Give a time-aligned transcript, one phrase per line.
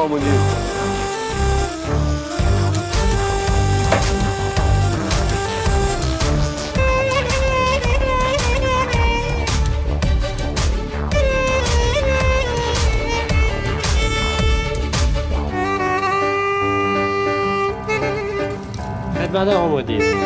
[0.00, 0.80] اتاق خدمت شما
[19.14, 20.19] مخلص آقا مدیر خدمت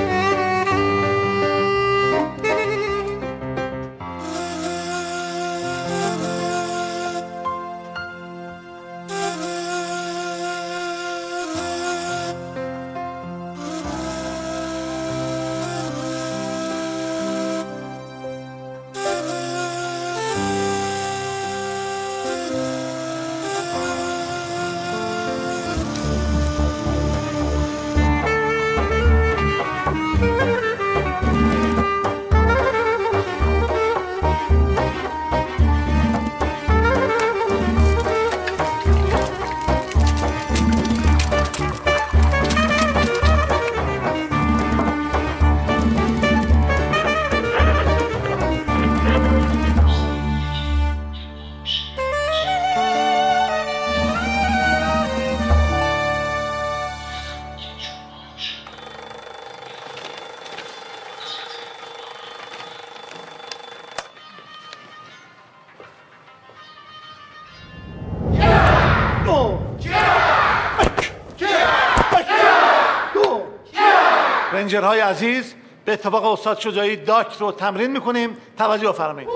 [75.15, 75.55] عزیز
[75.85, 78.37] به اتفاق استاد شجاعی داک رو تمرین می‌کنیم.
[78.59, 79.29] توجه بفرمایید.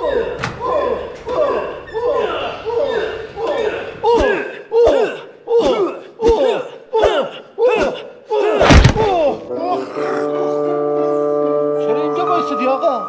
[11.87, 13.07] چرا اینجا بایستدی آقا؟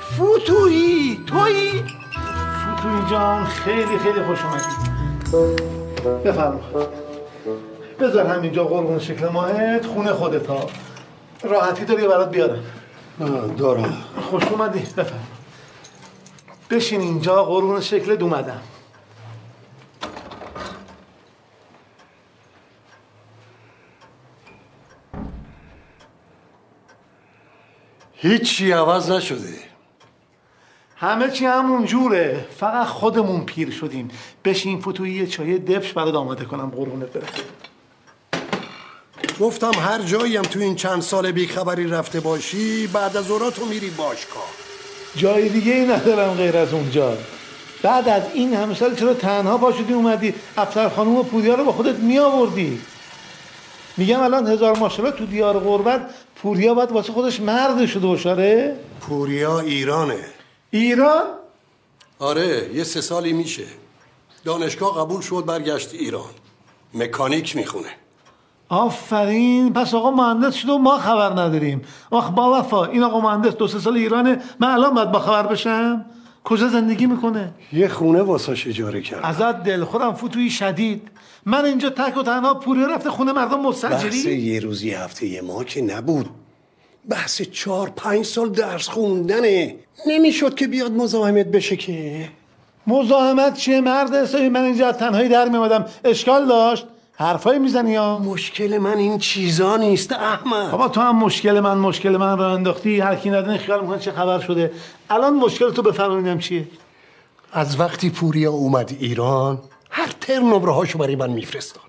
[0.00, 4.64] فوتویی تویی؟ فوتویی جان خیلی خیلی خوش اومدی.
[6.24, 6.60] بفرما.
[8.00, 10.66] بذار همینجا قربون شکل ماهت خونه خودت ها
[11.42, 12.64] راحتی داری برات بیارم
[13.56, 14.04] دارم.
[14.30, 14.78] خوش اومدی.
[14.78, 15.20] بفرما.
[16.70, 18.60] بشین اینجا قربون شکلت اومدم.
[28.14, 29.54] هیچی عوض نشده.
[30.96, 32.46] همه چی همون جوره.
[32.56, 34.08] فقط خودمون پیر شدیم.
[34.44, 37.28] بشین فتویی یه چای دبش برات آماده کنم قربونت برم.
[39.40, 43.90] گفتم هر جایی هم تو این چند سال بیخبری رفته باشی بعد از تو میری
[43.90, 44.48] باشگاه.
[45.16, 47.16] جای دیگه ای ندارم غیر از اونجا.
[47.82, 51.64] بعد از این همه سال چرا تنها پا شدی اومدی؟ افسر خانوم و پوریا رو
[51.64, 52.80] با خودت می آوردی
[53.96, 56.10] میگم الان هزار ماشاءالله تو دیار غربت
[56.42, 60.24] پوریا باید واسه خودش مرد شده باشاره پوریا ایرانه.
[60.70, 61.24] ایران؟
[62.18, 63.64] آره یه سه سالی میشه.
[64.44, 66.30] دانشگاه قبول شد برگشت ایران.
[66.94, 67.99] مکانیک می‌خونه.
[68.70, 69.72] آفرین.
[69.72, 71.82] پس آقا مهندس شده و ما خبر نداریم.
[72.10, 72.84] آخ با وفا.
[72.84, 74.38] این آقا مهندس دو سه سال ایرانه.
[74.60, 76.04] من الان باید با خبر بشم؟
[76.44, 79.20] کجا زندگی می‌کنه؟ یه خونه واساش اجاره کرد.
[79.22, 81.08] ازت دل خودم فتوی شدید.
[81.46, 85.42] من اینجا تک و تنها پوری رفته خونه مردم بحث مستجری یه روزی هفته یه
[85.42, 86.26] ماه که نبود.
[87.08, 89.76] بحث چهار پنج سال درس خوندنه.
[90.06, 92.28] نمی‌شد که بیاد مزاحمت بشه که.
[92.86, 96.86] مزاحمت چیه مرد؟ حسابی من اینجا تنهایی در میامدم اشکال داشت؟
[97.20, 100.70] حرفایی می‌زنی یا؟ مشکل من این چیزا نیست احمد.
[100.70, 103.00] بابا تو هم مشکل من مشکل من رو انداختی.
[103.00, 104.72] هر کی ندونه خیال می‌کنه چه خبر شده.
[105.10, 106.68] الان مشکل تو بفهمونم چیه.
[107.52, 109.58] از وقتی پوریا اومد ایران
[109.90, 111.82] هر ترم نمره هاشو برای من میفرستاد.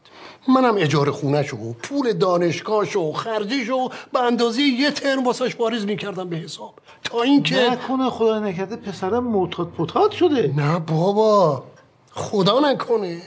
[0.47, 6.29] منم اجاره خونهشو و پول دانشگاهشو و خرجشو به اندازه یه ترم واسش واریز می‌کردم
[6.29, 6.73] به حساب.
[7.03, 10.53] تا اینکه نکنه خدا نکرده پسرم معتاد پتاد شده.
[10.57, 11.63] نه بابا
[12.11, 13.21] خدا نکنه.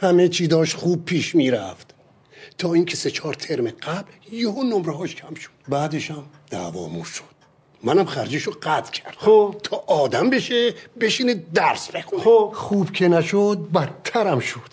[0.00, 1.94] همه چی داشت خوب پیش می‌رفت.
[2.58, 5.50] تا اینکه سه چهار ترم قبل یهو نمره هاش کم شد.
[5.68, 7.24] بعدش هم دعوامون شد.
[7.82, 9.16] منم خرجشو قطع کردم.
[9.18, 9.56] خب.
[9.62, 12.22] تا آدم بشه بشینه درس بخونه.
[12.22, 12.52] خب.
[12.54, 14.70] خوب که نشد بدترم شد.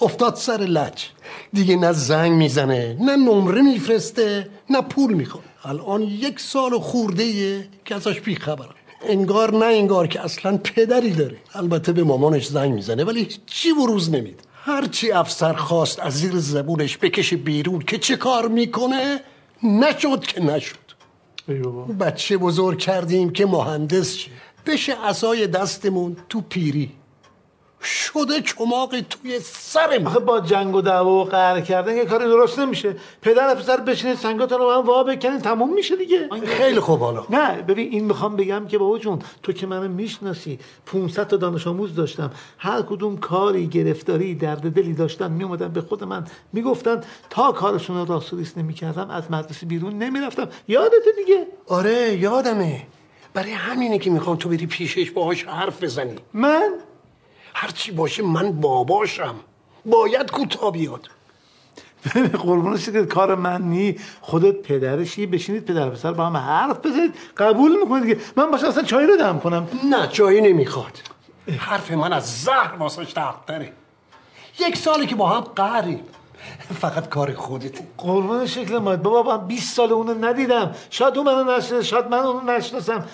[0.00, 1.04] افتاد سر لج.
[1.52, 7.68] دیگه نه زنگ می‌زنه نه نمره میفرسته نه پول می‌خواد الان یک سال خورده ایه
[7.84, 8.74] که ازش بیخبرم.
[9.08, 11.36] انگار نه انگار که اصلا پدری داره.
[11.54, 16.98] البته به مامانش زنگ می‌زنه ولی چی بروز نمید هرچی افسر خواست از زیر زبونش
[16.98, 19.20] بکشه بیرون که چه کار می‌کنه
[19.62, 20.76] نشد که نشد.
[21.48, 21.84] ای بابا.
[21.84, 24.30] بچه بزرگ کردیم که مهندس شه.
[24.66, 26.92] بشه عصای دستمون تو پیری.
[27.82, 32.58] شده چماق توی سرمون آخه با جنگ و دعوا و قهر کردن یه کاری درست
[32.58, 32.96] نمیشه.
[33.22, 36.28] پدر پسر بشینید سنگاتون رو هم وا بکنید تموم میشه دیگه.
[36.46, 37.26] خیلی خوب حالا.
[37.30, 41.66] نه ببین این می‌خوام بگم که بابا جون تو که منو می‌شناسی 500 تا دانش
[41.66, 47.00] آموز داشتم هر کدوم کاری گرفتاری درد دلی داشتن میومدن به خود من می‌گفتن
[47.30, 50.48] تا کارشون رو راستوریس نمی‌کردم از مدرسه بیرون نمی‌رفتم.
[50.68, 52.86] یادته دیگه؟ آره یادمه.
[53.34, 56.14] برای همینه که می‌خوام تو بری پیشش باهاش حرف بزنی.
[56.34, 56.70] من؟
[57.58, 59.34] هرچی باشه من باباشم.
[59.86, 61.08] باید کوتاه بیاد.
[62.32, 63.96] قربون شکل کار من نی.
[64.20, 67.14] خودت پدرشی بشینید پدر پسر با هم حرف بزنید.
[67.36, 69.68] قبول می‌کنید که من باشه اصلا چای رو دم کنم.
[69.90, 70.98] نه جایی نمی‌خواد.
[71.58, 73.72] حرف من از زهر واسش دختره
[74.58, 76.00] یک سالی که با هم قهریم.
[76.80, 77.86] فقط کار خودته.
[77.98, 80.74] قربون شکل ماید بابا من 20 سال اونو ندیدم.
[80.90, 83.04] شاید اون منو نشناسه شاید من اونو نشناسم.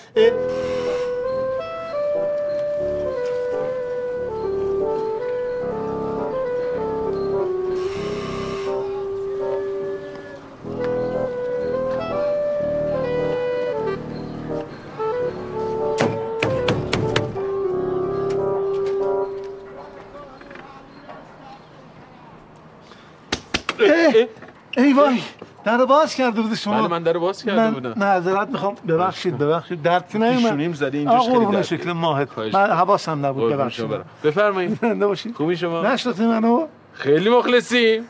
[24.93, 25.19] وای
[25.63, 27.93] در باز کرده بودی شما بله، من در باز کرده من بودم.
[27.97, 32.53] معذرت می‌خوام ببخشید ببخشید درد نیومد پیشونیم زده اینجاش آه، خیلی درد شکل ماهت من
[32.53, 33.85] حواسم نبود ببخشید.
[34.23, 38.03] بفرمایید زنده باشید خوبی شما نشناختی منو خیلی مخلصیم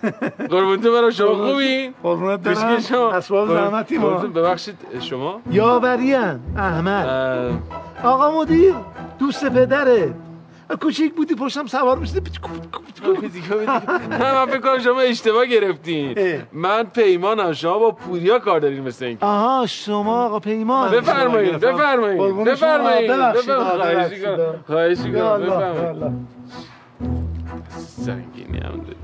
[0.49, 7.07] قربون تو برم شما خوبی قربونت برم شما اسباب زحمتی ما ببخشید شما یاوریان احمد
[8.03, 8.73] آقا مدیر
[9.19, 10.13] دوست پدره
[10.81, 12.21] کوچیک بودی پشتم سوار می‌شدی
[14.09, 16.15] نه من فکر کنم شما اشتباه گرفتین.
[16.53, 22.43] من پیمانم شما با پوریا کار دارین مثل این آها شما آقا پیمان بفرمایید بفرمایید.
[22.43, 24.37] بفرمایید بفرمایید.
[24.67, 24.99] خواهش.
[24.99, 25.41] می‌کنم.
[25.41, 26.13] بفرمایید.
[27.77, 28.97] سنگینی هم داری.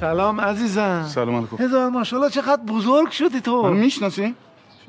[0.00, 1.06] سلام عزیزم.
[1.14, 1.64] سلام علیکم.
[1.64, 4.34] هزار ماشاءالله چقدر بزرگ شدی من تو می‌شناسی؟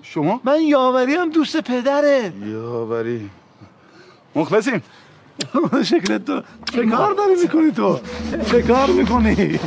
[0.02, 3.30] شما؟ من یاوری هم دوست پدرت یاوری.
[4.36, 4.84] مخلصیم.
[5.92, 6.42] شکلت تو
[6.74, 8.00] چه کار داری می‌کنی تو؟
[8.52, 9.60] چه کار می‌کنی؟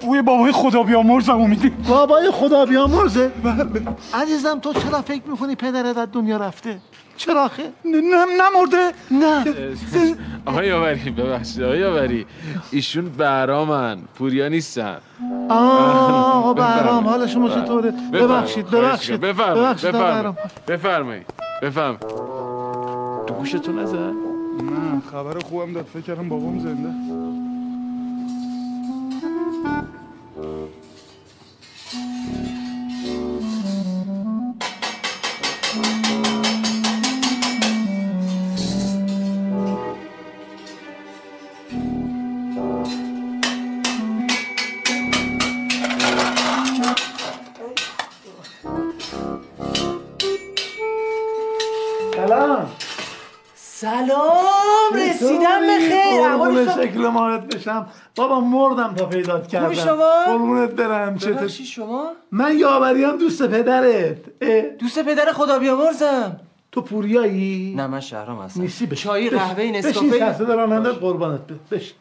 [0.00, 3.32] اوی بابای خدا بیامرزم امیدی بابای خدا بیامرزه
[4.14, 6.80] عزیزم تو چرا فکر می‌کنی پدرت از دنیا رفته؟
[7.18, 8.00] چرا خه نه
[8.40, 8.92] نمرده.
[9.10, 9.44] نه.
[10.46, 11.62] آقای یاوری ببخشید.
[11.62, 12.26] آقای یاوری
[12.70, 14.98] ایشون برامن پوریا نیستن.
[15.48, 19.20] آه آقا بهرام حال شما چطوره؟ ببخشید ببخشید.
[19.20, 20.36] بفرمایید بهرام
[20.68, 21.26] بفرمایید
[21.62, 22.00] بفرمایید.
[23.26, 25.86] تو گوشتون نزد نه خبر خوبم داد.
[25.92, 26.88] فکر کردم بابام زنده.
[57.68, 64.38] بشم بابا مردم تا پیدات کردم شما؟ قربونت برم چطور شما؟ من یاوریم دوست پدرت.
[64.78, 66.40] دوست پدر خدا بیامرزم.
[66.72, 68.60] تو پوریایی؟ نه من شهرام هستم.
[68.60, 69.10] نیستی بشین.
[69.10, 69.38] چای بشین.
[69.38, 70.18] قهوه بشین نسکافه.
[70.18, 71.96] سرسه راننده قربانت بشین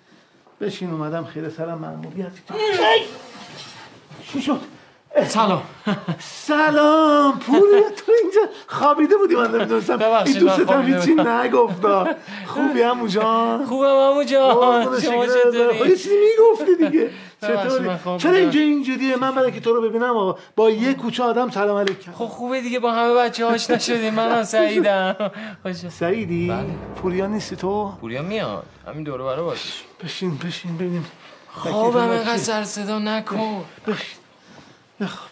[0.61, 2.31] بشین اومدم خیلی سرم مأموریت
[4.33, 4.59] چی شد.
[5.25, 5.61] سلام.
[6.19, 7.39] سلام.
[7.39, 10.01] پوریا تو اینجا خوابیده بودی من نمی‌دونستم.
[10.25, 12.07] این دوست هم هیچی نگفتا.
[12.47, 14.53] خوبی همو جان؟ خوبم عمو جان.
[14.53, 14.85] شما برم.
[14.85, 17.09] خب، چطوری چیزی می‌گفتی دیگه.
[17.41, 17.89] چطوری.
[18.17, 21.77] چرا اینجا اینجوریه؟ من برای که تو رو ببینم آقا با یه کوچه آدم سلام
[21.77, 25.31] علیک کردم خب خوبه دیگه با همه بچه هاش نشدیم منم سعیدم.
[25.99, 26.65] سعیدی؟ بله.
[27.01, 28.63] پوریا نیستی تو؟ پوریا میاد.
[28.87, 31.05] همین دوره برای باش بشین بشین ببینیم.
[31.53, 33.65] خوابم اینقدر سر صدا نکن.
[33.87, 34.17] بشین.
[35.01, 35.29] بخواب.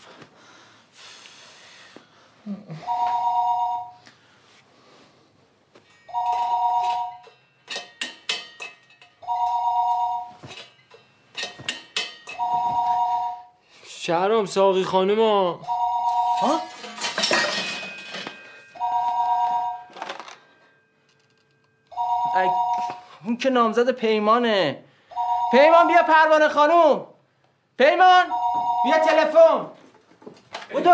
[13.88, 15.60] شهرام ساقی خانم ها.
[22.36, 22.50] ای،
[23.26, 24.84] اون که نامزد پیمانه.
[25.52, 27.06] پیمان بیا پروانه خانم.
[27.78, 28.26] پیمان!
[28.86, 29.66] بیا تلفن.
[30.74, 30.90] بودو.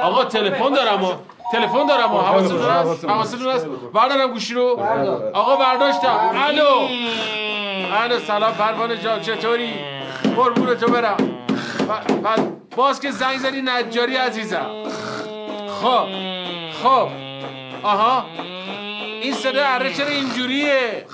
[0.00, 1.20] آقا تلفن دارم ها
[1.52, 2.08] تلفن دارم.
[2.08, 4.80] ها حواستون هست؟ حواستون هست؟ بردارم گوشی رو.
[5.34, 6.30] آقا برداشتم.
[6.34, 6.88] الو.
[7.92, 9.20] الو سلام پروانه جان.
[9.20, 9.72] چطوری؟
[10.36, 11.16] قربون تو برم.
[12.76, 14.70] باز که زنگ زدی نجاری عزیزم.
[15.82, 16.06] خب.
[16.82, 17.08] خب.
[17.82, 18.24] آها.
[19.22, 21.06] این صدا اره چرا اینجوریه؟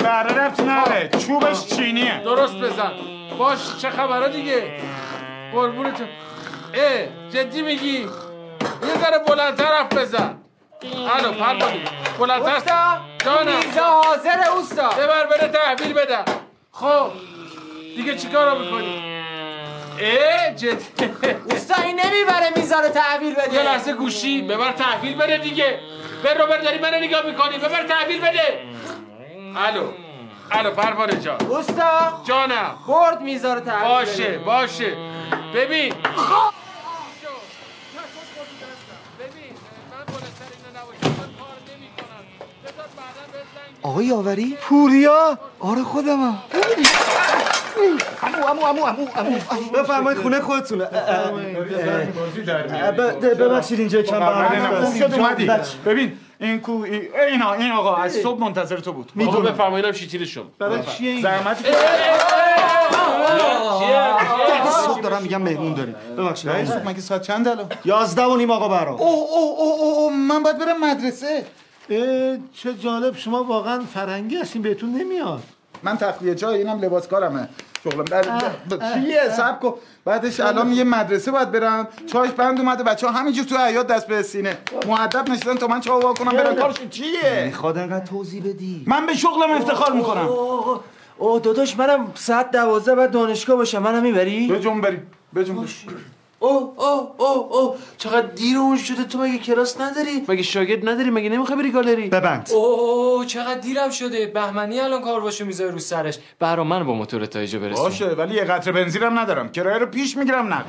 [0.00, 1.10] بره ربطی نره.
[1.26, 2.20] چوبش چینیه.
[2.24, 3.19] درست بزن.
[3.40, 4.72] باش چه خبره دیگه؟
[5.52, 6.04] قربون تو
[6.74, 10.38] اه جدی میگی؟ یه ذره بلندتر حرف بزن.
[11.18, 11.80] الو پروانه
[12.18, 12.96] بلندتر.
[13.24, 13.56] جانم.
[13.56, 14.88] میزا حاضر اوستا.
[14.88, 16.24] ببر بره تحویل بدم
[16.72, 17.10] خب
[17.96, 19.22] دیگه چیکار می‌کنی؟
[20.00, 20.86] اه جدی.
[21.50, 25.78] اوستا این نمی‌بره میزا رو تحویل یه بده لحظه گوشی ببر تحویل بده دیگه.
[26.24, 28.64] بر روبر داری منو نگاه می‌کنی ببر تحویل بده.
[29.56, 29.92] الو.
[30.52, 34.38] الو پروانه جان اوستا جانم برد میزا رو تحویل باشه.
[34.38, 34.96] باشه
[35.54, 35.92] ببین
[43.82, 46.38] آقای یاوری پوریا آره خودمم
[48.22, 49.08] امو امو امو امو
[49.50, 50.84] امو بفرمایید خونه خودتونه
[53.38, 54.20] ببخشید اینجا کم.
[55.86, 59.12] ببین این کو ای- اینا این آقا از صبح منتظر تو بود.
[59.26, 61.64] آقا بفرمایید شیتیل شم برای چیه این زحمتی
[64.86, 65.94] صبح دارم میگم مهمون داریم.
[66.18, 66.50] ببخشید.
[66.50, 66.70] رئیس.
[66.86, 68.94] مگه ساعت چند الان؟ یازده و نیم آقا برام.
[69.00, 71.44] او او او او من باید برم مدرسه.
[72.54, 75.42] چه جالب شما واقعا فرنگی هستین بهتون نمیاد.
[75.82, 77.48] من تخلیه جای اینم لباس کارمه
[77.84, 78.04] شغلم.
[78.04, 78.22] در
[78.94, 81.88] چیه؟ سب کن بعدش الان یه مدرسه باید برم.
[82.12, 82.82] چاش بند اومده.
[82.82, 84.58] بچه ها همینجور تو حیات دست به سینه.
[84.86, 86.54] معدب نشدن تا من چاوا کنم برم.
[86.54, 88.84] کارشون چیه؟ می‌خواد انقدر توضیح بدی.
[88.86, 90.26] من به شغلم افتخار می‌کنم.
[90.26, 90.80] اوه
[91.18, 93.82] اوه داداش منم ساعت دوازده بعد دانشگاه باشم.
[93.82, 95.68] منم می‌بری؟ بجون بریم بجون بریم
[96.42, 97.76] اوه اوه اوه اوه.
[97.98, 102.08] چقدر دیر اون شده تو مگه کلاس نداری؟ مگه شاگرد نداری؟ مگه نمی‌خوای بری گالری؟
[102.08, 102.50] ببند.
[102.52, 104.26] اوه چقدر دیرم شده.
[104.26, 106.18] بهمنی الان کارواشو می‌ذاره رو سرش.
[106.38, 109.52] برا من با موتور تا اینجا برسون باشه ولی یه قطره بنزینم ندارم.
[109.52, 110.64] کرایه رو پیش می‌گیرم نه.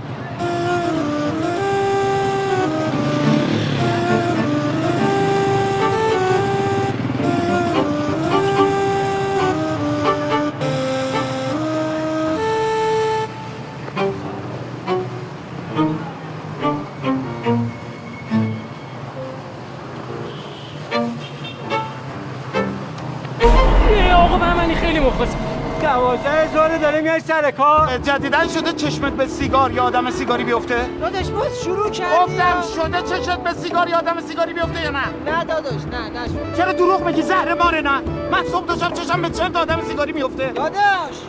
[26.61, 27.97] هزار داره میای سر کار.
[27.97, 33.01] جدیدن شده چشمت به سیگار یا آدم سیگاری بیفته؟ داداش باز شروع کردی گفتم شده
[33.01, 37.05] چشمت به سیگار یا آدم سیگاری بیفته یا نه؟ نه داداش نه نه چرا دروغ
[37.05, 38.01] میگی؟ زهر ماره نه
[38.31, 40.75] من صبح تا شب چشم به چند آدم سیگاری میفته؟ داداش.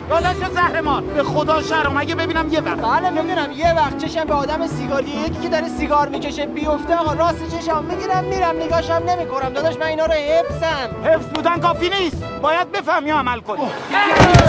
[0.09, 1.01] داداش زهر مار.
[1.01, 2.81] به خدا شرم اگه ببینم یه وقت.
[2.81, 3.51] بله می‌دونم.
[3.51, 7.83] یه وقت چشم به آدم سیگاری یکی که داره سیگار می‌کشه بیفته آقا راست چشم
[7.85, 9.49] می‌گیرم میرم نگاشم نمی‌کنم.
[9.49, 10.95] داداش من اینا رو حفظم.
[11.03, 12.23] حفظ بودن کافی نیست.
[12.43, 13.71] باید بفهمی و عمل کنی.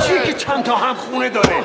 [0.06, 1.64] چی که چند تا هم خونه داره؟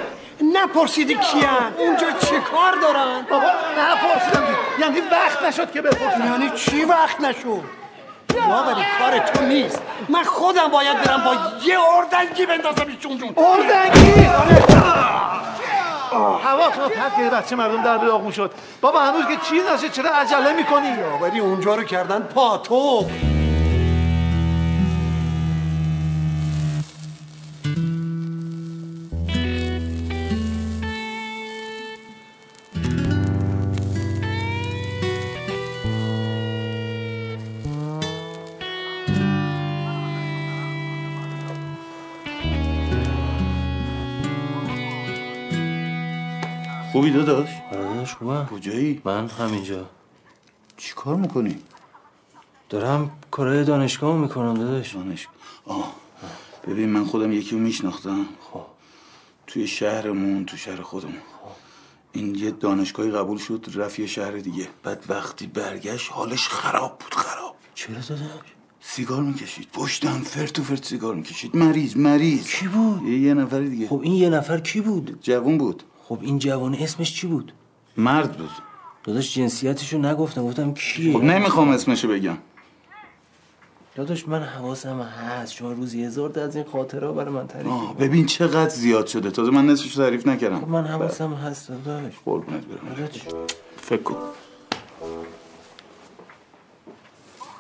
[0.54, 3.48] نپرسیدی کیان؟ اونجا چه کار دارن؟ بابا
[3.80, 4.44] نپرسیدم
[4.80, 6.26] یعنی وقت نشد که بپرسم.
[6.26, 7.64] یعنی چی وقت نشد؟
[8.36, 9.82] یاوری کار تو نیست.
[10.10, 14.30] من خودم باید برم با یه اردنگی بندازم جون اردنگی؟
[16.44, 18.52] حواس رو پرت که بچه مردم در به آغون شد.
[18.82, 23.06] بابا هنوز که چیز نشه چرا عجله می‌کنی؟ یاوری اونجا رو کردن پاتو
[47.00, 49.90] خوبی داداش؟ داداش خوبم کجایی؟ من همینجا.
[50.78, 51.56] چی کار می‌کنی؟
[52.70, 54.96] دارم کارهای دانشگاه می‌کنم داداش.
[54.96, 55.28] دانش
[55.66, 55.96] آه.
[56.68, 58.26] ببین من خودم یکی رو میشناختم.
[58.52, 58.66] خب.
[59.48, 61.22] توی شهرمون تو شهر خودمون.
[62.12, 64.68] این یه دانشگاهی قبول شد رفت یه شهر دیگه.
[64.84, 67.56] بعد وقتی برگشت حالش خراب بود خراب.
[67.76, 68.50] چرا داداش؟
[68.82, 69.68] سیگار می‌کشید.
[69.74, 71.56] پشتم فرت و فرت سیگار می‌کشید.
[71.56, 72.48] مریض مریض.
[72.48, 73.88] کی بود؟ یه, یه نفر دیگه.
[73.88, 75.84] خب این یه نفر کی بود؟ جوون بود.
[76.10, 77.52] خب این جوانه اسمش چی بود؟
[77.98, 78.50] مرد بود.
[79.04, 80.44] داداش جنسیتشو نگفتم.
[80.44, 82.38] گفتم کیه؟ خب نمی‌خوام اسمشو بگم.
[83.96, 85.54] داداش من حواسم هست.
[85.54, 87.98] شما روزی هزار تا از این خاطره برای من تعریف آه.
[87.98, 89.32] ببین چقدر زیاد شده.
[89.32, 90.60] تازه من نصفش رو تعریف نکردم.
[90.60, 92.14] خب من حواسم هست داداش.
[92.26, 92.96] قربونت برم.
[92.96, 93.22] داداش.
[93.82, 94.16] فکر کن.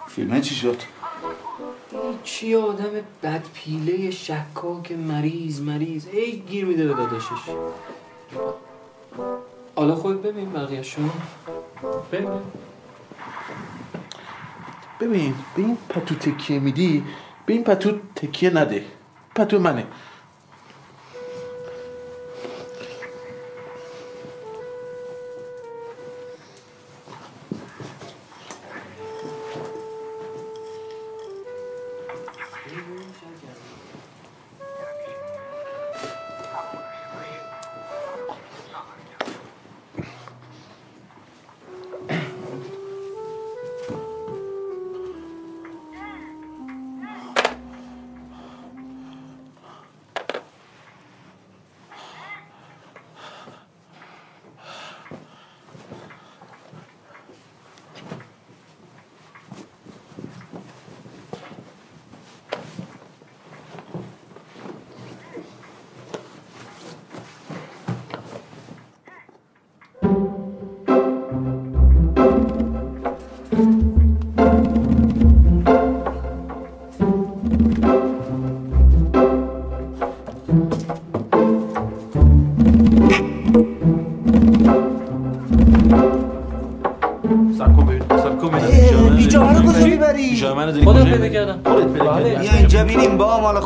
[0.07, 0.77] فیلمه چی شد؟
[2.23, 2.91] چی آدم
[3.23, 6.07] بدپیله شکاک مریض مریض.
[6.07, 7.49] هی گیر میده به داداشش.
[9.75, 11.09] حالا خود ببین بقیهشون.
[12.11, 12.29] ببین.
[14.99, 17.03] ببین به این پتو تکیه میدی؟
[17.45, 18.85] به این پتو تکیه نده.
[19.35, 19.85] پتو منه.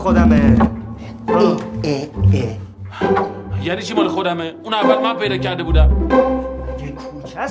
[0.04, 0.58] خودمه.
[1.28, 3.66] اه اه اه.
[3.66, 5.92] یعنی چی مال خودمه؟ اون اول من پیدا کرده بودم.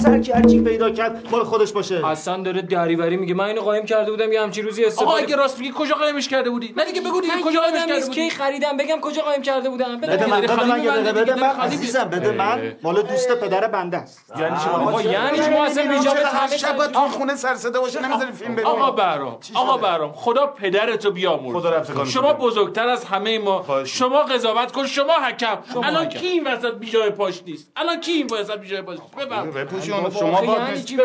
[0.02, 2.06] کوچه هر کی هرچی پیدا کرد مال خودش باشه.
[2.06, 3.34] اصلا داره دریوری میگه.
[3.34, 6.28] من اینو قایم کرده بودم یه همچین روزی آقا استفاده اگه راست میگی کجا قایمش
[6.28, 8.76] کرده بودی؟ نه دیگه بگو دیگه کجا قایمش کرده بودی؟ کی خریدم.
[8.76, 10.00] بگم کجا قایم کرده بودم.
[10.00, 11.48] بده من بده من بده من.
[11.48, 12.30] عزیزم بده.
[12.32, 12.72] من.
[12.82, 14.32] مال دوست پدر بنده است.
[14.40, 17.80] یعنی چی؟ آقا یعنی شما اصلا بیجا به هر همه شب تو خونه سر صدا
[17.80, 19.38] باشه نمی‌ذاری فیلم ببینی آقا برام.
[19.54, 20.12] آقا برام.
[20.12, 22.32] خدا پدرتو بیامرز خدا رفت کارش شما.
[22.32, 23.84] بزرگتر از همه ما.
[23.84, 24.86] شما قضاوت کن.
[24.86, 25.58] شما حکم.
[25.82, 29.64] الان کی این وسط بیجای پاش نیست؟ الان کی این وسط بیجای پاش نیست؟ ببر
[30.00, 30.96] بپوشون شما با یعنی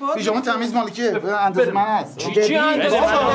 [0.00, 2.18] پاش؟ پیژامه تمیز مال کیه اندازه من هست.
[2.18, 3.14] چی چی اندازه من.
[3.14, 3.32] آقا.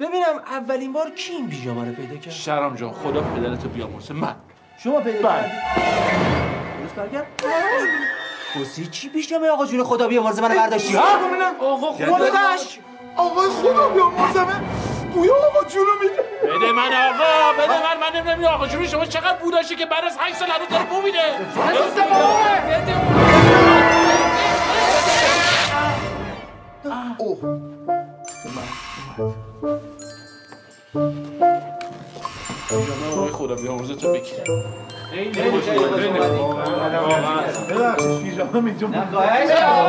[0.00, 4.34] ببینم اولین بار کی این پیژامه رو پیدا کرد؟ شرم جان خدا پدرتو بیامرز من.
[4.84, 5.28] شما پیدا.
[5.28, 5.50] کردی؟
[6.82, 7.26] درست برگرد؟
[8.52, 11.04] خوسی چی پیژامه آقا جون خدا بیامرز منو برداشتی؟ ها؟
[11.60, 12.78] آقا خودش
[13.16, 14.60] آقای خدا بیامرزمه
[15.14, 16.22] بویا آقا جونو میده.
[16.56, 20.04] بده من آقا بده من من نمی‌دونم آقا جون شما چقدر بو داشته که بعد
[20.04, 21.18] از 8 سال هنوز داره بو میده.
[33.16, 34.20] آقای خدا بیامرز تو بود.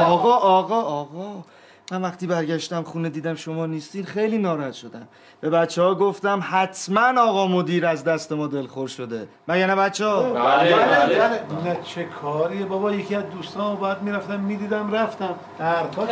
[0.07, 1.43] آقا آقا آقا.
[1.91, 5.07] من وقتی برگشتم خونه دیدم شما نیستین خیلی ناراحت شدم.
[5.41, 9.27] به بچه ها گفتم حتما آقا مدیر از دست ما دلخور شده.
[9.47, 10.33] مگه نه بچه ها
[11.65, 15.35] نه چه کاریه بابا؟ یکی از دوستان باید می‌رفتم می‌دیدم رفتم.
[15.59, 16.07] در تا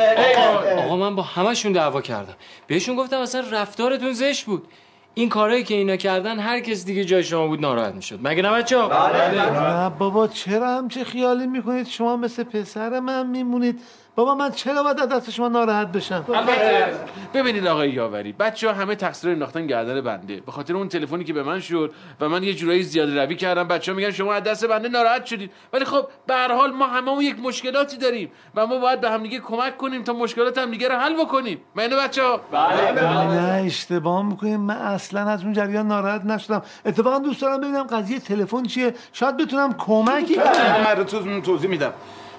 [0.86, 2.36] آقا من با همشون دعوا کردم.
[2.68, 4.68] بهشون گفتم اصلا رفتارتون زشت بود.
[5.14, 8.20] این کارهایی که اینا کردن هر کس دیگه جای شما بود ناراحت می‌شد.
[8.24, 13.82] مگه نه بچه نه بابا چرا همچه خیالی می‌کنید؟ شما مثل پسر من میمونید.
[14.16, 16.94] بابا من چرا باید از دست شما ناراحت بشم؟ البته
[17.34, 20.42] ببینید آقای یاوری بچه ها همه تقصیر رو انداختن گردن بنده.
[20.46, 23.68] به خاطر اون تلفنی که به من شد و من یه جورایی زیاده روی کردم
[23.68, 25.52] بچه ها میگن شما از دست بنده ناراحت شدید.
[25.74, 29.40] ولی خب به هر حال ما هممون یک مشکلاتی داریم و ما باید به همدیگه
[29.40, 31.62] کمک کنیم تا مشکلات همدیگه رو حل بکنیم.
[31.76, 36.62] من بچه ها نه اشتباه می‌کنید من اصلا از اون جریان ناراحت نشدم.
[36.86, 40.96] اتفاقا دوست دارم ببینم قضیه تلفن چیه؟ شاید بتونم کمکی کنم.
[40.98, 41.94] من تو توضیح میدم.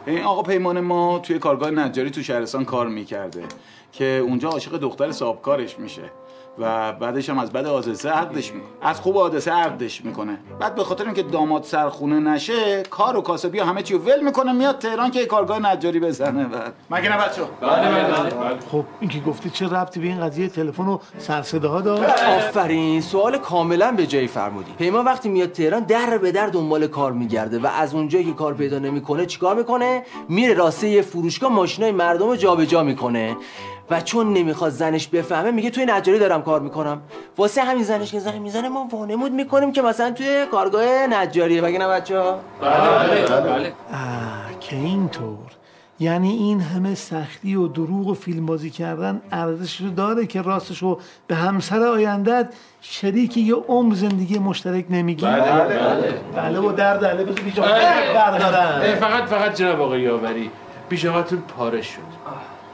[0.06, 3.44] این آقا پیمان ما توی کارگاه نجاری تو شهرستان کار می‌کرده
[3.92, 6.02] که اونجا عاشق دختر صاحب کارش میشه.
[6.60, 10.38] و بعدش هم از بعد حادثه عقدش می‌کنه از خوب حادثه عقدش می‌کنه.
[10.60, 14.52] بعد به خاطر اینکه داماد سرخونه نشه کار و کاسبی و همه چی ول می‌کنه
[14.52, 16.72] میاد تهران که یه کارگاه نجاری بزنه بعد.
[16.90, 17.42] مگه نه بچه
[18.70, 23.38] خب این که گفتی چه ربطی به این قضیه تلفن و سرصداها داشت؟ آفرین سوال
[23.38, 24.72] کاملا به جایی فرمودی.
[24.78, 28.54] پیمان وقتی میاد تهران در به در دنبال کار میگرده و از اونجایی که کار
[28.54, 33.36] پیدا نمی‌کنه چیکار می‌کنه؟ میره راسته یه فروشگاه ماشینای مردم رو جابجا می‌کنه.
[33.90, 37.02] و چون نمی‌خواد زنش بفهمه میگه توی نجاری دارم کار می‌کنم.
[37.36, 41.60] واسه همین زنش که زنگ می‌زنه ما وانمود می‌کنیم که مثلا توی کارگاه نجاریه.
[41.60, 42.40] مگه نه بچه ها.
[42.62, 43.08] آه
[44.60, 45.38] که اینطور.
[46.02, 50.78] یعنی این همه سختی و دروغ و فیلم بازی کردن ارزش رو داره که راستش
[50.78, 52.48] رو به همسر آیندت
[52.80, 56.58] شریک یه عمر زندگی مشترک نمیگی؟ بله بله بله.
[56.58, 60.50] و در دله بذار پیش بردارم فقط فقط جناب آقای یاوری
[60.88, 62.00] پیژامتون پاره شد.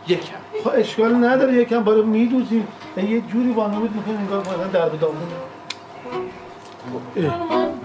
[0.09, 0.37] یکم.
[0.65, 2.69] خب اشکال نداره یکم بالا میدوزیم.
[2.97, 5.21] یه جوری وانمود می‌کنیم انگار مثلا در به داغونه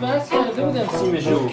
[0.02, 1.50] بس کرده بودم سیمشو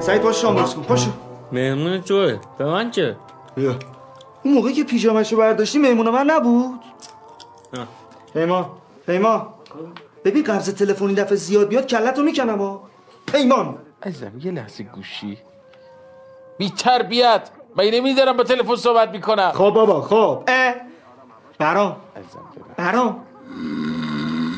[0.00, 0.82] سعید پاشو شام کن.
[0.82, 1.10] پاشو.
[1.52, 3.16] مهمون توه به من چه؟
[3.56, 3.74] بیا.
[4.42, 6.80] اون موقعی که پیژامشو برداشتی مهمون من نبود.
[8.32, 8.66] پیمان
[9.06, 9.46] پیمان
[10.24, 12.82] ببین قرض تلفنی دفعه زیاد بیاد کلتو می‌کنم ها.
[13.26, 13.78] پیمان.
[14.02, 15.38] عزیزم یه لحظه گوشی.
[16.58, 17.50] بی تربیت.
[17.76, 19.50] من نمیدارم با تلفن صحبت می‌کنم.
[19.54, 20.44] خب بابا خب.
[20.48, 20.74] اه.
[21.58, 21.96] برام.
[22.76, 23.24] برام.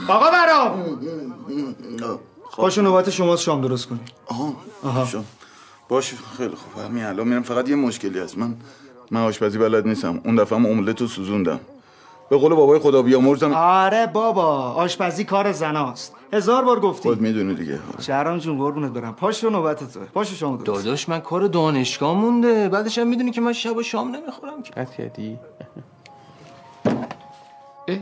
[0.09, 0.99] آقا برام.
[2.53, 4.01] پاشو نوبت شما شام درست کنی.
[4.83, 5.05] آها.
[5.05, 5.25] شام.
[5.89, 6.85] باش خیلی خوب.
[6.85, 7.43] همین الان میرم.
[7.43, 8.39] فقط یه مشکلی هست.
[8.39, 8.55] من
[9.11, 10.21] من آشپزی بلد نیستم.
[10.25, 11.61] اون دفعه هم املت رو سوزوندم.
[12.29, 17.09] به قول بابای خدا بیامرزم آره بابا آشپزی کار زناست هزار بار گفتی.
[17.09, 17.79] خود می‌دونی دیگه.
[18.01, 19.15] شهرام جون قربونت برم.
[19.15, 20.01] پاشو نوبت تو.
[20.01, 20.85] پاشو شام درست.
[20.85, 22.69] داداش من کار دانشگاه مونده.
[22.69, 24.73] بعدش هم می‌دونی که من شب و شام نمی‌خورم که.
[24.73, 25.39] قطع کردی؟
[27.89, 27.99] اه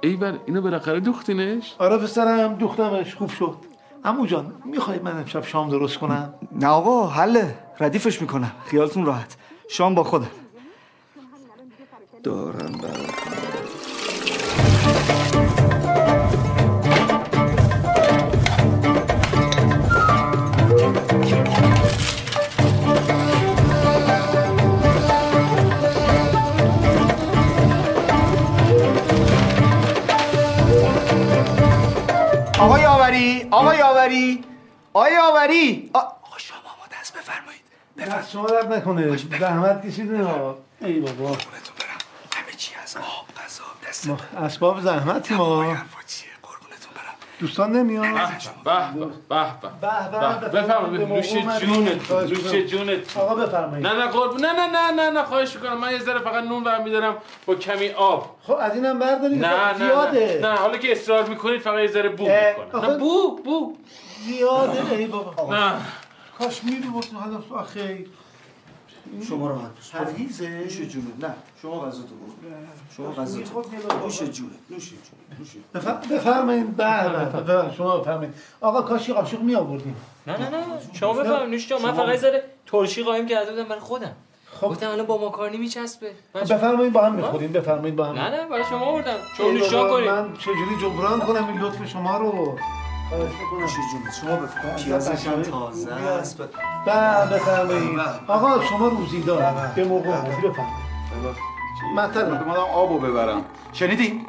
[0.00, 3.14] ای بر اینو بالاخره دوختینش؟ آره پسرم دوختمش.
[3.14, 3.54] خوب شد.
[4.04, 8.52] عمو جان می‌خوای من امشب شام درست کنم؟ نه آقا حله ردیفش می‌کنم.
[8.66, 9.36] خیالتون راحت.
[9.68, 10.30] شام با خودم.
[12.22, 13.09] دارم براتون
[32.60, 34.44] آقا یاوری آقا یاوری
[34.92, 37.60] آقا یاوری آقا شما ما دست بفرمایید.
[37.98, 40.54] دست شما درد نکنه زحمت کشیدین آقا.
[40.80, 41.12] ای بابا.
[41.14, 41.98] قربونتون برم.
[42.34, 48.04] همه چی از آب غذا دست اسباب زحمتی ما حرفا چیه قربونتون برم دوستان نمیاد؟
[48.64, 49.46] به به به
[49.80, 50.60] به به.
[50.62, 51.08] بفرمایید.
[51.08, 53.16] نوش جونت نوش جونت.
[53.16, 53.86] آقا بفرمایید.
[53.86, 54.40] نه نه قرب.
[54.40, 55.78] نه نه نه نه نه خواهش می‌کنم.
[55.78, 58.36] من یه ذره فقط نون برمیدارم با کمی آب.
[58.42, 59.44] خب از اینم بردارید.
[59.44, 60.38] نه نه زیاده.
[60.42, 62.90] نه نه حالا که اصرار می‌کنید فقط یه ذره بو می‌کنم.
[62.90, 63.76] نه بو بو
[64.26, 64.94] زیاده.
[64.94, 65.54] ای بابا.
[65.56, 65.72] نه.
[66.38, 68.04] کاش می‌دونم حالا آخه
[69.28, 72.34] شما راحت باش پرهیزه نوش جونه نه شما غذاتو بخور
[72.96, 73.24] شما
[74.04, 76.76] نوش جونه نوش جونه نوش بفر- بفرمایید.
[76.76, 78.34] بله شما بفرمایید.
[78.60, 79.96] آقا کاشی قاشق می آوردیم
[80.26, 80.64] نه نه نه.
[80.92, 83.64] شما بفهم نوش جان من فقط ذره ترشی قایم کرده بودم.
[83.64, 84.12] برای خودم.
[84.62, 86.10] گفتم الان با ماکارونی میچسبه.
[86.34, 88.14] من چه- بفرمایید با هم می‌خوریم بفرمایید با هم.
[88.18, 89.16] نه نه برای شما آوردم.
[89.70, 90.10] جان بابا، کنید.
[90.10, 92.58] من چجوری جبران کنم این لطف شما رو؟
[93.10, 96.38] جونه شما بفرمایید پیازش هم تازه است.
[96.86, 97.26] بله.
[97.36, 100.90] بفرمایید آقا شما روزی دار به موقع بفرمایید
[101.96, 102.28] مطلب.
[102.28, 103.44] اومدم آبو ببرم.
[103.72, 104.20] شنیدی؟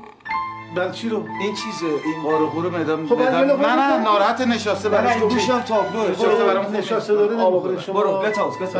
[0.76, 3.98] بله چی رو؟ این چیزه این قاره قوره مدام خب، نه نه.
[3.98, 8.20] ناراحت نشسته برش تو گوشم تابلوه نشسته برام نشاسته داره نمی‌خوره شما برو.
[8.20, 8.74] بتاز بتاز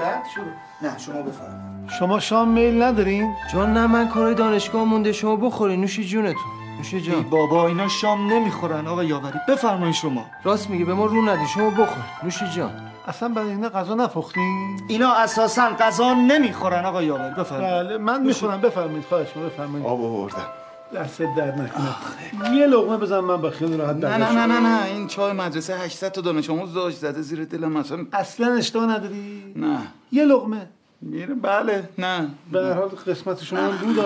[0.00, 0.46] بعد شروع.
[0.82, 5.76] نه شما بفرمایید شما شام میل ندارین؟ جان نه من کارهای دانشگاه مونده شما بخوری
[5.76, 6.57] نوش جونتون.
[6.78, 7.22] نوش ای جان.
[7.22, 9.38] بابا اینا شام نمی‌خورن آقا یاوری.
[9.48, 10.26] بفرمایید شما.
[10.44, 12.04] راست میگه به ما رو ندی شما بخور.
[12.22, 12.70] نوش جان.
[13.06, 17.34] اصلا برای اینا غذا نپختین؟ اینا اساسا غذا نمی‌خورن آقا یاوری.
[17.34, 18.60] بفرمایید بله من می‌خورم.
[18.60, 20.46] بفرمایید خواهش می‌کنم بفرمایید آب آوردم.
[20.94, 22.56] دست درد نکنه.
[22.56, 24.84] یه لقمه بزن من با خیال راحت نه نه نه نه نه.
[24.84, 29.42] این چای مدرسه 800 تا دانش آموز داشت زده زیر دلم اصلا اصلا اشتباه نداری؟
[29.56, 29.78] نه.
[30.12, 30.66] یه لقمه.
[31.00, 32.28] میره بله نه.
[32.52, 34.04] به هر حال قسمت شما هم بود.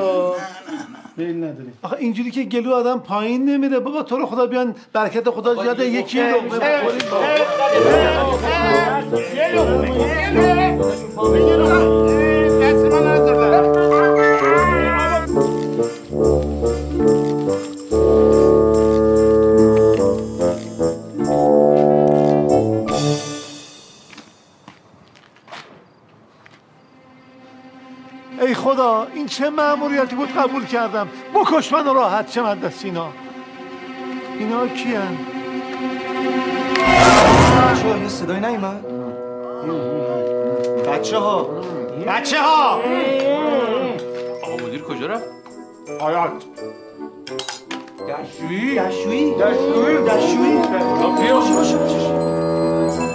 [1.17, 5.31] میل نداری آخه اینجوری که گلو آدم پایین نمیره بابا تو رو خدا بیان برکت
[5.31, 6.59] خدا زیاد یکی لقمه
[29.23, 31.09] این چه مأموریتی بود قبول کردم.
[31.35, 33.09] بکش من راحت چه من دست اینا.
[34.39, 35.19] اینا کیان؟
[37.71, 38.85] بچه ها یه صدایی نیومد؟
[40.89, 41.49] بچه ها
[42.07, 42.81] بچه ها
[44.43, 45.25] آقا مدیر کجا رفت؟
[46.01, 46.45] آیات.
[48.09, 49.35] دشویی دشویی
[50.05, 50.59] دشویی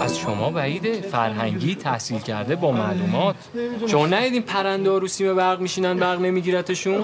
[0.07, 3.35] از شما بعیده فرهنگی تحصیل کرده با معلومات.
[3.87, 7.03] شما ندیدین پرنده ها رو سیم برق میشینن برق نمیگیرتشون؟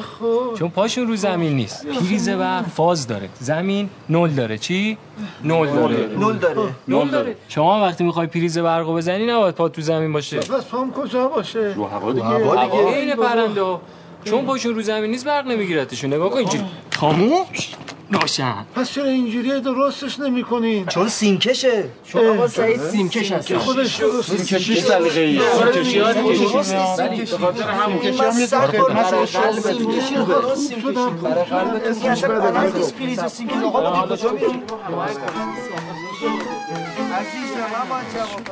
[0.59, 1.87] چون پاشون رو زمین نیست.
[1.87, 3.29] پریز برق فاز داره.
[3.39, 4.57] زمین نل داره.
[4.57, 4.97] چی؟
[5.43, 6.07] نل داره.
[6.17, 6.61] نول داره.
[6.87, 7.35] نل داره.
[7.47, 10.37] شما وقتی می‌خوای پریز برق رو بزنی نباید پا تو زمین باشه.
[10.37, 12.25] بس پام کجا باشه؟ رو هوا دیگه.
[12.25, 13.81] هوا عین پرنده ها.
[14.25, 16.13] چون پاشون رو زمین نیست برق نمیگیرتشون.
[16.13, 16.63] نگاه کن اینجوری.
[16.95, 17.71] خاموش.
[18.13, 21.83] روشن پس چرا اینجوری درستش نمی کنین چون سیمکشه.
[22.07, 23.57] چون آقا سعید سیمکش هست.
[23.57, 25.39] خودش درست کشی سلیقه ای
[25.83, 27.99] کشی ها به خاطر همون
[32.41, 34.45] برای سیمکشی سیمکش آقا کجا میری؟
[37.13, 38.43] عزیزم من باید جواب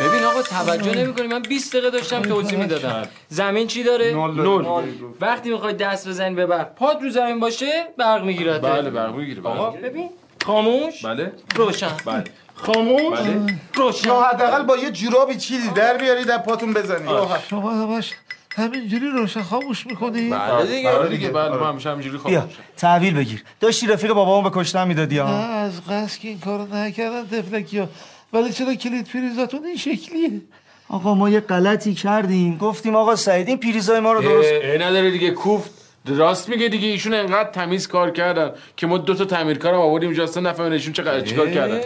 [0.00, 1.26] ببین آقا توجه نمی‌کنی.
[1.26, 3.08] من 20 دقیقه داشتم توضیح می‌دادم.
[3.28, 4.84] زمین چی داره؟ نول
[5.20, 8.62] وقتی می‌خوای دست بزنی به برق پاد رو زمین باشه برق می‌گیرد.
[8.62, 9.42] بله برق می‌گیره.
[9.42, 10.10] آقا ببین.
[10.46, 11.04] خاموش.
[11.04, 11.32] بله.
[11.54, 11.90] روشن.
[12.06, 12.24] بله.
[12.54, 13.18] خاموش.
[13.18, 13.58] بله.
[13.74, 14.08] روشن.
[14.08, 17.10] یا حداقل با یه جورابی چیزی در بیارید در پاتون بزنید
[17.50, 18.12] شما همش
[18.56, 21.28] همینجوری روشن خاموش می‌کنی؟ بله دیگه بله دیگه.
[21.28, 23.44] بله ما همیشه همینجوری بیا خاموش تحویل بگیر.
[23.60, 27.78] داشتی رفیق بابامو به کشتن می‌دادی نه ها از قصد که این کارو نکردم تفلکی
[27.78, 27.88] ها.
[28.32, 30.40] ولی چرا کلید پریزاتون این شکلیه؟
[30.88, 32.58] آقا ما یه غلطی کردیم.
[32.58, 35.30] گفتیم آقا سعید این پریزای ما رو درست اه نداره دیگه.
[35.30, 40.08] کوفت راست میگه دیگه ایشون انقدر تمیز کار کردن که ما دو تا تعمیرکارم آوردیم
[40.08, 41.80] اینجا اصلا نفهمیدن ایشون چقدر چیکار کردن.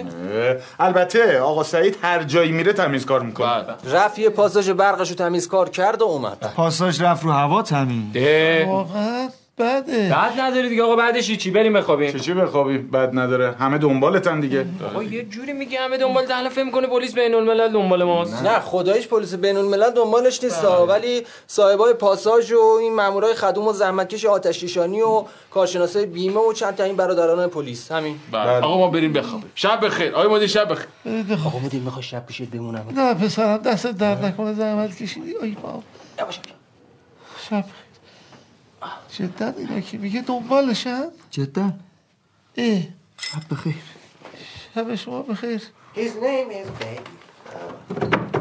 [0.78, 3.46] البته آقا سعید هر جایی میره تمیز کار می‌کنه.
[3.46, 6.52] بعد رفت یه پاساژ برقشو تمیز کار کرد و اومد.
[6.56, 8.68] پاساژ رفت رو هوا تمین اه.
[8.68, 10.10] واقعا؟ بده.
[10.10, 10.82] بعد نداری دیگه.
[10.82, 12.12] آقا بعدش چی؟ بریم بخوابیم.
[12.12, 13.54] چه چی بخوابی؟ بد نداره.
[13.58, 14.66] همه دنبالتن دیگه.
[14.84, 18.42] آقا یه جوری میگه همه دنبال الان فکر می‌کنه پلیس بین الملل دنبال ماست.
[18.42, 23.72] نه خدایش پلیس بین الملل دنبالش نیست ولی صاحبای پاساژ و این مامورای خدوم و
[23.72, 27.92] زحمتکش آتش نشانی و کارشناسای بیمه و چند تا این برادران پلیس.
[27.92, 28.18] همین.
[28.32, 29.52] بعد آقا ما بریم بخوابیم.
[29.54, 30.14] شب بخیر.
[30.14, 30.88] آقا مدیر شب بخیر.
[31.46, 35.34] آقا مدیر می‌خوای شب پیشت بمونم؟ نه پسرم دست درد نکنه زحمت کشیدی.
[35.42, 35.82] ای بابا.
[37.50, 37.64] شب
[39.16, 41.72] جدا اینا که میگه دنبالشن؟ جدا.
[42.56, 42.80] اه.
[43.20, 43.74] شب بخیر.
[44.74, 45.62] شب شما بخیر.
[45.94, 47.14] His name is Baby.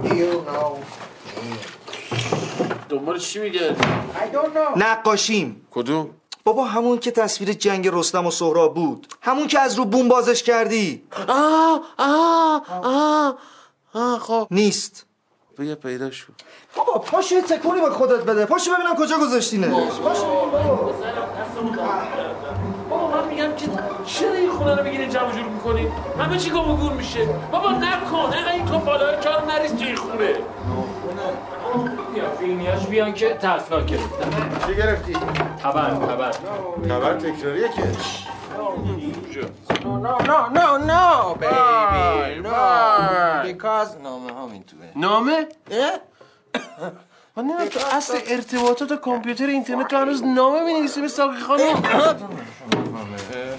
[0.03, 0.75] You know.
[2.89, 3.81] دنبال چی میگردی؟
[4.15, 4.77] I don't know.
[4.77, 5.67] نقاشیم.
[5.71, 6.09] کدوم؟
[6.43, 9.07] بابا همون که تصویر جنگ رستم و سهراب بود.
[9.21, 11.03] همون که از رو بوم بازش کردی.
[11.27, 13.37] آه آه آه
[13.93, 14.47] آه خب.
[14.51, 15.05] نیست.
[15.57, 16.33] بیا پیدا شو.
[16.75, 20.93] بابا پاشو یه تکونی با خودت بده پاشو ببینم کجا گذاشتینه پاشو بابا
[22.89, 23.65] بابا من میگم که
[24.05, 25.87] چرا این خونه رو بگیرین جمع جور می‌کنی؟
[26.19, 29.95] همه چی گم و گور میشه بابا نکن اینقدر این تو بالای کار نریز توی
[29.95, 30.33] خونه
[32.13, 33.97] بیا فیلمیاش بیان که ترسناکه
[34.67, 35.13] چی گرفتی؟
[35.63, 36.31] خبر خبر
[36.89, 37.83] خبر تکراریه که
[39.85, 42.41] No, no, no, no, baby.
[42.41, 43.43] No.
[43.45, 44.91] Because نامه همین توه.
[44.95, 45.47] نامه؟
[47.37, 51.83] من نمی‌دونم تو اصل ارتباطات و کامپیوتر اینترنت تو هنوز نامه می‌نویسی به ساقی خانم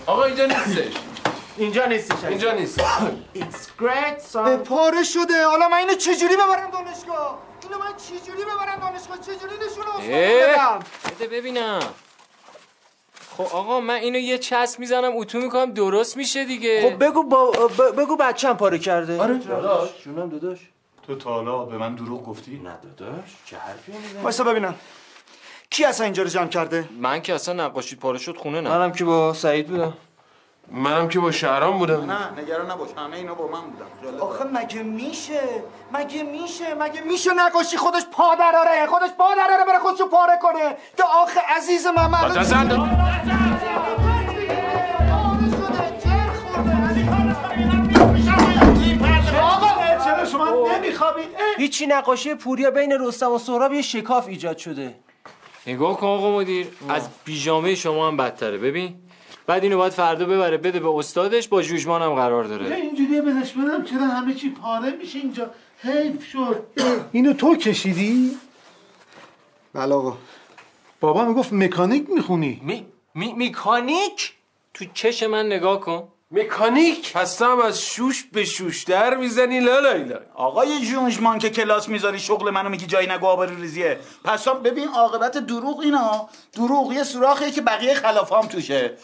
[0.06, 0.92] آقا اینجا نیستش
[1.56, 2.24] اینجا نیستش.
[2.28, 2.80] اینجا نیست
[3.34, 4.36] It's great.
[4.64, 9.84] پاره شده حالا من اینو چجوری ببرم دانشگاه اینو من چجوری ببرم دانشگاه چجوری نشون
[10.12, 10.52] اه.
[10.54, 10.78] بدم
[11.16, 11.80] بده ببینم
[13.36, 17.50] خب آقا من اینو یه چسب می‌زنم اتو می‌کنم درست میشه دیگه خب بگو با
[17.50, 20.58] ب- بگو بچه‌م پاره کرده آره داداش جونم داداش
[21.06, 24.74] تو تا حالا به من دروغ گفتی؟ نه داداش چه حرفی می‌زنی؟ وایسا ببینم.
[25.70, 28.70] کی اصلا اینجا رو جمع کرده؟ من که اصلا نقاشی پاره شد خونه نه.
[28.70, 29.92] منم که با سعید بودم.
[30.70, 32.10] منم که با شهرام بودم.
[32.10, 33.86] نه نگران نباش همه اینا با من بودن.
[34.00, 35.40] خیالت آخه مگه میشه؟
[35.92, 40.76] مگه میشه؟ مگه میشه نقاشی خودش پا دراره؟ خودش پا دراره بره خودشو پاره کنه.
[40.96, 42.10] که آخه عزیز من
[50.26, 51.28] شما نمیخوابید.
[51.58, 54.94] هیچی نقاشی پوریا بین رستم و سهراب یه شکاف ایجاد شده.
[55.66, 58.58] نگاه کن آقا مدیر از پیژامه شما هم بدتره.
[58.58, 58.94] ببین
[59.46, 62.76] بعد اینو باید فردا ببره بده به استادش با جوجمان هم قرار داره.
[62.76, 65.50] اینجوری بدش بدم چرا همه چی پاره میشه اینجا؟
[65.82, 66.66] حیف شد.
[67.12, 68.36] اینو تو کشیدی؟
[69.72, 70.16] بله آقا.
[71.00, 72.60] بابا می‌گفت مکانیک می‌خونی.
[72.64, 72.86] می...
[73.14, 73.32] می...
[73.32, 74.32] میکانیک؟
[74.74, 76.08] تو چش من نگاه کن.
[76.36, 77.16] مکانیک.
[77.40, 82.50] هم از شوش به شوش در می‌زنی لالای لای آقای جونجمان که کلاس می‌ذاری شغل
[82.50, 83.98] منو میگی جایی نگو آبرو ریزیه.
[84.24, 86.28] پس هم ببین عاقبت دروغ اینا.
[86.52, 88.96] دروغ یه سوراخیه که بقیه خلافام توشه.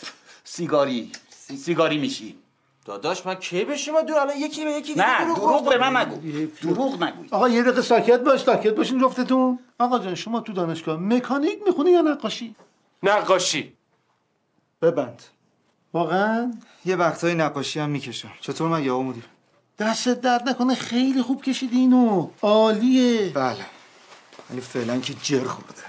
[0.45, 1.12] سیگاری.
[1.31, 2.38] سی- سیگاری میشی.
[2.85, 6.16] داداش من کی بشیم دور الان یکی به یکی نه دروغ به من نگو
[6.62, 9.59] دروغ نگوی آقا یه دقیقه ساکت باش ساکت باشین جفتتون.
[9.79, 12.55] آقا جان شما تو دانشگاه مکانیک می‌خونی یا نقاشی؟
[13.03, 13.77] نقاشی.
[14.83, 15.23] ببند.
[15.94, 16.52] واقعا؟
[16.85, 18.31] یه وقتایی نقاشی هم می‌کشم.
[18.40, 19.24] چطور من آقا مدیر؟
[19.78, 22.28] دستت درد نکنه خیلی خوب کشیدی اینو.
[22.42, 23.28] عالیه.
[23.35, 23.66] بله.
[24.50, 25.83] ولی فعلا که جر خورده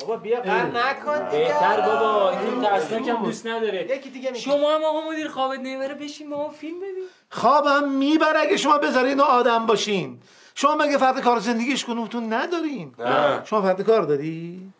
[0.00, 1.44] بابا بیا قهر نکن دیگه.
[1.44, 3.96] بهتر بابا این ترسناکم دوست نداره.
[3.96, 4.40] یکی دیگه میگه.
[4.40, 7.04] شما هم آقا مدیر خوابت نمی‌بره بشین ما فیلم ببین.
[7.30, 10.18] خوابم می‌بره اگه شما بذارین و آدم باشین.
[10.54, 13.44] شما مگه فرد کار زندگیش کنوتون ندارین؟ نه.
[13.44, 14.72] شما فرد کار داری؟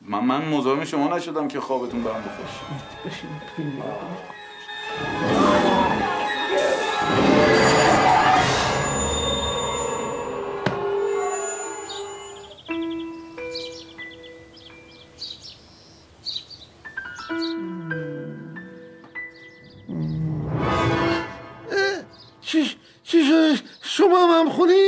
[0.00, 2.50] من من مزاحم شما نشدم که خوابتون برام بخوش
[3.20, 3.26] چی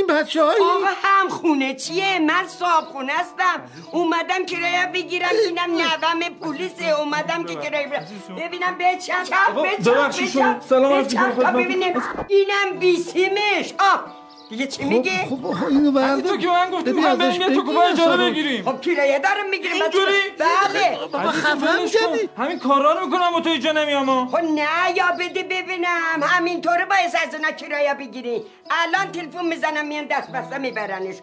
[0.07, 3.61] این بچه هایی؟ آقا هم خونه چیه؟ من صاحب خونه هستم.
[3.91, 8.35] اومدم کرایه بگیرم اینم نوم پلیسه اومدم که کرایه بگیرم.
[8.37, 10.59] ببینم به چند شما.
[10.69, 12.03] سلام تا ببینیم.
[12.27, 13.73] اینم بیسیمش.
[13.79, 14.22] آه.
[14.53, 17.79] دیگه چی میگه خب آقا اینو بردار تو که من می‌خوام ازش بریم یه تو
[17.79, 18.29] اجاره.
[18.29, 18.65] بگیریم.
[18.65, 20.97] خب کرایه دارم می‌گیرم اینجوری؟ بله.
[21.11, 24.27] بابا خفم کردی همین کارا رو می‌کنم و تو اینجا نمیام.
[24.27, 26.23] خب نه یا بده ببینم.
[26.23, 28.41] همینطوره باید از اونا کرایه بگیری.
[28.69, 31.15] الان تلفن می‌زنم میان دست بسته میبرنش.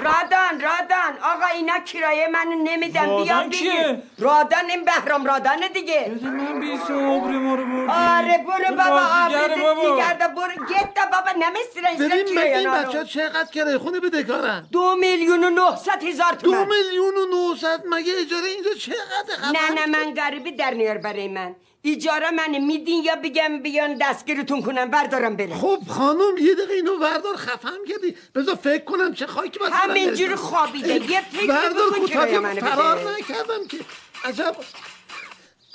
[0.00, 1.12] رادان رادان.
[1.34, 3.06] آقا اینا کرایه منو نمیدن.
[3.06, 6.12] بیا رادان بگیر؟ رادان این بهرام رادانه دیگه.
[6.22, 9.00] من بیسیم عمری ما رو بردی آره برو بابا.
[9.26, 9.94] آبرو بابا.
[9.94, 10.28] میگرده.
[10.28, 11.30] برو گتا بابا.
[11.46, 12.34] نمیسترن ببین
[12.82, 17.14] بچه ها چقدر کرایه خونه بده کارن؟ دو میلیون و نهصد هزار دو تومن میلیون
[17.14, 21.56] و نهصد؟ مگه اجاره اینجا چقدر نه نه من غریبی در نیار برای من.
[21.84, 25.54] اجاره من میدین یا بگم بیان دستگیرتون کنم بردارم برم.
[25.54, 28.16] خب خانم یه دقیقه اینو بردار خفم کردی.
[28.34, 30.34] بذار فکر کنم چه خاکی مثلا همینجوری.
[30.34, 30.94] خوابیده.
[30.94, 33.78] یه فکر بردار کوتاه فرار نکردم که.
[34.24, 34.56] عجب.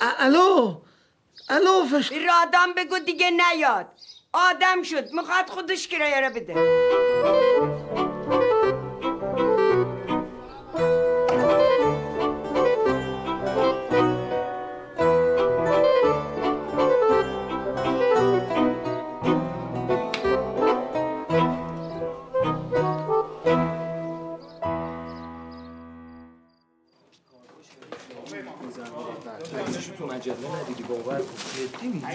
[0.00, 0.76] الو.
[1.48, 3.86] الو فش رادام بگو دیگه نیاد.
[4.34, 5.12] آدم شد.
[5.12, 6.54] می‌خواد خودش کرایه را بده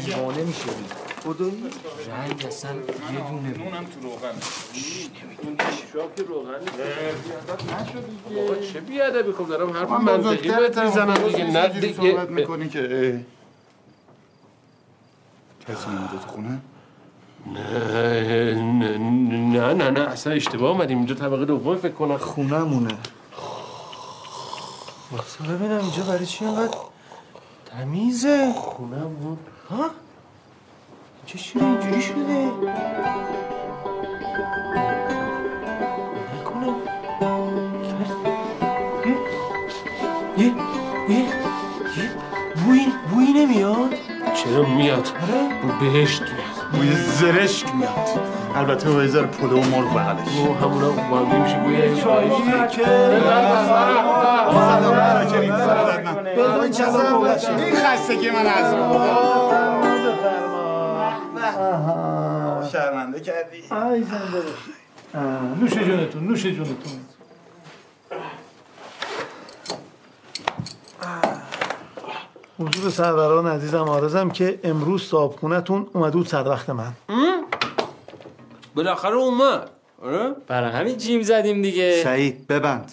[0.05, 1.63] دیوانه میشه خدایی؟
[2.10, 2.79] رنگ اصلا یه
[3.29, 3.62] دونه بود.
[3.62, 4.36] اونم تو روغن.
[5.93, 6.60] شاک روغن
[8.36, 11.43] بابا چه بیادبی؟ خب دارم حرف من منطقی بزرگترت بهت می‌زنم دیگه.
[11.43, 11.93] نه دیگه.
[11.93, 12.79] صحبت می‌کنی که.
[15.67, 16.60] کسی اومده تو خونه؟
[17.53, 20.97] نه نه نه نه اصلا اشتباه اومدیم.
[20.97, 22.17] اینجا طبقه دوم فکر کنم.
[22.17, 22.97] خونمونه
[25.12, 26.77] واسه ببینم اینجا برای چی انقدر
[27.65, 29.38] تمیزه؟ خونمون
[29.69, 29.89] ها؟
[31.30, 32.22] اینجا چرا اینجوری شده؟
[36.40, 36.67] نکنه.
[40.38, 40.46] یه
[41.10, 41.25] یه یه
[42.65, 43.94] بوی بوی نمیاد؟
[44.34, 45.08] چرا میاد؟
[45.62, 46.71] بو بهشت میاد.
[46.73, 48.10] بوی زرشک میاد.
[48.56, 51.96] البته با یه پلو و مرغ بغلش او همونا با هم میشه بوی این
[57.58, 58.73] این خستگی من از
[62.71, 63.58] شرمنده کردی.
[63.58, 64.44] ای زنده
[65.62, 67.00] نوش جونتون نوش جونتون.
[72.60, 76.94] حضور سروران عزیزم آرزم که امروز صابخونتون اومده بود سر وقت من.
[78.75, 79.69] بالاخره اومد.
[80.02, 82.04] آره؟ برای همین جیم زدیم دیگه.
[82.04, 82.92] سعید ببند.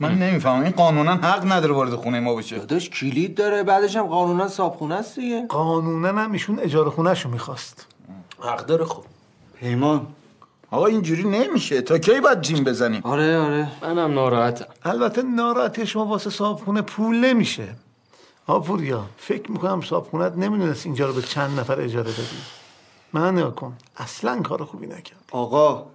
[0.00, 0.62] من نمی‌فهمم.
[0.62, 2.58] این قانونا حق نداره وارد خونه ما بشه.
[2.58, 3.62] داداش کلید داره.
[3.62, 5.46] بعدش هم قانونا صابخونه است دیگه.
[5.46, 7.86] قانونا هم ایشون اجاره خونهشو می‌خواست.
[8.40, 9.04] حق داره خب.
[9.60, 10.06] پیمان.
[10.70, 11.82] آقا اینجوری نمیشه.
[11.82, 13.68] تا کی باید جیم بزنیم؟ آره آره.
[13.82, 14.64] منم ناراحتم.
[14.84, 17.68] البته ناراحتی شما واسه صابخونه پول نمیشه.
[18.46, 22.38] آقا پوریا فکر می‌کنم صابخونت نمی‌دونست اینجا رو به چند نفر اجاره بدی
[23.12, 23.76] من نگاه کن.
[23.96, 25.24] اصلا کار خوبی نکرد.
[25.32, 25.86] آقا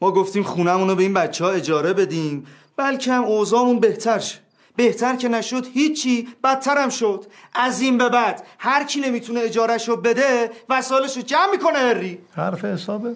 [0.00, 2.46] ما گفتیم خونمون رو به این بچه ها اجاره بدیم.
[2.76, 4.38] بلکه هم اوضاعمون بهتر شه.
[4.76, 7.24] بهتر که نشد هیچی بدتر هم شد.
[7.54, 12.18] از این به بعد هر کی نمی‌تونه اجارهش رو بده وسایلش رو جمع می‌کنه هری
[12.34, 13.14] حرف حسابه.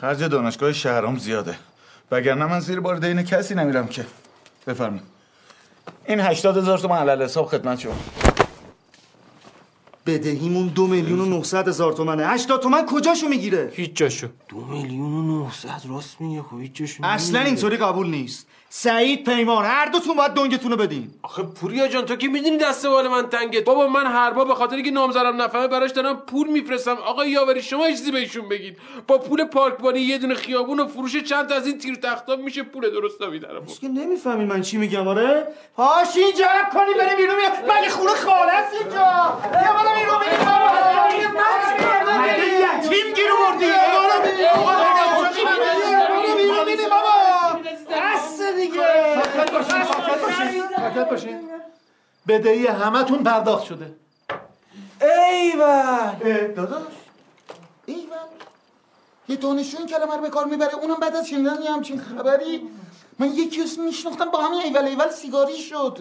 [0.00, 1.58] خرج دانشگاه شهرام زیاده.
[2.10, 4.06] وگرنه من زیر بار دین کسی نمیرم که.
[4.66, 5.02] بفرمایید.
[6.06, 7.94] این هشتاد هزار تومن علل حساب خدمت شما.
[10.08, 12.26] بدهیمون دو میلیون و نهصد هزار تومنه.
[12.26, 14.28] هشتاد تومن کجاشو می‌گیره؟ هیچ جاشو.
[14.48, 18.46] دو میلیون و نهصد راست میگه خب هیچ جاشون اصلا اینطوری قبول نیست.
[18.70, 22.86] سعید پیمان هر دوتون باید دنگتون رو بدین آخه پوریا جان تو که می‌دونی دست
[22.86, 26.48] بال من تنگه بابا من هر بار به خاطر که نامزدم نفهمه براش دارم پول
[26.48, 31.16] میفرستم آقا یاوری شما چیزی بهشون بگید با پول پارکبانی یه دونه خیابون و فروش
[31.16, 35.08] چند تا از این تیر تختا میشه پول درست میدارم که نمی‌فهمی من چی میگم
[35.08, 35.46] آره
[35.76, 40.18] پاشین جمع کنی بریم بیرون مگه خونه خاله است اینجا بیا بالا بیرون
[42.22, 47.28] مگه یتیم گیر آوردی بالا بیرون بالا بیرون بریم بابا
[47.90, 49.14] دست دیگه.
[49.14, 50.62] ساکت باشین ساکت باشین.
[50.76, 51.50] ساکت باشین.
[52.28, 53.94] بدهی همتون پرداخت شده.
[55.00, 56.52] ایول.
[56.56, 56.82] داداش.
[57.86, 58.16] ایول.
[59.28, 60.74] یه دانشجو این کلمه رو به کار می‌بره.
[60.74, 62.68] اونم بعد از شنیدن یه همچین خبری.
[63.18, 64.84] من یکی اسم میشناختم با همین ایول.
[64.84, 65.98] ایول سیگاری شد.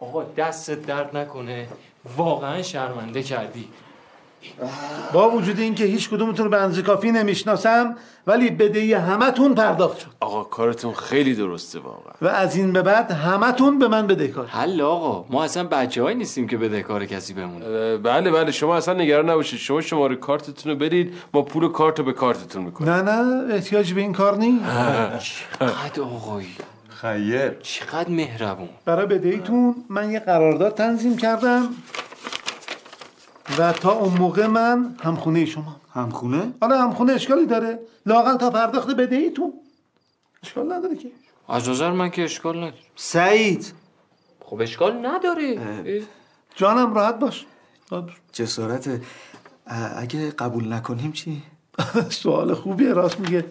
[0.00, 1.68] آقا دستت درد نکنه.
[2.16, 3.68] واقعا شرمنده کردی.
[5.12, 10.06] با وجود اینکه هیچ کدومتون رو به اندازه کافی نمی‌شناسم ولی بدهی همتون پرداخت شد.
[10.20, 12.12] آقا کارتون خیلی درسته واقعا.
[12.22, 16.48] و از این به بعد همتون به من بدهکار حل آقا ما اصلا بچه نیستیم
[16.48, 17.96] که بده کار کسی بمونه.
[17.96, 19.58] بله بله شما اصلا نگران نباشید.
[19.58, 22.90] شما شماره کارتتون رو برید ما پول کارت رو به کارتتون می‌کنیم.
[22.90, 24.64] نه نه احتیاج به این کار نیست.
[25.58, 26.54] چقدر آقایی.
[26.88, 27.50] خیر.
[27.50, 28.68] چقدر مهربون.
[28.84, 31.68] برای بدهیتون من یه قرارداد تنظیم کردم.
[33.58, 35.76] و تا اون موقع من همخونه شما.
[35.94, 37.78] همخونه؟ حالا همخونه اشکالی داره.
[38.06, 39.52] لاقل تا پرداخت بدهیتون
[40.42, 41.08] اشکال نداره که.
[41.48, 42.74] از نظر من که اشکال نداره.
[42.96, 43.72] سعید.
[44.44, 46.02] خب اشکال نداره.
[46.54, 47.46] جانم راحت باش.
[48.32, 49.00] جسارت.
[49.96, 51.42] اگه قبول نکنیم چی؟
[52.22, 53.44] سوال خوبیه راست میگه.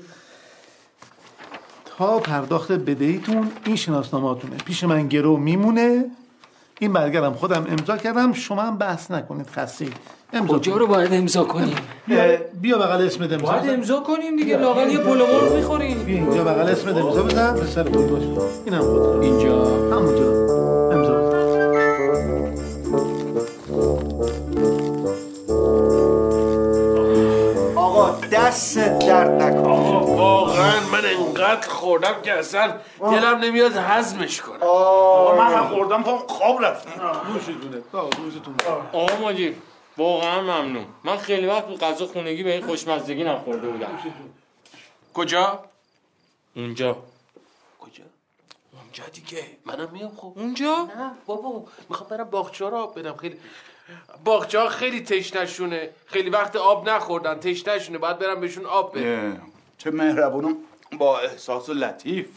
[1.86, 4.58] تا پرداخت بدهیتون این شناسنامه‌تونه.
[4.58, 6.12] پیش من گرو میمونه.
[6.80, 9.86] این برگرم خودم امضا کردم شما هم بحث نکنید خسته.
[10.34, 11.76] امضا کجا رو باید امضا کنیم؟
[12.62, 13.70] بیا, بغل اسمت امضا باید.
[13.70, 16.04] امضا کنیم دیگه لاغل یه پلو مرغ می‌خوریم.
[16.04, 18.24] بیا اینجا بغل اسمت امضا بزن به سر خود باش.
[18.66, 19.66] اینم خود اینجا.
[19.66, 20.30] همونجا.
[20.92, 21.30] امضا.
[27.76, 29.69] آقا دست درد نکن
[30.60, 34.68] واقعا من انقدر خوردم که اصلا دلم نمیاد هضمش کنم.
[35.38, 37.02] من هم خوردم پام خواب رفتم
[38.94, 39.56] آقا ماجی
[39.98, 40.86] واقعا ممنون.
[41.04, 44.00] من خیلی وقت به غذا خونگی به این خوشمزدگی نخورده بودم.
[45.14, 45.64] کجا؟
[46.56, 46.98] اونجا.
[47.80, 48.04] کجا؟
[48.74, 49.44] اونجا دیگه.
[49.66, 50.34] منم میام خب.
[50.36, 53.40] اونجا؟ نه بابا می‌خوام برم باغچه را برم خیلی
[54.24, 59.42] باغچه ها خیلی تشنشونه خیلی وقت آب نخوردن تشنشونه باید برم بهشون آب بدم.
[59.80, 60.56] چه مهربونم.
[60.98, 62.28] با احساس لطیف.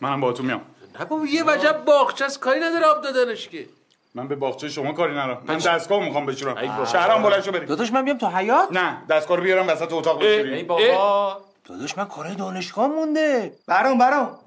[0.00, 0.60] منم با تو میام.
[0.98, 2.40] نه بابا یه وجب باغچه است.
[2.40, 3.68] کاری نداره آب دادنش که.
[4.14, 5.42] من به باغچه شما کاری ندارم.
[5.46, 7.68] من دستگاه می‌خوام بشورم شهرام بلند شو بریم.
[7.68, 11.40] داداش من بیام تو حیات نه دستگاه رو بیارم وسط اتاق بشوری ای بابا.
[11.64, 13.52] داداش من کارهای دانشگاه مونده.
[13.66, 14.38] برام برام.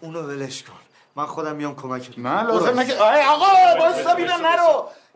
[0.00, 0.72] اونو ولش کن.
[1.16, 4.45] من خودم میام کمک نه لازم نگه آقا وایسا بینم نرو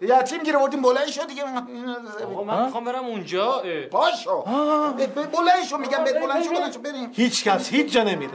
[0.01, 1.43] یتیم گیره بردیم بلند شو دیگه.
[2.33, 3.63] آقا من می‌خوام برم اونجا.
[3.91, 4.43] پاشو
[5.15, 7.11] بلند شو میگم بهت بلند شو بلند شو بریم.
[7.13, 8.33] هیچ کس هیچ جا نمیره.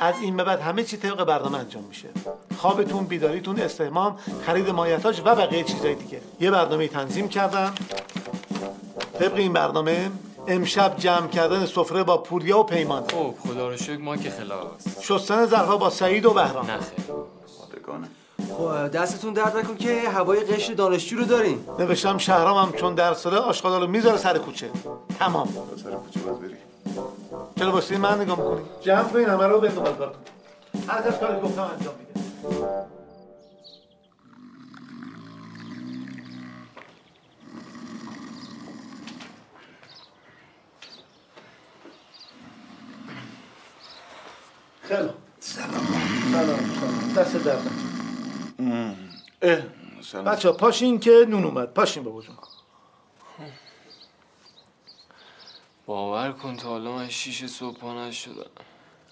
[0.00, 2.08] از این به بعد همه چی طبق برنامه انجام میشه.
[2.58, 6.20] خوابتون بیداریتون استهمام خرید مایحتاج و بقیه چیزای دیگه.
[6.40, 7.74] یه برنامه تنظیم کردم.
[9.18, 10.10] طبق این برنامه
[10.46, 15.00] امشب جمع کردن سفره با پوریا و پیمان خب خدا رو شکر ما که خلاص
[15.00, 16.66] شستن ظرفا با سعید و بهرام.
[16.66, 18.08] نه خب
[18.92, 23.36] دستتون درد نکن که هوای قشر دانشجو رو دارین نوشتم شهرام هم چون درس داره
[23.36, 24.70] آشغالا رو می‌ذاره سر کوچه.
[25.18, 25.48] تمام.
[25.84, 26.54] سر کوچه باز بری.
[27.58, 30.12] چرا واسه من نگاه می‌کنی؟ جمع کن همه رو کار کن
[30.88, 32.20] هر کس کاری گفتم انجام میده.
[44.82, 45.08] خیلی
[45.40, 45.70] سلام.
[46.32, 46.46] سلام.
[46.80, 47.14] سلام.
[47.16, 47.97] دست درد
[50.26, 51.74] بچه پاشین که نون اومد.
[51.74, 52.36] پاشین بابا جون.
[55.86, 58.50] باور کن تا حالا من شیش صبحانه شدم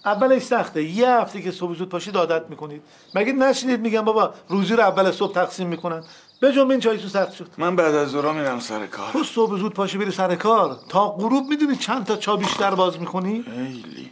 [0.05, 0.83] اولش سخته.
[0.83, 2.83] یه هفته که صبح زود پاشید عادت می‌کنید.
[3.15, 6.03] مگه نشنید میگن بابا روزی رو اول صبح تقسیم می‌کنن.
[6.39, 7.47] به جنبین چایتون سخت شد.
[7.57, 9.11] من بعد از ظهر میرم سر کار.
[9.11, 10.79] تو صبح زود پاشی بری سر کار.
[10.89, 14.11] تا غروب می‌دونی چند تا چا بیشتر باز می‌کنی؟ خیلی.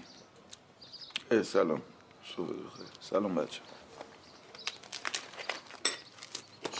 [1.31, 1.81] اه، سلام.
[2.35, 2.87] صبح بخیر.
[3.01, 3.61] سلام بچه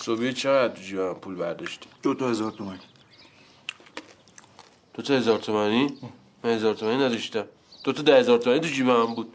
[0.06, 2.80] صبحی چقدر تو جیبم پول برداشتی؟ دو تا هزار تومن.
[4.94, 5.98] دو تا هزار تومنی؟
[6.44, 7.46] من هزار تومنی نداشتم.
[7.84, 9.34] دو تا ده هزار تومنی تو جیب من بود.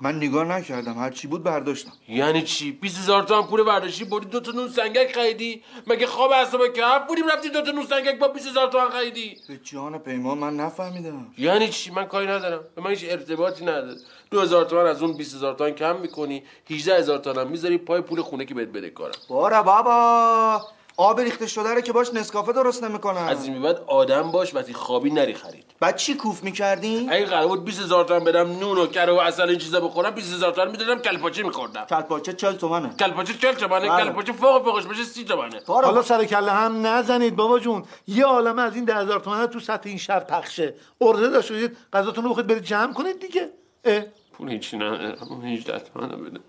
[0.00, 1.92] من نگاه نکردم هر چی بود برداشتم.
[2.08, 6.30] یعنی چی؟ 20 هزار تومن پول برداشتی بردی دو تا نون سنگک خریدی؟ مگه خواب
[6.32, 9.60] اعصاب که هفت بودیم رفتی دو تا نون سنگک با 20 هزار تومن خریدی؟ به
[9.64, 11.34] جان پیمان من نفهمیدم.
[11.38, 12.64] یعنی چی؟ من کاری ندارم.
[12.76, 14.00] به من هیچ ارتباطی نداره.
[14.30, 17.78] دو هزار تومن از اون 20 هزار تومن کم می‌کنی 18 هزار تومن هم می‌ذاری
[17.78, 19.14] پای پول خونه که بهت بده کارم.
[19.28, 20.62] بارا بابا
[20.96, 24.74] آب ریخته شده رو که باش نسکافه درست نمی‌کنم از این بعد آدم باش وقتی
[24.74, 25.64] خوابی نری خرید.
[25.80, 29.16] بعد چی کوف می‌کردی؟ اگه قرار بود 20 هزار تومن بدم نون و کره و
[29.16, 31.84] اصل این چیزا بخورم 20 هزار تومن می‌دادم کلپاچه میخوردم.
[31.84, 32.94] کلپاچه 40 تومنه.
[32.98, 34.04] کلپاچه 40 تومنه بله.
[34.04, 35.60] کلپاچه فوق فوقش بشه 30 تومنه.
[35.66, 37.84] حالا سر کله هم نزنید بابا جون.
[38.06, 40.74] یه عالمه از این ده هزار تومن تو سطح این شهر پخشه.
[41.00, 43.50] ارده داشته شدید غذاتون رو بخواید برید جمع کنید دیگه.
[43.84, 44.02] اه.
[44.40, 44.84] پول هیچی نه
[45.30, 46.40] اون 18 تومن بده.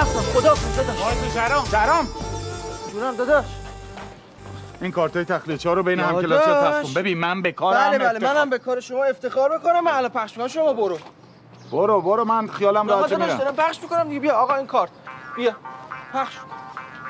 [0.00, 0.20] رفتم.
[0.20, 2.08] خدا داداش شهرام شهرام
[2.92, 3.44] جونم داداش.
[4.80, 6.22] این کارتای تخلیه ها رو بین هم.
[6.22, 8.34] کلاسی پخش کن ببین من به کارم بله بله.
[8.34, 9.84] منم به کار شما افتخار می‌کنم.
[9.84, 10.48] من الان پخش می‌کنم.
[10.48, 10.98] شما برو.
[11.72, 12.24] برو برو.
[12.24, 13.36] من خیالم راحت میرم.
[13.36, 14.20] دارم پخش می‌کنم دیگه.
[14.20, 14.90] بیا آقا این کارت.
[15.36, 15.52] بیا.
[16.12, 16.38] پخش.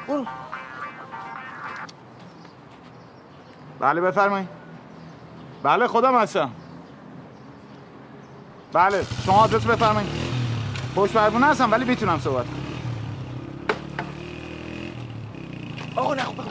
[0.09, 0.26] برو.
[3.80, 4.49] بله بفرمایید.
[5.62, 6.51] بله خودم هستم.
[8.72, 10.11] بله شما آدرس بفرمایید.
[10.97, 12.57] پشت پربونه هستم ولی می‌تونم صحبت کنم.
[15.97, 16.47] آقا نه خب آه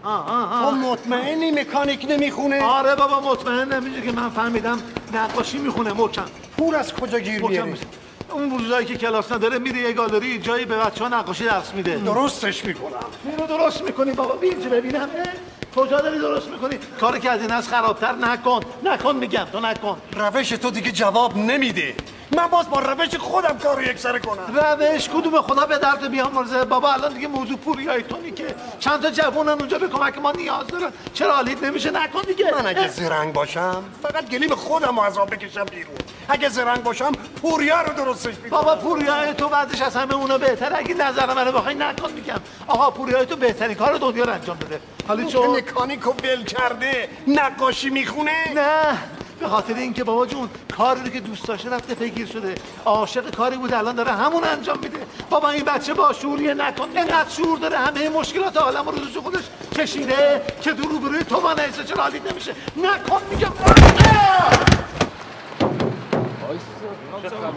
[0.17, 0.73] تو آه.
[0.73, 4.79] مطمئنی مکانیک نمی‌خونه؟ آره بابا مطمئن نمیشه که من فهمیدم
[5.13, 6.25] نقاشی می‌خونه محکم
[6.57, 7.83] پور از کجا گیر میشه.
[8.31, 11.95] اون روزایی که کلاس نداره میره یه گالری جایی به بچه ها نقاشی درس میده.
[11.97, 12.93] درستش می‌کنم.
[13.25, 14.35] اینو درست می‌کنی بابا.
[14.35, 15.09] بیرجه ببینم؟
[15.75, 18.59] کجا داری درست می‌کنی؟ کاری که از این از خرابتر نکن.
[18.83, 19.97] نکن میگم تو نکن.
[20.17, 21.95] روش تو دیگه جواب نمیده.
[22.37, 24.55] من باز با روش خودم کار رو یکسره کنم.
[24.55, 29.09] روش؟ کدوم خدا به درد بیامرزه بابا الان دیگه موضوع پوریای تو که چند تا
[29.09, 30.91] جوونن اونجا به کمک ما نیاز دارن.
[31.13, 32.51] چرا حالیت نمیشه؟ نکن دیگه.
[32.51, 35.95] من اگه زرنگ باشم فقط گلیم خودم رو از آب بکشم بیرون.
[36.29, 37.11] اگه زرنگ باشم
[37.41, 38.61] پوریا رو درستش می‌کنم.
[38.61, 40.77] بابا پوریای تو بعدش از همه اونا بهتره.
[40.77, 44.79] اگه نظر منو بخوای نکن میگم آقا پوریای تو بهترین کار دنیا رو انجام بده.
[45.07, 47.09] حالا چون مکانیکو ول کرده.
[47.27, 48.97] نقاشی می‌خونه؟ نه.
[49.41, 52.55] به خاطر اینکه بابا جون کاری رو که دوست داشته رفته پیگیر شده.
[52.85, 54.97] عاشق کاری بود الان داره همون انجام میده.
[55.29, 56.87] بابا این بچه با شعوریه نکن.
[56.95, 59.43] اینقدر شعور داره همه مشکلات عالم رو روش خودش
[59.75, 63.51] کشیده که دو روبروی تو من ایسا چرا حالیت نمیشه؟ نکن میگم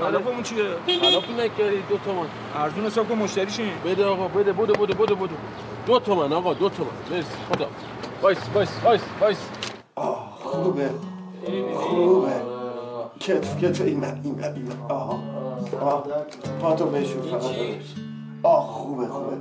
[0.01, 0.65] خلافمون چیه؟
[1.01, 2.27] خلافی نکردی دو تومن
[2.57, 5.35] ارزون حساب کن مشتریشین بده آقا بده بده بده بده بده
[5.87, 7.67] دو تومن آقا دو تومن مرسی خدا
[8.23, 9.01] وایس وایس وایس.
[9.21, 9.39] وایس
[10.45, 10.91] خوبه.
[11.75, 12.33] خوبه.
[13.21, 13.81] کتف کتف.
[13.81, 15.21] این این این آه
[15.81, 16.05] آه
[16.63, 17.51] پاتو بشور فقط.
[18.43, 19.37] آه خوبه خوبه.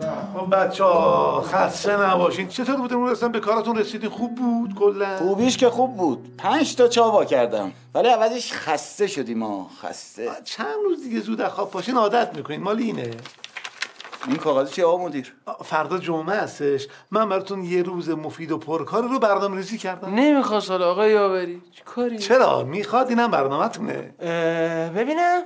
[0.51, 2.47] بچه ها خسته نباشین.
[2.47, 6.35] چطور بود امروز اصلا به کارتون رسیدین خوب بود کلا؟ خوبیش که خوب بود.
[6.37, 7.71] پنج تا چاوا کردم.
[7.95, 10.29] ولی عوضش خسته شدیم ما خسته.
[10.43, 12.63] چند روز دیگه زود خواب پاشین عادت می‌کنین.
[12.63, 13.11] مال اینه.
[14.27, 16.87] این کاغذ چیه آقا مدیر؟ فردا جمعه هستش.
[17.11, 20.13] من براتون یه روز مفید و پرکار رو برنامه ریزی کردم.
[20.13, 24.13] نمی‌خواست حالا آقا یاوری چی کاری؟ چرا؟ می‌خواد اینم برنامه تونه
[24.89, 25.41] ببینم.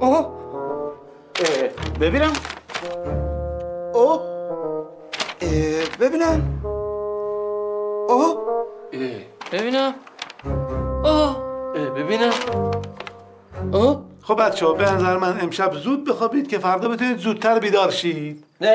[0.00, 0.32] اوه.
[1.36, 1.68] اه،
[2.00, 2.32] ببینم.
[3.94, 4.20] اوه.
[6.00, 6.60] ببینم.
[8.08, 8.38] اوه.
[9.52, 9.94] ببینم.
[11.04, 11.42] آه
[11.74, 12.32] اه، ببینم.
[13.72, 17.90] آه خب بچه ها به نظر من امشب زود بخوابید که فردا بتونید زودتر بیدار
[17.90, 18.44] شید.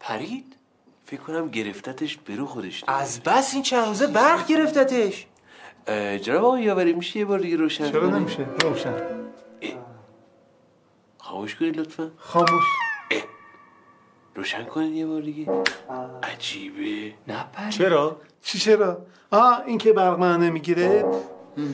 [0.00, 0.56] پرید؟
[1.04, 5.26] فکر کنم گرفتتش برو خودش از بس این چند روزه برق گرفتتش.
[6.22, 8.94] جناب آقا یاوری میشه یه بار دیگه روشن چرا؟ نمیشه؟ روشن.
[11.18, 12.10] خاموش کنید لطفا.
[12.16, 12.64] خاموش.
[14.34, 15.52] روشن کنید یه بار دیگه.
[16.22, 17.14] عجیبه.
[17.28, 17.70] نه پرید.
[17.70, 21.04] چرا؟ چی چرا؟ آه این که برق من نمی‌گیره.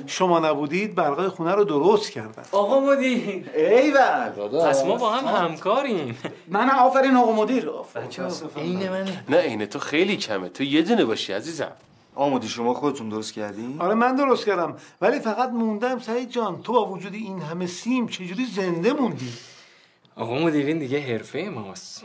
[0.07, 2.43] شما نبودید برقای خونه رو درست کردن.
[2.53, 3.51] آقا مدیر.
[3.57, 4.29] ایول.
[4.69, 6.19] پس ما با هم همکاریم.
[6.49, 7.71] من آفرین آقا مدیر.
[8.57, 9.25] عین منه.
[9.29, 10.49] نه اینه تو خیلی کمه.
[10.49, 11.73] تو یه دونه باشی عزیزم.
[12.15, 14.77] آمودی شما خودتون درست کردین؟ آره من درست کردم.
[15.01, 19.33] ولی فقط موندم سعید جان تو با وجود این همه سیم چجوری زنده موندی؟
[20.17, 22.05] آقا مدیرین دیگه حرفه ماست.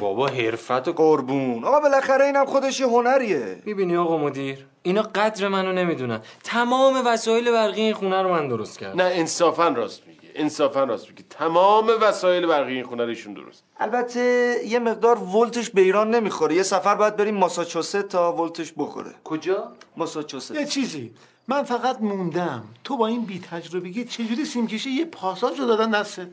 [0.00, 1.64] بابا حرفت و قربون.
[1.64, 3.62] آقا بالاخره اینم خودش یه هنریه.
[3.64, 6.20] می‌بینی آقا مدیر؟ اینا قدر منو نمی‌دونن.
[6.44, 9.02] تمام وسایل برقی این خونه رو من درست کردم.
[9.02, 13.64] نه انصافا راست میگه انصافا راست میگه تمام وسایل برقی این خونه رو ایشون درست.
[13.80, 16.54] البته یه مقدار ولتش به ایران نمی‌خوره.
[16.54, 19.10] یه سفر باید بریم ماساچوست تا ولتش بخوره.
[19.24, 20.54] کجا؟ ماساچوست.
[20.54, 21.12] یه چیزی.
[21.48, 22.64] من فقط موندم.
[22.84, 26.26] تو با این بی تجربگی چجوری سیم کشی یه پاساژ رو دادن دستت؟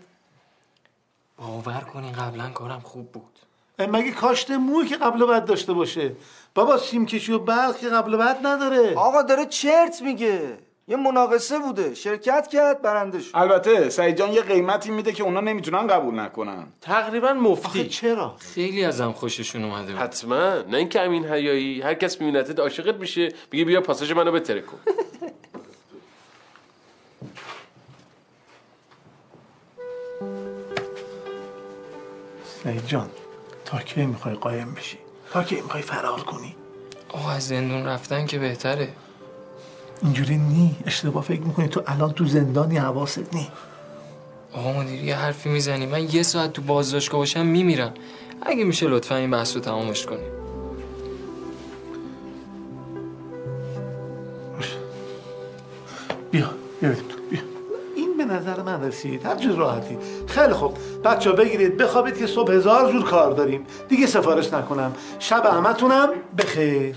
[1.42, 3.40] باور کنین قبلا کارم خوب بود.
[3.80, 6.12] مگه کاشت موی که قبل و بعد داشته باشه؟
[6.56, 8.96] بابا سیم کشی و برق که قبل و بعد نداره.
[8.96, 10.58] آقا داره چرت میگه.
[10.88, 11.94] یه مناقصه بوده.
[11.96, 13.32] شرکت کرد برنده شد.
[13.34, 16.68] البته سعید جان یه قیمتی میده که اونا نمی‌تونن قبول نکنن.
[16.82, 20.02] تقریبا آخه مفتی چرا؟ خیلی ازم خوششون اومده بود.
[20.02, 20.54] حتما.
[20.70, 21.82] نه اینکه امین حیایی.
[21.82, 23.30] هر کس میبینتت عاشقت میشه.
[23.52, 24.78] میگه بیا پاساژ منو بتره کن
[32.64, 33.10] سعید جان
[33.66, 34.98] تا کی می‌خوای قایم بشی؟
[35.34, 36.56] تا کی می‌خوای فرار کنی؟
[37.10, 38.90] آقا از زندون رفتن که بهتره.
[40.02, 43.48] اینجوری نی اشتباه فکر می‌کنی تو الان تو زندانی حواست نی.
[44.54, 47.94] آقا مدیر یه حرفی می‌زنی من یه ساعت تو بازداشتگاه باشم میمیرم.
[48.42, 50.32] اگه میشه لطفا این بحث رو تمامش کنیم.
[56.32, 56.50] بیا
[56.82, 57.40] بیا بریم تو بیا
[57.96, 59.26] این به نظر من رسید.
[59.26, 59.98] هر جور راحتی.
[60.28, 60.78] خیلی خوب.
[61.04, 61.78] بچه بگیرید.
[61.78, 63.68] بخوابید که صبح هزار جور کار داریم.
[63.90, 64.96] دیگه سفارش نکنم.
[65.20, 66.10] شب همتونم.
[66.38, 66.96] بخیر.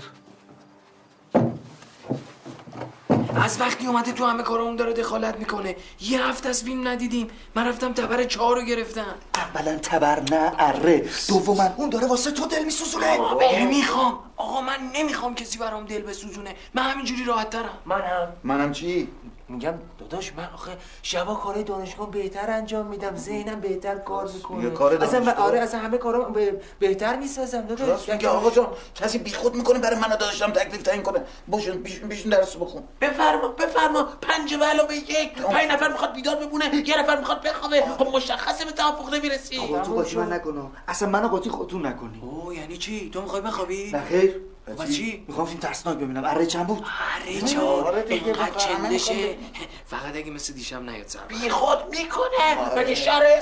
[3.43, 5.75] از وقتی اومده تو همه کارامون داره دخالت می‌کنه.
[6.01, 7.27] یه هفته از فیلم ندیدیم.
[7.55, 9.15] من رفتم تبر چهار رو گرفتم.
[9.35, 11.05] اولا تبر نه اره.
[11.27, 13.17] دوما اون داره واسه تو دل میسوزونه.
[13.53, 14.19] نمی‌خوام.
[14.37, 16.55] آقا من نمی‌خوام کسی برام دل بسوزونه.
[16.73, 18.27] من همینجوری راحت ترم منم.
[18.43, 19.07] منم چی؟
[19.49, 20.71] میگم داداش من آخه
[21.01, 24.69] شبا کارهای دانشگاه بهتر انجام میدم ذهنم بهتر کار می‌کنه.
[24.69, 27.89] کار اصلا دانشگاه؟ آره اصلا همه کارا به- بهتر می‌سازم داداش.
[27.89, 31.21] راست میگه آقا جان کسی بیخود می‌کنه برای من داشتم تکلیف تعیین کنه.
[31.47, 32.83] بیشون بیشون درس بخون.
[33.01, 34.03] بفرما بفرما.
[34.21, 37.83] پنج به علاوه یک پنج نفر می‌خواد بیدار بمونه یه نفر می‌خواد بخوابه.
[37.99, 39.57] خب مشخصه به توافق نمی‌رسی.
[39.57, 43.91] تو قاطی من نکنم؟ اصلا منو قاطی خودتون نکنی؟ اوه یعنی چی؟ تو می‌خوای بخوابی؟
[43.91, 46.25] نه خیر و چی؟ می‌خوام فیلم ترسناک ببینم.
[46.25, 46.85] اره چند بود؟
[47.21, 47.87] اره چهار.
[47.87, 49.37] آره اینقدر چندشه
[49.85, 51.19] فقط اگه مثل دیشب نیاد سر.
[51.27, 52.75] بی خود می‌کنه.
[52.77, 53.41] مگه شره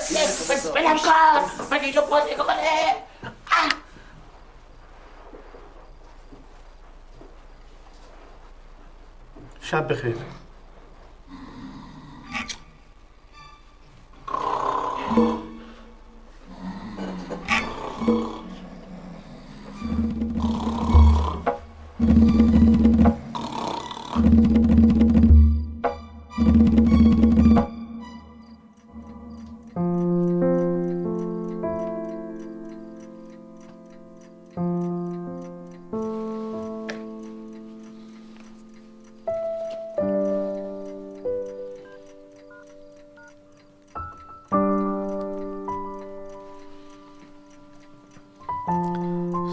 [0.74, 1.74] بلم کن.
[1.74, 2.94] مگه اینو بازی کنه؟
[9.60, 10.16] شب بخیر.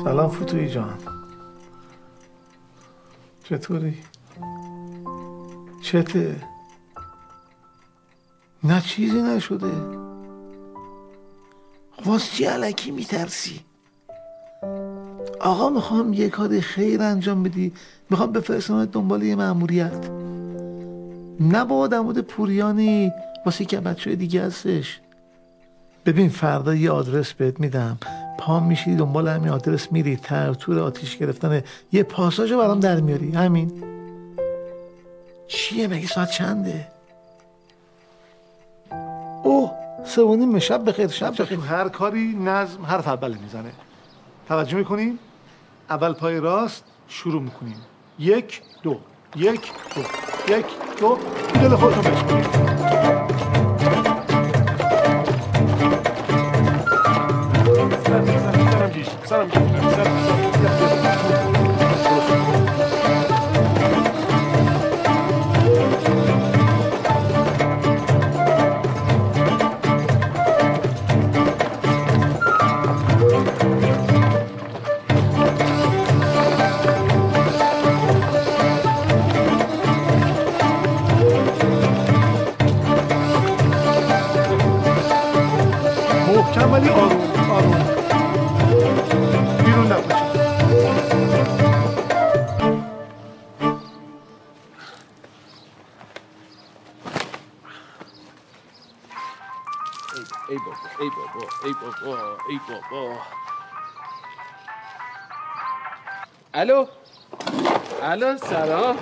[0.04, 1.11] سلام فتوی جان.
[3.52, 3.98] چطوری؟
[5.82, 6.36] چته؟
[8.64, 9.72] نه چیزی نشده
[12.06, 13.60] واس چی علکی میترسی؟
[15.40, 17.74] آقا می‌خوام یه کار خیر انجام بدی
[18.10, 20.10] می‌خوام بفرستمت دنبال یه مأموریت
[21.40, 23.12] نه با آدم پوریانی
[23.46, 25.00] واسه که بچه دیگه هستش
[26.06, 27.98] ببین فردا یه آدرس بهت میدم
[28.42, 31.64] پا میشی دنبال همین آدرس میری تر تور آتیش گرفتن.
[31.92, 33.32] یه پاساژ برام در میاری.
[33.32, 33.84] همین.
[35.48, 36.88] چیه؟ مگه ساعت چنده؟
[39.44, 39.72] اوه
[40.06, 40.60] سه و نیم.
[40.60, 41.60] شب بخیر شب بخیر.
[41.60, 43.72] هر کاری نظم حرف اول می‌زنه.
[44.48, 45.20] توجه می‌کنیم
[45.90, 47.78] اول پای راست شروع می‌کنیم.
[48.20, 48.98] یک دو.
[49.36, 50.02] یک دو.
[50.56, 50.66] یک
[51.00, 51.18] دو.
[51.54, 53.01] دل خودتون بشکنید
[108.32, 108.98] الو سلام.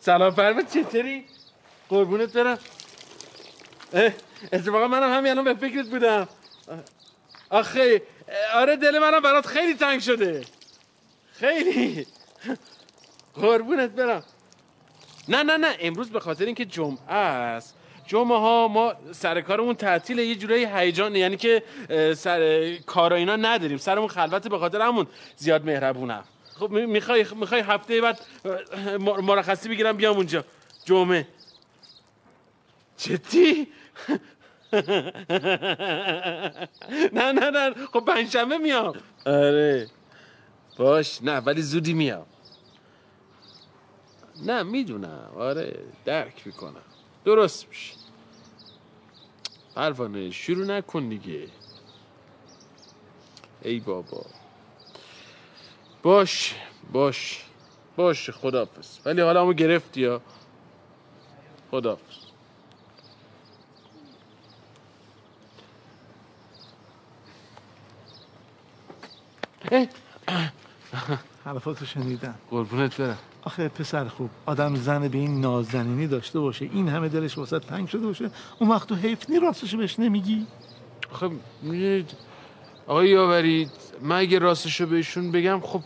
[0.00, 1.24] سلام فرمد چطوری؟
[1.88, 2.58] قربونت برم.
[4.52, 6.28] اتفاقا منم همین الان به فکرت بودم.
[7.50, 8.02] آخه
[8.54, 10.44] آره دل منم برات خیلی تنگ شده.
[11.32, 12.06] خیلی.
[13.34, 14.22] قربونت برم.
[15.28, 17.74] نه نه نه امروز به خاطر اینکه جمعه است.
[18.06, 21.62] جمعه ها ما سر کارمون تعطیل یه جورایی هیجان یعنی که
[22.16, 23.78] سر کار اینا نداریم.
[23.78, 25.06] سرمون خلوت به خاطر همون
[25.36, 26.24] زیاد مهربونم.
[26.62, 28.20] خب می- می‌خوای می‌خوای هفته بعد
[29.00, 30.44] مرخصی بگیرم بیام اونجا.
[30.84, 31.28] جمعه.
[32.96, 33.68] جدی؟
[37.12, 37.74] نه نه نه.
[37.92, 38.94] خب پنجشنبه میام.
[39.26, 39.88] آره.
[40.76, 41.22] باش.
[41.22, 42.26] نه ولی زودی میام.
[44.46, 45.30] نه می‌دونم.
[45.36, 46.82] آره درک می‌کنم.
[47.24, 47.94] درست میشه
[49.74, 51.48] پروانه شروع نکن دیگه.
[53.62, 54.24] ای بابا.
[56.02, 56.54] باش
[56.92, 57.44] باش
[57.96, 60.20] باش خدافز ولی حالا همو گرفتی یا؟
[61.70, 62.22] خدافز
[71.44, 72.34] حرفاتو شنیدم.
[72.50, 73.18] قربونت برم.
[73.42, 76.64] آخه پسر خوب آدم زن به این نازنینی داشته باشه.
[76.72, 78.30] این همه دلش واسه تنگ شده باشه.
[78.58, 80.46] اون وقت تو حیف نی راستشو بهش نمیگی.
[81.10, 81.32] خب
[81.62, 82.10] می‌دونید
[82.86, 83.68] آقای یاوری
[84.02, 85.80] من اگه راستشو بهشون بگم خب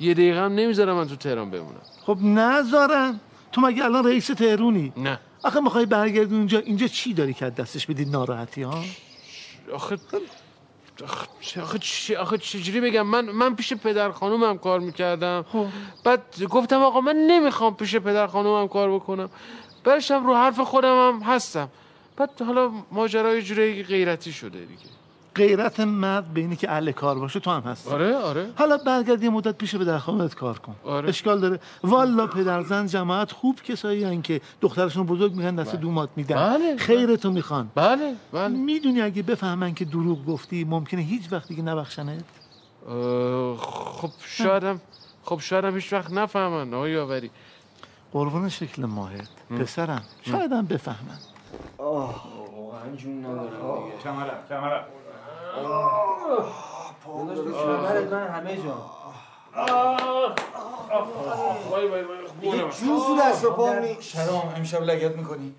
[0.00, 1.82] یه دقیقه هم نمی‌ذارم من تو تهران بمونم.
[2.06, 3.20] خب نذارن.
[3.52, 5.18] تو مگه الان رئیس تهرونی نه.
[5.42, 8.84] آخه می‌خوای برگردی اونجا؟ اینجا چی داری که دستش بدی ناراحتی ها؟
[9.72, 9.98] آخه
[11.62, 15.44] آخه چه- آخه چجوری بگم؟ من من پیش پدر خانومم کار می‌کردم.
[16.04, 19.30] بعد گفتم آقا من نمی‌خوام پیش پدر خانومم کار بکنم.
[19.84, 21.68] برشم رو حرف خودم هم هستم.
[22.16, 24.82] بعد حالا ماجرای جوری غیرتی شده دیگه.
[25.34, 28.50] غیرت مرد به اینی که اهل کار باشه تو هم هست آره آره.
[28.56, 30.76] حالا برگرد یه مدت پیش پدر خانومت کار کن.
[30.84, 31.08] آره.
[31.08, 31.60] اشکال داره.
[31.84, 36.36] والا پدر زن جماعت خوب کسایی هن که دخترشون بزرگ میگن دست دومات میدن.
[36.36, 37.70] بله، خیرتو می‌خوان.
[37.74, 38.48] بله بله.
[38.48, 42.24] می‌دونی اگه بفهمن که دروغ گفتی ممکنه هیچ وقت دیگه نبخشنت؟
[43.58, 44.80] خب شایدم
[45.24, 47.30] خب شاید هم هیچ وقت نفهمن آقای یاوری
[48.12, 49.28] قربون شکل ماهت.
[49.60, 51.18] پسرم شاید هم بفهمن
[51.78, 53.84] واقعا جون ندارم.
[53.84, 54.84] دیگه کمرم کمرم.
[57.06, 58.90] داداش تو کمرت من همه جا
[61.70, 65.54] وای وای وای جوز تو دست و پا می شرام امشب لگت می‌کنی.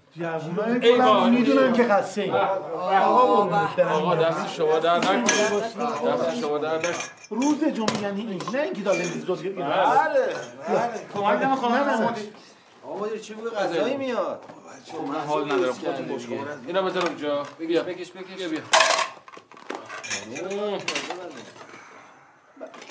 [0.83, 1.29] گلم بابا.
[1.29, 2.21] می‌دونم که خسته.
[2.21, 5.23] ای آقا دست شما در نکنه.
[5.23, 6.91] دست شما در نکنه.
[7.29, 8.41] روز جمعه یعنی این.
[8.53, 9.55] نه اینکه داره روز بله.
[9.55, 12.15] بله کمک نمی خانم
[12.87, 14.39] آقا مدیر چی بوی غذایی میاد.
[15.07, 17.43] من حال ندارم خودتون بوش کن اینا بذار اونجا.
[17.59, 17.83] بیا.
[17.83, 18.35] بکش بکش.
[18.37, 18.59] بیا بیا.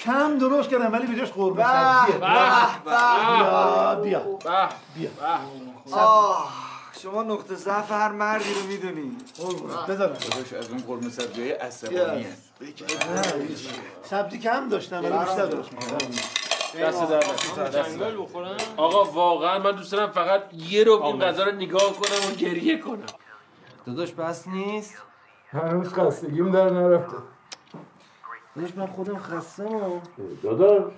[0.04, 2.18] کم درست کردم ولی به جاش قرمه سبزیه.
[3.32, 4.38] بیا بیا
[4.96, 5.10] بیا.
[5.92, 6.52] آه
[7.02, 9.16] شما نقطه ضعف هر مردی رو می‌دونی.
[9.88, 12.26] داداش از اون قرمه سبزی عصبانیه.
[14.04, 15.98] سبزی کم داشتم ولی بیشتر درست می‌کنم
[16.80, 18.12] دست در.
[18.76, 22.78] آقا واقعا من دوست دارم فقط یه رو این غذا رو نگاه کنم و گریه
[22.78, 23.06] کنم.
[23.86, 24.94] داداش بس نیست.
[25.54, 27.16] هنوز خستگیم در نرفته.
[28.56, 30.00] داداش من خودم خستم و
[30.42, 30.92] داداش.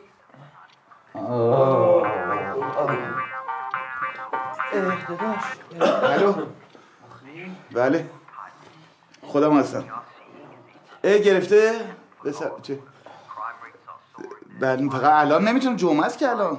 [6.03, 6.35] الو
[7.73, 8.11] بله.
[9.23, 9.85] خودم هستم.
[11.05, 11.81] ای گرفته؟
[12.25, 12.79] بسر چه؟
[14.61, 15.77] بله فقط الان نمی‌تونم.
[15.77, 16.59] جمعه است که الان.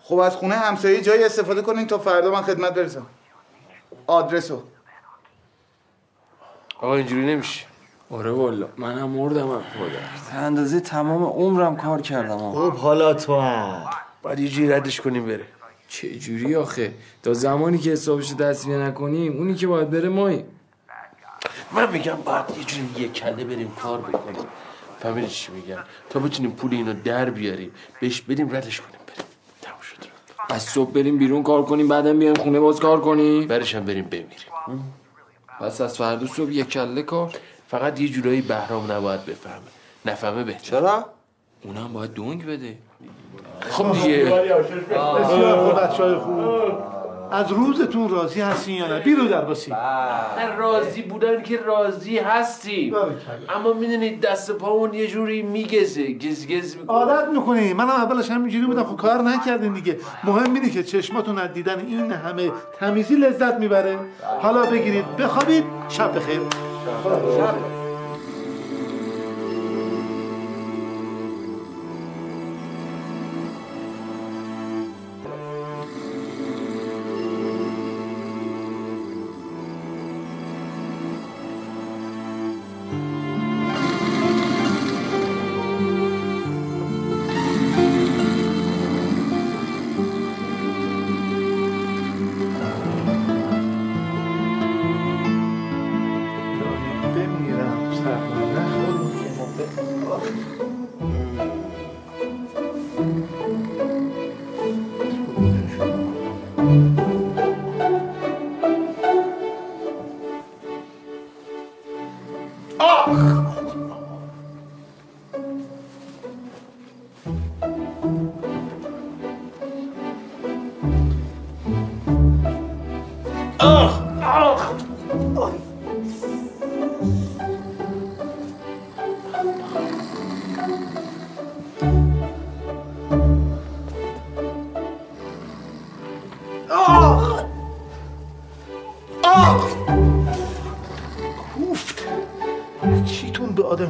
[0.00, 3.06] خب از خونه همسایه جایی استفاده کنین تا فردا من خدمت برسم.
[4.06, 4.62] آدرسو.
[6.80, 7.66] آقا اینجوری نمیشه.
[8.10, 8.68] آره والا.
[8.76, 9.62] منم مردم هم.
[10.30, 12.70] تا اندازه تمام عمرم کار کردم آقا.
[12.70, 13.84] خب حالا تو هم.
[14.22, 15.44] باید یه جوری ردش کنیم بره.
[15.88, 20.44] چه جوری آخه؟ تا زمانی که حسابش تصویه نکنیم اونی که باید بره مایی
[21.72, 24.46] من میگم باید یه جوری یه کله بریم کار بکنیم.
[25.00, 25.78] فهمیدی چی میگم؟
[26.10, 27.70] تا بتونیم پول اینو در بیاریم.
[28.00, 29.26] بهش بدیم ردش کنیم بریم.
[29.62, 29.96] تموم شد.
[30.50, 33.48] از صبح بریم بیرون کار کنیم بعدم بیایم خونه باز کار کنیم.
[33.48, 34.92] برش هم بریم بمیریم.
[35.60, 37.32] پس از فردا صبح یک کله کار
[37.68, 39.62] فقط یه جورایی بهرام نباید بفهمه.
[40.06, 41.06] نفهمه به چرا؟
[41.62, 42.78] اونم باید دونگ بده.
[43.60, 44.24] خب دیگه.
[44.24, 45.80] بسیار خوب.
[45.80, 46.95] بچه های خوب.
[47.30, 52.94] از روزتون راضی هستین یا نه؟ بیرو در باسی من راضی بودن که راضی هستیم.
[53.48, 56.96] اما می‌دونید دست پامون یه جوری میگزه گزگز می‌کنه.
[56.96, 59.98] عادت می‌کنی منم اولش همینجوری بودم خب کار نکردین دیگه.
[60.24, 62.50] مهم اینه که چشماتون از دیدن این همه
[62.80, 63.98] تمیزی لذت می‌بره.
[64.42, 65.64] حالا بگیرید بخوابید.
[65.88, 66.40] شب بخیر.
[67.04, 67.75] بمیرم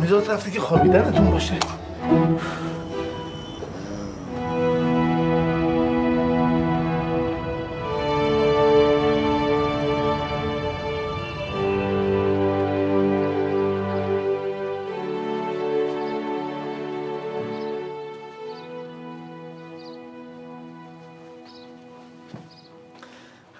[0.06, 1.54] آدمیزاد رفته که خوابیدنتون باشه.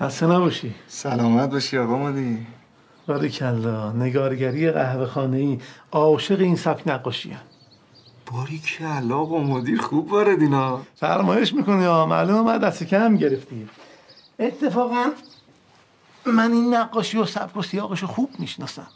[0.00, 0.74] خسته نباشی.
[0.88, 2.38] سلامت باشی آقا مدیر.
[3.06, 5.58] کلا نگارگری قهوه خانه ای
[5.92, 7.40] عاشق این سبک نقاشی هم.
[8.32, 10.80] باری که آقا مدیر خوب وارد اینا.
[10.94, 13.68] فرمایش می‌کنی ها معلومه من دست کم گرفتی.
[14.38, 15.04] اتفاقا
[16.26, 18.86] من این نقاشی و سبک و سیاقش خوب می‌شناسم.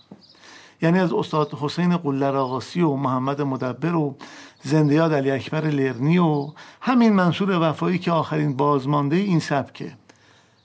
[0.82, 4.16] یعنی از استاد حسین قلر آقاسی و محمد مدبر و
[4.62, 6.48] زنده یاد علی اکبر لرنی و
[6.80, 9.92] همین منصور وفایی که آخرین بازمانده این سبکه.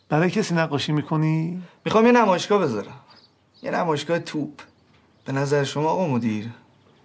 [0.09, 2.99] برای کسی نقاشی می‌کنی؟ می‌خوام یه نمایشگاه بذارم.
[3.63, 4.61] یه نمایشگاه توپ.
[5.25, 6.49] به نظر شما آقا مدیر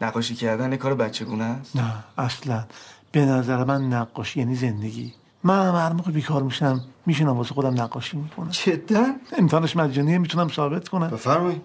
[0.00, 2.64] نقاشی کردن یه کار بچگونه است؟ نه اصلا.
[3.12, 5.12] به نظر من نقاشی یعنی زندگی.
[5.44, 8.48] من هم هر موقع بیکار میشم میشینم واسه خودم نقاشی می‌کنم.
[8.50, 9.06] جدا؟
[9.38, 11.08] امتحانش مجانیه می‌تونم ثابت کنم.
[11.10, 11.62] بفرمایید.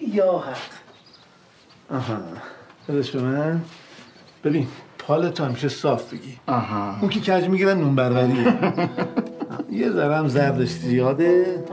[0.00, 0.56] یا حق.
[1.96, 2.18] آها.
[2.88, 3.62] داداش به من.
[4.44, 4.66] ببین
[4.98, 6.38] پالتو همیشه صاف بگی.
[6.46, 7.00] آها.
[7.00, 8.58] اون که کج می‌گیرن نون بربریه
[9.80, 11.64] یه ذره هم زردش زیاده.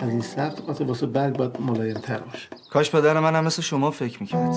[0.00, 2.48] از این سخت قاطع واسه برگ باید ملایم تر باشه.
[2.70, 4.54] کاش پدر من هم مثل شما فکر می‌کرد.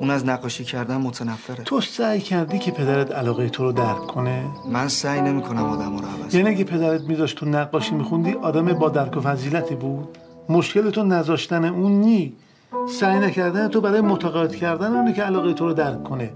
[0.00, 1.64] اون از نقاشی کردن متنفره.
[1.64, 6.04] تو سعی کردی که پدرت علاقه تو رو درک کنه؟ من سعی نمی‌کنم آدم رو
[6.06, 10.18] عوض یعنی اگه پدرت میذاشت تو نقاشی میخوندی آدم با درک و فضیلتی بود؟
[10.48, 12.36] مشکل تو نذاشتن اون نی.
[13.00, 16.32] سعی نکردن تو برای متقاعد کردن اونه که علاقه تو رو درک کنه.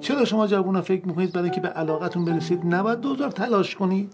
[0.00, 4.12] چرا شما جوونا فکر می‌کنید برای اینکه به علاقتون برسید نباید دوزار تلاش کنید؟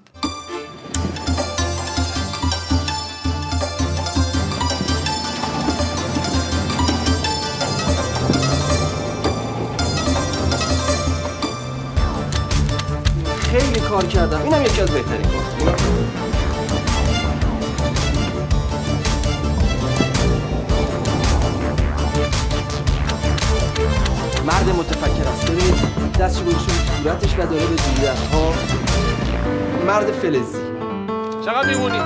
[13.90, 14.42] کار کردم.
[14.42, 15.42] اینم یکی از بهترین کار
[24.46, 25.50] مرد متفکر است.
[25.50, 25.74] ببین
[26.18, 26.52] دستش رو
[27.02, 28.54] صورتش و داره به جوریت ها
[29.86, 30.58] مرد فلزی.
[31.44, 31.98] چقدر میمونی؟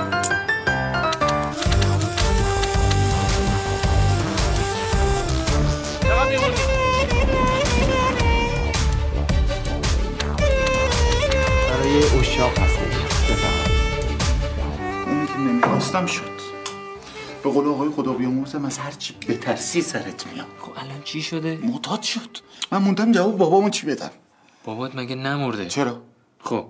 [12.35, 12.95] اشاق هستش.
[13.31, 13.71] بفهم
[15.07, 16.39] اونی که نمی‌خواستم شد.
[17.43, 20.47] به قول آقای خدا بیامرزم از هر چی بترسی سرت میام.
[20.59, 22.37] خب الان چی شده؟ معتاد شد.
[22.71, 24.11] من موندم جواب بابامو چی بدم.
[24.65, 26.01] بابات مگه نمرده؟ چرا؟
[26.39, 26.65] خب.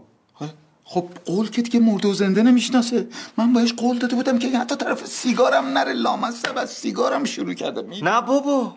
[0.83, 3.07] خب قول که دیگه مرده و زنده نمی‌شناسه.
[3.37, 5.93] من بهش قول داده بودم که حتی طرف سیگارم نره.
[5.93, 7.81] لامصب از سیگارم شروع کرده.
[7.81, 8.01] می...
[8.01, 8.75] نه بابا.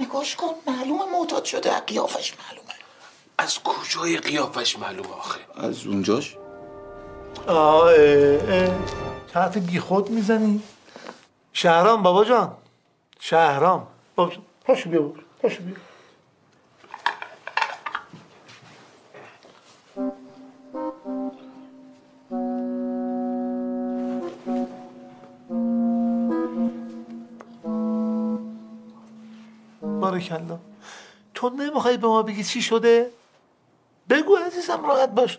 [0.00, 0.54] نگاش کن.
[0.66, 1.72] معلومه معتاد شده.
[1.72, 2.55] از قیافش معلومه.
[3.38, 6.36] از کجای قیافش معلومه آخه؟ از اونجاش؟
[7.46, 7.90] آه.
[9.32, 10.62] تحت بی خود می‌زنی.
[11.52, 12.56] شهرام بابا جان.
[13.20, 13.86] شهرام.
[14.16, 15.20] بابا جان پاشو بیا بابا.
[15.42, 15.76] پاشو بیا.
[30.00, 30.58] بارکلا
[31.34, 33.10] تو نمی‌خوای به ما بگی چی شده؟
[34.10, 35.38] بگو عزیزم راحت باش.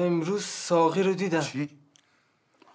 [0.00, 1.40] امروز ساقی رو دیدم.
[1.40, 1.78] چی؟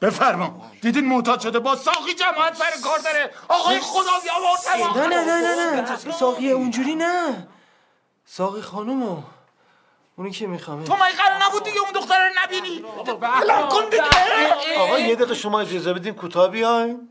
[0.01, 0.71] بفرما.
[0.81, 3.31] دیدین معتاد شده با ساقی جماعت سر کار داره.
[3.47, 6.11] آقای خدا بیامرزم نه نه نه نه نه.
[6.11, 7.47] ساقی اونجوری نه.
[8.25, 9.17] ساقی خانومو.
[10.15, 10.83] اونی که می‌خوام.
[10.83, 12.83] تو مگه قرار نبود دیگه اون دختر رو نبینی؟
[13.21, 14.79] بلم کن دیگه.
[14.79, 17.09] آقا یه دقیقه شما اجازه بدین کوتاه بیاین.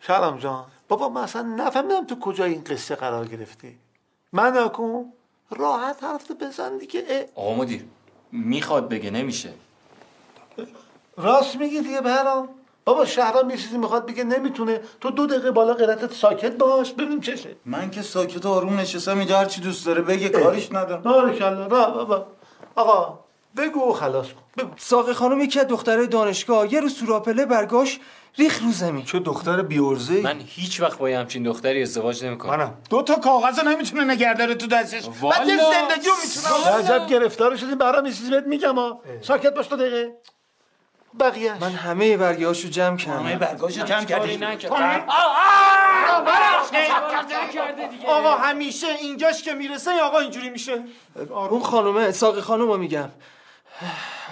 [0.00, 0.66] شرم جان.
[0.88, 3.78] بابا من اصلا نفهمیدم تو کجا این قصه قرار گرفتی.
[4.32, 5.12] من نکن
[5.50, 7.28] راحت حرف بزن دیگه.
[7.34, 7.84] آقا مدیر
[8.32, 9.52] می‌خواد بگه نمیشه.
[11.16, 12.48] راست میگی دیگه برام.
[12.84, 14.80] بابا شهرام یه چیزی می‌خواد بگه نمی‌تونه.
[15.00, 19.18] تو دو دقیقه بالا قرتت ساکت باش ببینیم چشه من که ساکت و آروم نشستم
[19.18, 21.02] اینجا هرچی دوست داره بگه کاریش ندارم.
[21.02, 22.26] بارکلا را بابا
[22.76, 23.23] آقا
[23.56, 24.42] بگو و خلاص کن.
[24.58, 28.00] بگو ساقی خانم یکی از دخترای دانشگاه یه روز سوراپله برگاش
[28.38, 29.04] ریخ رو زمین.
[29.04, 32.56] چه دختر بیورزه من هیچ وقت با یه همچین دختری ازدواج نمی‌کنم.
[32.56, 32.74] منم.
[32.90, 35.04] دو تا کاغذ نمی‌تونه نگه داره تو دستش.
[35.04, 35.56] بعد یه.
[35.56, 39.00] زندگی رو می‌تونه عجب گرفتار شدیم برام چیزی بهت میگم ها.
[39.22, 40.12] ساکت باش تو دقیقه.
[41.20, 43.18] بقیه من همه برگه هاشو جمع کردم.
[43.18, 44.44] همه برگاشو جمع کردی.
[48.06, 50.84] آقا همیشه اینجاش که می‌رسه آقا اینجوری میشه.
[51.50, 53.08] اون خانومه ساقی خانوم رو میگم.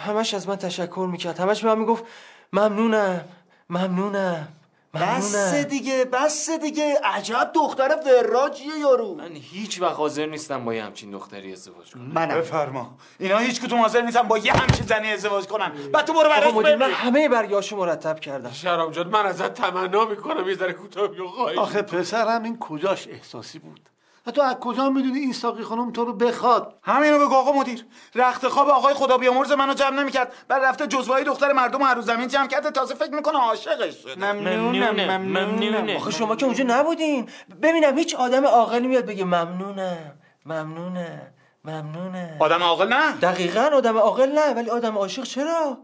[0.07, 1.40] همش از من تشکر می‌کرد.
[1.40, 2.05] همش به من می‌گفت
[2.53, 3.24] ممنونم
[3.70, 4.49] ممنونم
[4.95, 7.01] بس ممنونم دیگه بس دیگه.
[7.05, 9.14] عجب دختر وراجیه یارو.
[9.14, 12.03] من هیچ وقت حاضر نیستم با یه همچین دختری ازدواج کنم.
[12.03, 12.38] منم.
[12.38, 12.95] بفرما.
[13.18, 15.72] اینا هیچ کدوم حاضر نیستن با یه همچین زنی ازدواج کنن.
[15.93, 18.51] بعد تو برو براش من همه برگه هاشو مرتب کردم.
[18.51, 21.24] شرام جان من ازت تمنا می‌کنم یه ذره کوتاه بیا
[21.57, 23.88] آخه پسرم این کجاش احساسی بود؟
[24.31, 27.87] تو از کجا می‌دونی این ساقی خانم تو رو بخواد؟ همینو بگو آقا مدیر.
[28.14, 30.33] رخت خواب آقای خدا بیامرز منو جمع نمی‌کرد.
[30.49, 34.14] بعد رفته جزوهای دختر مردم هر روز زمین جمع کرده تازه فکر می‌کنه عاشقش شده.
[34.16, 35.45] ممنونم ممنونه، ممنونم.
[35.45, 35.97] ممنونه.
[35.97, 37.29] آخه شما که اونجا نبودین.
[37.62, 41.33] ببینم هیچ آدم عاقلی میاد بگه ممنونم ممنونم
[41.64, 42.37] ممنونم.
[42.39, 43.12] آدم عاقل نه.
[43.12, 45.79] دقیقا آدم عاقل نه ولی آدم عاشق چرا؟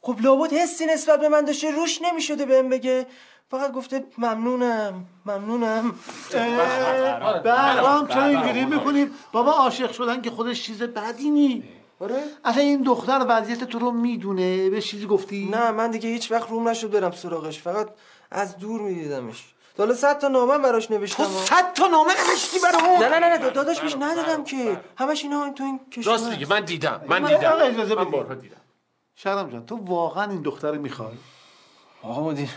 [0.00, 3.06] خب لابد حسی نسبت به من داشته روش نمی‌شده بهم بگه.
[3.52, 5.94] فقط گفته ممنونم ممنونم.
[7.44, 11.64] بهرام چرا اینجوری می‌کنیم بابا عاشق شدن که خودش چیز بدی نی.
[12.44, 16.50] اصلا این دختر وضعیت تو رو می‌دونه به چیزی گفتی؟ نه من دیگه هیچ وقت
[16.50, 17.88] روم نشد برم سراغش فقط
[18.30, 19.54] از دور میدیدمش.
[19.78, 23.38] حالا صد تا نامه براش نوشتم تو صد تا نامه نوشتی برام نه نه نه
[23.38, 24.80] نه داداش بهش ندادم که.
[24.96, 27.96] همش اینا تو این کشور راست دیگه من دیدم من دیدم.
[27.96, 28.04] من.
[28.04, 28.56] بارها دیدم.
[29.14, 31.16] شرم جان تو واقعا این دختر رو می‌خوای؟
[32.02, 32.48] آقا مدیر.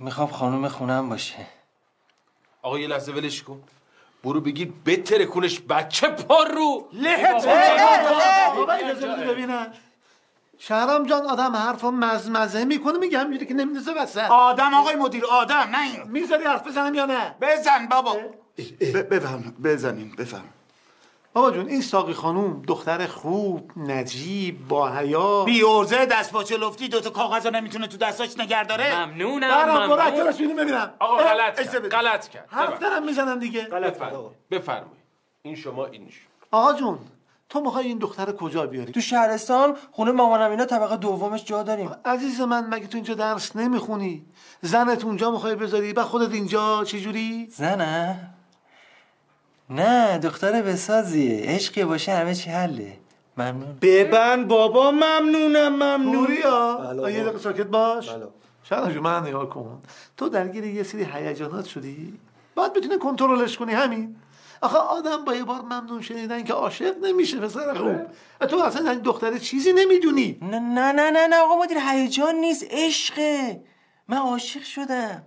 [0.00, 1.46] می‌خوام خانم خونم باشه.
[2.62, 3.62] آقا یه لحظه ولش کن.
[4.24, 6.88] برو بگیر بتره کنش بچه پار رو.
[9.28, 9.72] ببینم
[10.58, 15.54] شهرام جان آدم حرف مزمزه می‌کنه میگه همینجوری که نمیدازه وسط آدم آقای مدیر آدم
[15.54, 16.02] نه این.
[16.02, 18.16] می‌ذاری حرف بزنم یا نه؟ بزن بابا.
[19.10, 20.44] بفهم بزنین بفهم.
[21.34, 25.44] بابا جون این ساقی خانوم دختر خوب نجیب با حیا.
[25.44, 29.04] بی ارزه دست پاچه لفتی دوتا کاغذ رو نمی‌تونه تو دستاش نگه داره.
[29.04, 30.00] ممنونم برام برو ممنون.
[30.00, 31.88] اکراش بینیم ببینم آقا غلط کرد.
[31.88, 32.48] غلط کرد.
[32.50, 32.78] حرف.
[32.78, 33.62] دارم می‌زنم دیگه.
[33.62, 34.30] بفرمایید.
[34.50, 35.04] بفرمایید.
[35.42, 36.60] این شما این شما.
[36.60, 36.98] آقا جون
[37.48, 41.90] تو می‌خوای این دختر کجا بیاری؟ تو شهرستان خونه مامانم اینا طبقه دومش جا داریم.
[42.04, 44.26] عزیز من مگه تو اینجا درس نمی‌خونی؟
[44.60, 48.30] زنت اونجا می‌خوای بذاری و خودت اینجا چجوری؟ زنه.
[49.70, 51.42] نه دختر بسازیه.
[51.46, 52.98] عشقی باشه همه چی حله.
[53.36, 53.78] ممنون.
[53.80, 56.26] ببن بابا ممنونم ممنون.
[56.26, 57.08] بله، آه، یه بابا.
[57.08, 58.10] دقیقه ساکت باش.
[58.10, 58.26] بله.
[58.64, 59.80] شاید جون من نگاه کن.
[60.16, 62.18] تو درگیر یه سری هیجانات شدی؟
[62.54, 64.16] باید بتونی کنترلش کنی همین.
[64.60, 68.06] آخه آدم با یه بار ممنون شنیدن که عاشق نمیشه پسر خوب.
[68.48, 70.38] تو اصلا این دختر چیزی نمی‌دونی.
[70.42, 73.60] نه نه نه نه نه آقا مدیر هیجان نیست عشقه.
[74.08, 75.22] من عاشق شدم.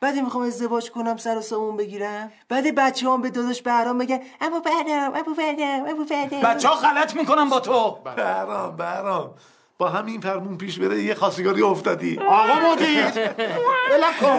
[0.00, 2.32] بعدی می‌خوام ازدواج کنم سر و سامون بگیرم.
[2.48, 6.42] بعد بچه هم به داداش بهرام بگن ابو بهرام ابو بهرام ابو بهرام.
[6.42, 7.98] بچه ها غلط می‌کنن با تو.
[8.04, 9.34] برام برام
[9.78, 12.18] با همین فرمون پیش بره یه خواستگاری افتادی.
[12.18, 13.10] آقا مدیر
[13.90, 14.38] بلم کن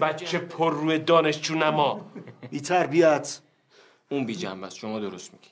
[0.00, 2.00] بچه پر روی دانشجو نما
[2.50, 3.40] بی تربیت
[4.08, 5.48] اون بی جنبه است شما درست میگی.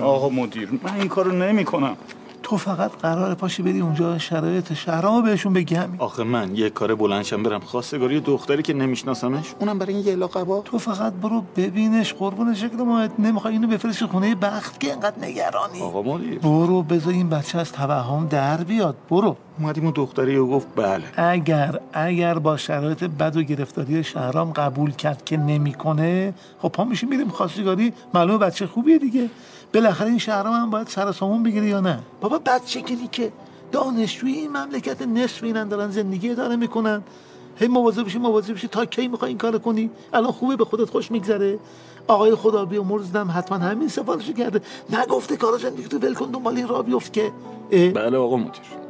[0.00, 1.96] آقا مدیر من این کارو نمی‌کنم.
[2.48, 5.96] تو فقط قرار پاشی بری اونجا شرایط شهرامو بهشون همین.
[5.98, 10.60] آخه من یه کار بلندشم برم خواستگاری دختری که نمیشناسمش اونم برای این یه لاقبا
[10.60, 15.80] تو فقط برو ببینش قربون شکل ماهت نمی‌خوای اینو بفرستی خونه بخت که انقدر نگرانی.
[15.80, 18.96] آقا مدیر برو بذار این بچه از توهم در بیاد.
[19.10, 19.36] برو.
[19.58, 21.04] اومدیم اون دختری و گفت بله.
[21.16, 27.08] اگر اگر با شرایط بد و گرفتاری شهرام قبول کرد که نمی‌کنه خب پا میشیم
[27.08, 27.92] میریم خواستگاری.
[28.14, 29.30] معلومه بچه خوبیه دیگه.
[29.74, 33.32] بالاخره این شهرام هم باید سر سامون بگیره یا نه؟ بابا بچه گیری که
[33.72, 37.02] دانشجوی این مملکت نصف اینن دارن زندگی اداره می‌کنن.
[37.56, 38.68] هی مواظب بشی مواظب بشی.
[38.68, 41.58] تا کی می‌خوای این کارو کنی؟ الان خوبه به خودت خوش میگذره.
[42.06, 44.60] آقای خدا بیامرزدم حتما همین سفارشو کرده.
[44.90, 47.32] نگفته کارا زندگی تو ول کن دنبال این راه بیفت که.
[47.70, 48.87] بله آقا مدیر.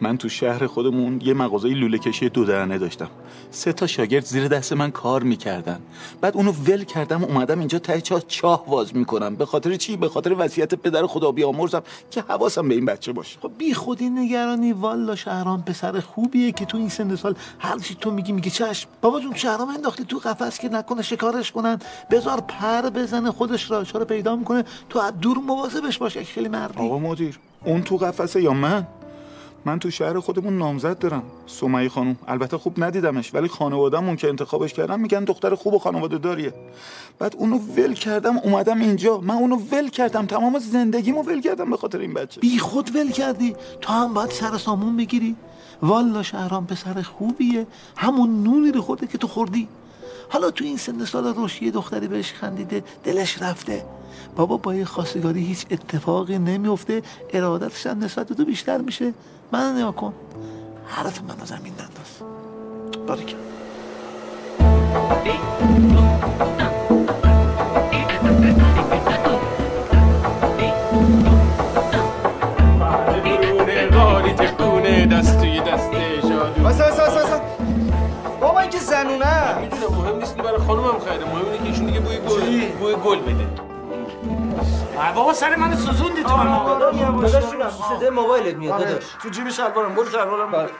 [0.00, 3.08] من تو شهر خودمون یه مغازه لوله کشی دو درنه داشتم.
[3.50, 5.80] سه تا شاگرد زیر دست من کار می‌کردن.
[6.20, 9.36] بعد اونو ول کردم اومدم اینجا ته چاه چاه واز می‌کنم.
[9.36, 13.38] به خاطر چی؟ به خاطر وصیت پدر خدا بیامرزم که حواسم به این بچه باشه.
[13.42, 17.94] خب بی خودی نگرانی والا شهرام پسر خوبیه که تو این سن سال هر چی
[17.94, 18.88] تو میگی میگه چشم.
[19.00, 21.78] بابا جون شهرام انداختی تو قفس که نکنه شکارش کنن.
[22.10, 24.64] بذار پر بزنه خودش راهش رو پیدا می‌کنه.
[24.88, 26.80] تو از دور مواظبش باش خیلی مردی.
[26.80, 28.86] آقا مدیر اون تو قفسه یا من؟
[29.64, 31.22] من تو شهر خودمون نامزد دارم.
[31.46, 36.18] سمیه خانم البته خوب ندیدمش ولی خانوادهمون که انتخابش کردم میگن دختر خوب و خانواده
[36.18, 36.54] داریه
[37.18, 39.18] بعد اونو ول کردم اومدم اینجا.
[39.20, 40.26] من اونو ول کردم.
[40.26, 42.40] تمام زندگیمو ول کردم به خاطر این بچه.
[42.40, 45.36] بی خود ول کردی؟ تو هم باید سر سامون بگیری؟
[45.82, 47.66] والا شهرام پسر خوبیه.
[47.96, 49.68] همون نونی رو خورده که تو خوردی.
[50.30, 53.84] حالا تو این سن سال روشی دختری بهش خندیده دلش رفته.
[54.36, 57.02] بابا با یه خواستگاری هیچ اتفاقی نمیفته.
[57.32, 59.14] ارادتش هم نسبت تو بیشتر میشه.
[59.52, 60.14] من نگاه کن.
[60.86, 62.22] حرف منو زمین ننداز.
[63.06, 63.36] باریکن
[78.70, 79.58] که زنونه.
[79.58, 83.20] می‌دونم مهم نیست برای خانومم خیره مهم اینه که ایشون دیگه بوی گل بوی گل
[83.20, 83.46] بده.
[85.14, 88.84] بابا سر من سوزوندی تو من داداشونم صدای موبایلت میاد آره.
[88.84, 89.04] داداش.
[89.22, 90.70] تو جیب شلوارم برو شلوارم.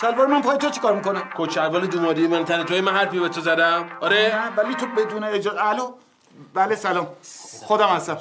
[0.00, 3.40] شلوار من پای تو چیکار می‌کنه؟ کچربال دوماری من تن توی من حرفی به تو
[3.40, 3.88] زدم.
[4.00, 5.92] آره؟ ولی تو بدون اجازه الو.
[6.54, 7.06] بله سلام.
[7.62, 8.18] خودم هستم.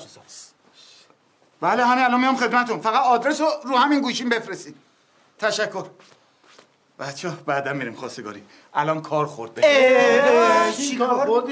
[1.61, 2.79] بله همین الان میام خدمتتون.
[2.79, 4.75] فقط آدرس رو رو همین گوشیم بفرستید.
[5.39, 5.85] تشکر.
[6.99, 8.43] بچه بعدا میریم خواستگاری.
[8.73, 9.61] الان کار خورد به.
[10.77, 11.43] چی کار؟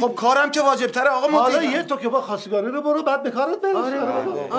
[0.00, 3.22] خب کارم که واجب تره آقا حالا یه تو که با خواستگاری رو برو بعد
[3.22, 3.74] به کارت برس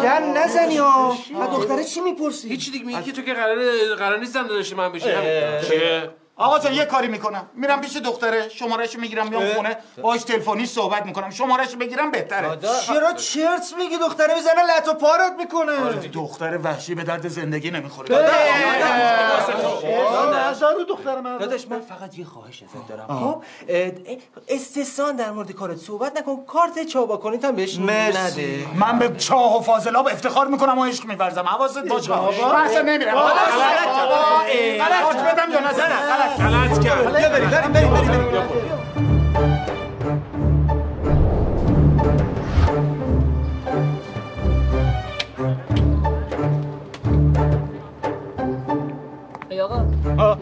[0.04, 1.18] گن نزنی ها.
[1.52, 3.58] دختره چی می‌پرسی؟ هیچی دیگه میگی که تو که قرار
[3.96, 5.06] قرار نیستم داداش من بشی.
[5.68, 10.66] چیه؟ آقا جان یه کاری می‌کنم میرم پیش دختره شمارهش می‌گیرم میام خونه باش تلفنی
[10.66, 12.58] صحبت می‌کنم شمارهش بگیرم بهتره
[12.88, 15.74] چرا چرت میگی دختره می‌زنه لط و پارت می‌کنه
[16.14, 18.16] دختر وحشی به درد زندگی نمی‌خوره
[20.50, 23.44] نظر دختر من داداش من فقط یه خواهش ازت دارم خب
[24.48, 29.58] استحسان در مورد کارت صحبت نکن کارت چابا کنیت هم بهش نده من به چاه
[29.58, 32.12] و فاضلاب افتخار می‌کنم و عشق میورزم حواست باشه
[32.54, 33.16] بحث نمیرم
[34.80, 37.18] غلط بدم یا نه غلط کرد.
[37.18, 38.28] بیا بریم بریم بریم بریم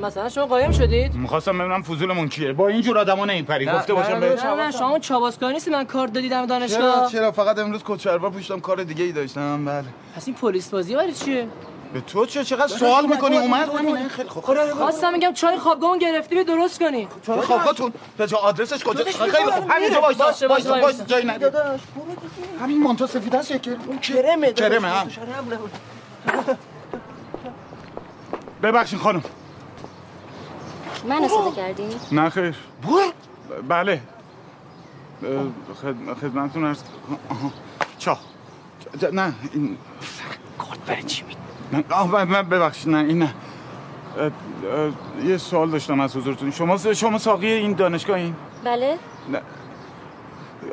[0.06, 4.20] مثلا شما قایم شدید؟ می‌خواستم ببینم فضولمون کیه با این جور آدما نمیپری گفته باشم
[4.20, 7.12] بهش نه شما اون چاباسکار نیستی من کار دادیدم چرا دانشگاه.
[7.12, 9.84] چرا فقط امروز کچربا پوشتم کار دیگه ای داشتم بله.
[10.16, 11.48] پس این پلیس بازی برای چیه؟
[11.94, 13.70] به تو چه چقدر سوال می‌کنی؟ اومد؟
[14.08, 17.08] خیلی خوب خواستم میگم چای خوابگاهمون گرفتی بیا درست کنی.
[17.26, 20.82] چرا خوابگاهتون؟ به جا آدرسش کجا؟ خیلی خوب همینجا وایسا وایسا.
[20.82, 21.52] وایسا جایی نده.
[22.62, 23.70] همین مانتو سفید هست یکی.
[23.88, 25.10] اون کرمه کرمه هم
[28.64, 29.24] ببخشید خانم.
[31.08, 32.56] من استفاده کردی؟ نه خیر.
[33.68, 34.02] بله.
[36.22, 36.82] خدمتتون عرض.
[37.98, 38.18] چا.
[39.12, 39.78] نه این
[40.58, 41.24] کارت برای چی
[41.74, 43.34] نه آه ب- ببخشید نه این نه.
[44.18, 44.32] اه، اه،
[45.28, 46.52] یه سوال داشتم از حضورتون.
[46.52, 48.36] شما شما ساقی این دانشگاه این؟
[48.66, 48.98] بله.
[49.32, 49.42] نه.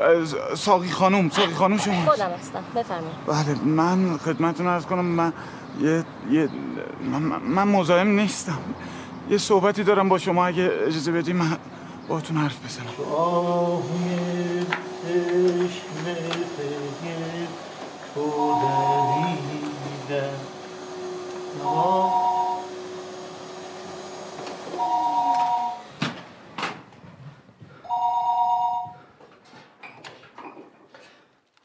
[0.00, 2.04] اه، ساقی خانم ساقی خانم شما.
[2.10, 3.16] خودم هستم بفرمایید.
[3.26, 5.32] بله من خدمتتون عرض کنم من
[5.80, 6.48] یه یه
[7.12, 8.58] من, من- من مزاحم نیستم.
[9.30, 11.56] یه صحبتی دارم با شما اگه اجازه بدی من
[12.08, 12.86] باهاتون حرف بزنم.
[15.02, 16.04] چشم
[20.08, 20.51] تو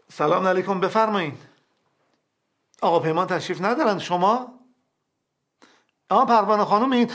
[0.09, 1.33] سلام علیکم بفرمایید
[2.81, 4.59] آقا پیمان تشریف ندارن شما
[6.09, 7.11] آه پروانه خانم این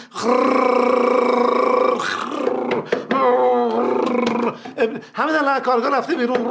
[5.14, 6.44] همین الان کارگاه رفته بیرون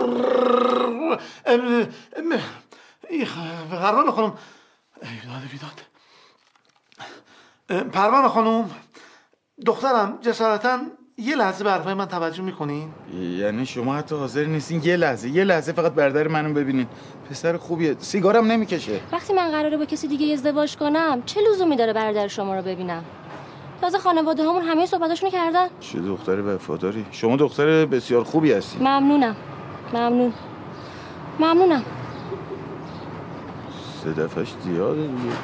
[3.71, 4.37] پروانه خانم
[5.01, 5.90] ای داد بیداد
[7.93, 8.69] پروانه خانم
[9.65, 10.80] دخترم جسارتا
[11.18, 12.89] یه لحظه به حرفای من توجه می‌کنین
[13.38, 16.88] یعنی شما حتی حاضر نیستین یه لحظه یه لحظه فقط برادر منو ببینین.
[17.30, 18.99] پسر خوبیه سیگارم نمی‌کشه.
[19.11, 23.03] وقتی من قراره با کسی دیگه ازدواج کنم چه لزومی داره برادر شما رو ببینم؟
[23.81, 25.68] تازه خانواده همون همه صحبتاشونو کردن.
[25.80, 27.06] چه دختر وفاداری.
[27.11, 28.80] شما دختر بسیار خوبی هستی.
[28.80, 29.35] ممنونم.
[29.93, 30.34] ممنون.
[31.39, 31.84] ممنونم.
[34.03, 35.35] سه دفعش زیاده دیگه.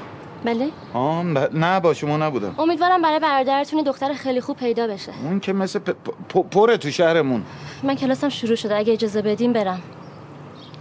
[0.46, 0.70] بله.
[0.94, 2.56] آه ب- نه با شما نبودم.
[2.60, 5.12] امیدوارم برای برادرتون دختر خیلی خوب پیدا بشه.
[5.24, 7.44] اون که مثل پ- پ- پره تو شهرمون.
[7.84, 8.76] من کلاسم شروع شده.
[8.78, 9.82] اگه اجازه بدین برم.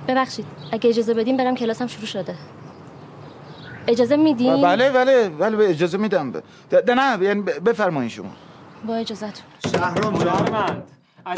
[0.08, 0.46] ببخشید.
[0.72, 2.34] اگه اجازه بدین برم کلاسم شروع شده.
[3.88, 6.32] اجازه میدین؟ بله بله بله به اجازه میدم.
[6.32, 8.30] ب- ده ده نه یعنی ب- بفرمایید شما.
[8.86, 9.44] با اجازهتون.
[9.72, 10.82] شهرام جان.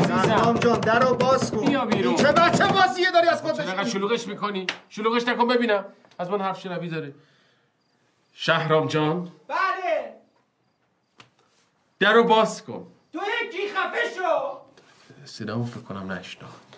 [0.08, 1.66] شهرام جان در رو باز کن.
[1.66, 2.14] بیا بیرون.
[2.16, 5.84] چه بچه بازیه داری از خودش؟ انقدر شلوغش می‌کنی؟ شلوغش نکن ببینم.
[6.18, 7.12] از من حرف شنوی داره
[8.40, 9.30] شهرام جان.
[9.48, 10.14] بله.
[12.00, 12.86] در رو باز کن.
[13.12, 14.58] تو یکی خفه شو.
[15.24, 16.68] صدامو فکر کنم نشناخت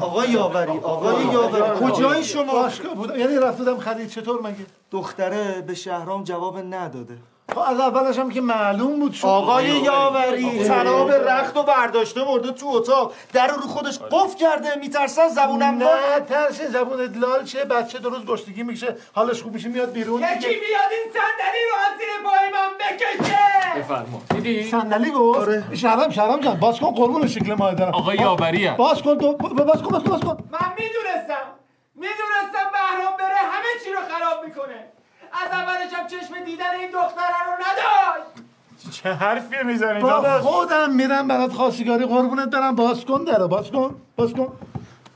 [0.00, 1.86] آقا یاوری آقا یاوری.
[1.86, 4.08] کجایی شما؟ باشگاه بودم یعنی رفتم خرید.
[4.08, 7.18] چطور مگه؟ دختره به شهرام جواب نداده.
[7.48, 9.26] از اولش هم که معلوم بود شد.
[9.26, 13.12] آقای یاوری تناب رخت و برداشته مرده تو اتاق.
[13.32, 18.62] در رو خودش قفل کرده میترسن زبونم نه ترس زبونت لال شه بچه درست گشتگی
[18.62, 20.22] میشه حالش خوب میشه میاد بیرون.
[20.22, 23.38] یکی بیاد این صندلی رو از زیر پای من بکشه.
[23.76, 24.22] بفرما.
[24.34, 26.60] دیدی؟ صندلی گفت؟ شهرام شهرام جان.
[26.60, 27.94] باز کن قربون شکل ماه دارم.
[27.94, 28.76] آقای یاوری هم.
[28.76, 29.32] باز کن تو.
[29.32, 30.36] باز کن باز کن باز کن.
[30.50, 31.46] من می‌دونستم.
[31.94, 34.93] می‌دونستم بهرام بره همه چی رو خراب می‌کنه.
[35.42, 38.50] از اولش هم چشم دیدن این دختره رو نداشت.
[38.90, 42.74] چه حرفی می‌زنی با داداش؟ خودم میرم برات خواستگاری قربونت برم.
[42.74, 44.52] باز کن درو باز کن باز کن.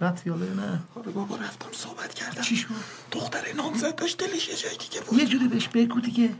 [0.00, 2.42] نه تیاله نه؟ آره بابا رفتم صحبت کردم.
[2.42, 2.68] چی شد؟
[3.12, 5.18] دختر نامزد داشت دلش یه جای دیگه بود.
[5.18, 6.34] یه جوری بهش بگو دیگه.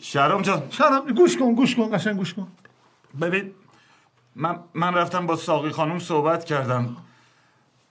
[0.00, 0.70] شهرام جان.
[0.70, 2.48] شهرام گوش کن گوش کن قشنگ گوش کن.
[3.20, 3.54] ببین
[4.34, 6.96] من من رفتم با ساقی خانم صحبت کردم.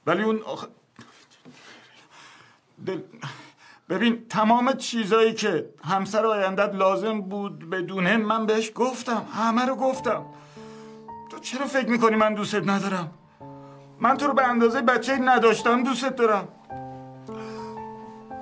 [0.06, 0.66] ولی اون آخ...
[2.86, 3.00] دل...
[3.90, 9.26] ببین تمام چیزایی که همسر آیندت لازم بود بدونه من بهش گفتم.
[9.34, 10.26] همه رو گفتم.
[11.30, 13.12] تو چرا فکر می‌کنی من دوستت ندارم؟
[14.00, 16.48] من تو رو به اندازه بچه نداشتم دوستت دارم.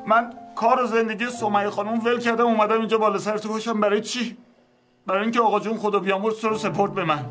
[0.08, 3.80] من کار و زندگی سمیه خانم ول کردم اومدم اینجا بالا سر تو باشم.
[3.80, 4.38] برای چی؟
[5.06, 7.26] برای اینکه آقا جون خدا بیامرز تو رو سپورت به من.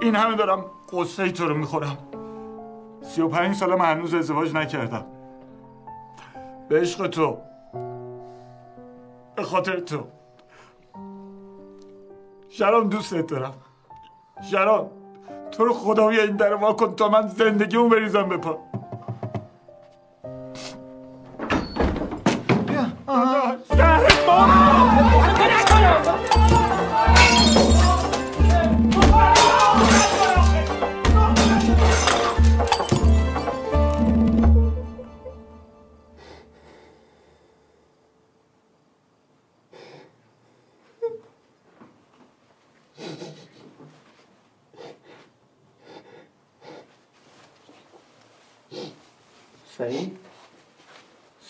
[0.00, 1.98] این همه دارم قصه تو رو می‌خورم.
[3.02, 5.06] سی و پنج سالم هنوز ازدواج نکردم.
[6.68, 7.38] به عشق تو.
[9.36, 10.04] به خاطر تو.
[12.48, 13.54] شرام دوستت دارم.
[14.50, 14.90] شرام
[15.50, 18.67] تو رو خدا این در وا کن تا من زندگیمو بریزم به پا.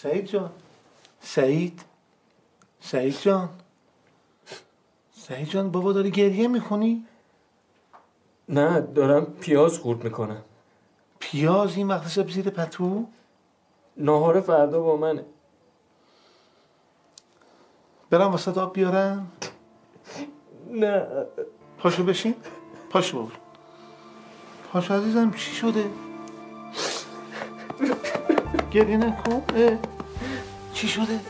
[0.03, 0.51] سعید جان
[1.21, 1.81] سعید
[2.81, 3.49] سعید جان
[5.13, 7.07] سعید جان بابا داری گریه می‌کنی؟
[8.49, 10.43] نه دارم پیاز خورد می‌کنم.
[11.21, 13.07] پیاز؟ این وقت شب زیر پتو؟
[13.97, 15.25] ناهار فردا با منه.
[18.11, 19.33] برم واسه آب بیارم؟
[20.71, 21.07] نه.
[21.79, 22.35] پاشو بشین.
[22.91, 23.33] پاشو بابا
[24.73, 25.91] پاشو عزیزم چی شده؟
[28.71, 29.43] گریه نکن.
[30.75, 31.21] چی شده؟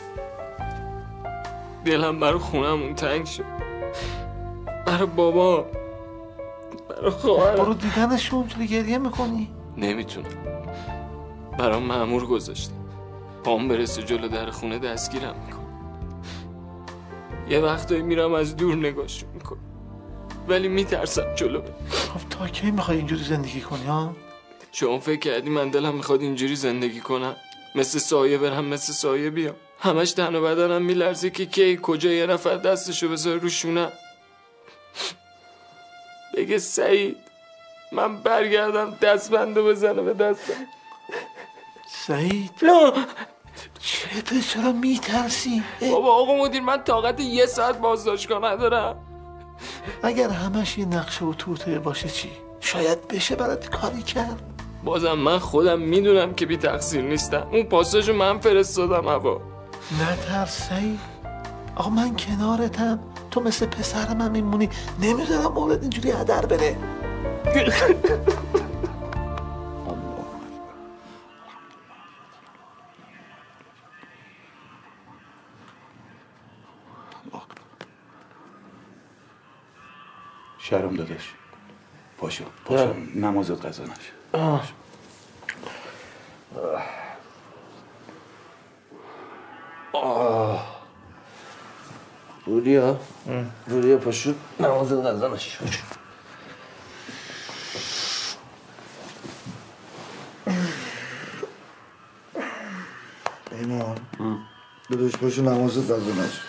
[1.85, 3.43] دلم برای خونمون تنگ شد
[4.85, 5.65] برای بابا
[6.89, 10.27] برای خواهر برو دیدنشون چرا گریه می‌کنی؟ نمی‌تونم
[11.57, 12.73] برام معمور گذاشته
[13.43, 15.59] پام برسه جلو در خونه دستگیرم میکن
[17.49, 19.59] یه وقتایی میرم از دور نگاهشون می‌کنم
[20.47, 24.15] ولی میترسم جلو خب تا کی می‌خوای اینجوری زندگی کنی ها؟
[24.71, 27.35] شما فکر کردی من دلم می‌خواد اینجوری زندگی کنم؟
[27.75, 29.55] مثل سایه برم مثل سایه بیام.
[29.79, 33.91] همش تن و بدنم میلرزه که کی کجا یه نفر دستشو بذاره رو شونم
[36.37, 37.17] بگه سعید
[37.91, 40.53] من برگردم دستبندو بزنه به دستم.
[42.07, 42.51] سعید؟
[43.79, 49.05] چته چرا میترسی؟ بابا آقا مدیر من طاقت یه ساعت بازداشتگاه ندارم.
[50.03, 54.48] اگر همش یه نقشه و توته باشه چی؟ شاید بشه برات کاری کرد.
[54.83, 57.47] بازم من خودم می‌دونم که بی تقصیر نیستم.
[57.51, 59.41] اون پاساژو من فرستادم هوا
[60.01, 60.99] نترس سعید
[61.75, 62.99] آقا من کنارتم.
[63.31, 64.69] تو مثل پسرم هم میمونی.
[65.01, 66.77] نمی‌ذارم مورد اینجوری هدر بره
[80.57, 81.33] شرم داداش.
[82.17, 84.18] پاشو پاشو نمازت قضا نشه.
[92.45, 92.99] رودیا
[93.67, 95.57] رودیا پاشو نماز نشه
[103.51, 103.97] ایمان
[104.89, 106.41] داداش پاشو نمازت قضا نشه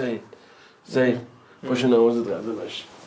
[0.00, 0.22] سعید
[0.94, 1.18] سعید
[1.68, 2.99] پاشو نمازت قضا نشه تو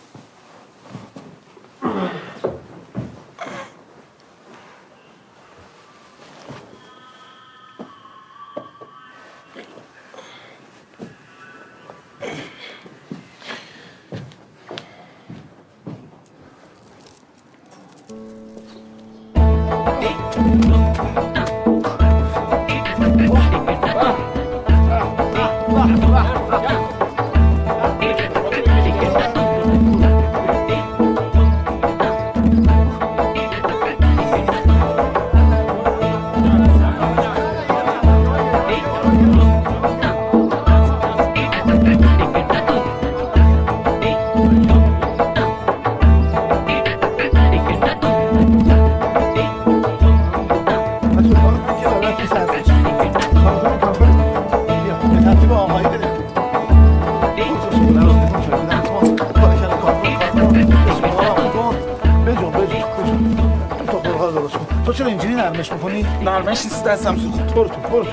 [66.03, 67.53] نرمش می‌کنی؟ نرمش نیست دستم سوخت.
[67.53, 68.11] برو تو برو تو.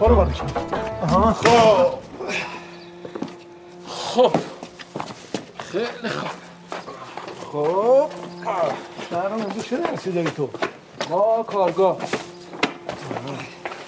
[0.00, 0.30] برو بالا
[1.02, 1.32] آها.
[1.32, 1.98] خب.
[3.88, 4.32] خب
[5.58, 6.30] خیلی خوب.
[7.52, 8.06] خب.
[9.10, 10.48] شهرام امروز چه درسی داری تو؟
[11.10, 11.96] ما کارگاه.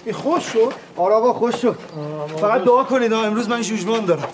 [0.05, 1.79] این خوش شد؟ آره آقا خوش شد.
[2.41, 4.29] فقط دعا کنید امروز من جوجمان دارم.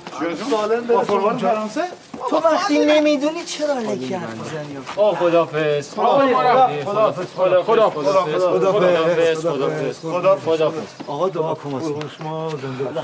[0.50, 1.48] سالم با اونجا.
[1.48, 1.82] فرانسه؟
[2.52, 6.84] وقتی نمی‌دونی چرا لکی حرف می‌زنی؟ آه خدافز خداحافظ.
[6.84, 7.26] خدافز
[7.64, 10.00] خدافز خدافز خدافز
[10.44, 13.02] خدافز آقا دعا کن واسه شما زنده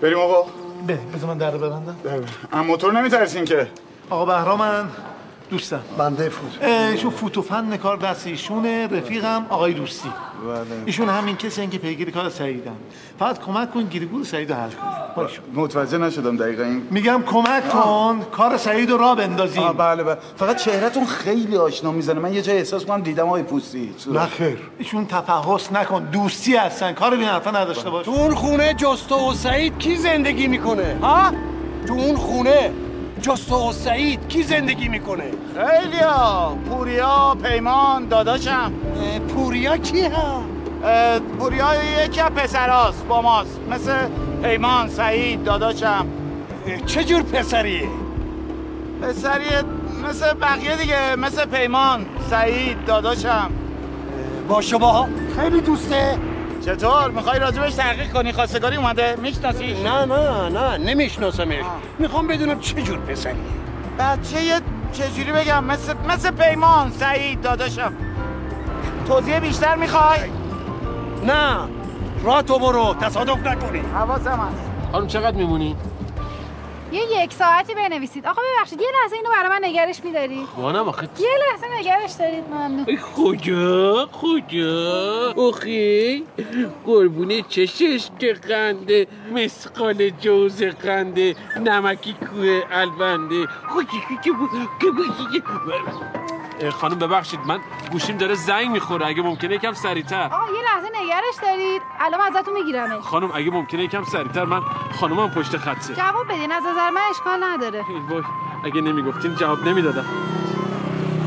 [0.00, 0.44] بریم آقا.
[0.86, 1.96] به بذار من در رو ببندم.
[2.52, 3.66] اما موتور نمیترسین که.
[4.10, 4.88] آقا بهرامن.
[5.50, 5.80] دوستم.
[5.98, 6.64] بنده فوت.
[6.64, 10.08] ایشون فوت و فن کار دست ایشونه رفیقم آقای روستی
[10.86, 12.76] ایشون همین کسی که پیگیر کار سعیدن.
[13.18, 15.28] فقط کمک کن گیریگور سعید رو حل کن.
[15.54, 19.62] متوجه نشدم دقیقا این میگم کمک کن کار سعید رو را بندازیم.
[19.62, 20.16] آه بله بله.
[20.36, 22.20] فقط چهرهتون خیلی آشنا می‌زنه.
[22.20, 23.90] من یه جای احساس کنم دیدم آقای پوستی.
[24.12, 24.58] نه خیر.
[24.78, 26.04] ایشون تفحص نکن.
[26.04, 26.92] دوستی هستن.
[26.92, 28.04] کار بی حرفا نداشته باش.
[28.04, 31.30] تو اون خونه جستو و سعید کی زندگی می‌کنه؟ ها؟
[31.86, 32.72] تو اون خونه.
[33.22, 36.58] جستو و سعید کی زندگی می‌کنه؟ خیلی ها.
[36.70, 38.72] پوریا پیمان داداشم.
[39.28, 40.42] پوریا کی ها؟
[41.38, 41.66] پوریا
[42.04, 43.60] یکی از پسراست با ماست.
[43.70, 43.96] مثل
[44.42, 46.06] پیمان سعید داداشم.
[46.86, 47.88] چه جور پسریه؟
[49.02, 49.62] پسریه
[50.08, 53.50] مثل بقیه دیگه مثل پیمان سعید داداشم.
[54.48, 56.18] با شما خیلی دوسته.
[56.66, 61.64] چطور؟ می‌خوای راجبش تحقیق کنی؟ خواستگاری اومده؟ میشناسیش؟ نه نه نه نمیشناسمش.
[61.98, 63.34] می‌خوام بدونم چه جور پسریه
[63.98, 64.60] بچه یه
[64.92, 67.92] چجوری بگم؟ مثل مثل پیمان سعید داداشم.
[69.06, 70.18] توضیح بیشتر می‌خوای؟
[71.26, 71.56] نه.
[72.24, 72.94] راه تو برو.
[73.00, 73.78] تصادف نکنی.
[73.78, 74.92] حواسم هست.
[74.92, 75.76] خانم چقدر میمونی؟
[76.92, 78.26] یه یک ساعتی بنویسید.
[78.26, 80.48] آقا ببخشید یه لحظه اینو برای من نگرش میدارید.
[80.56, 82.96] وانم آخه یه لحظه نگرش دارید ممنون.
[82.96, 85.32] خدا خدا.
[85.36, 86.24] اوخی
[86.86, 93.40] قربون چشش که قنده مسقال جوز قنده نمکی کوه البنده.
[93.40, 93.48] اه،
[96.80, 97.60] خانم ببخشید من
[97.92, 99.06] گوشیم داره زنگ می‌خوره.
[99.06, 100.24] اگه ممکنه یکم سریعتر.
[100.24, 101.82] آقا یه لحظه نگرش دارید.
[102.00, 103.02] الان ازتون میگیرمش.
[103.02, 104.62] خانم اگه ممکنه یکم سریعتر من
[105.00, 107.84] خانمم پشت خطه جواب بدین از نظر من اشکال نداره.
[107.88, 108.22] ای وای
[108.64, 110.04] اگه نمی‌گفتین جواب نمی‌دادم.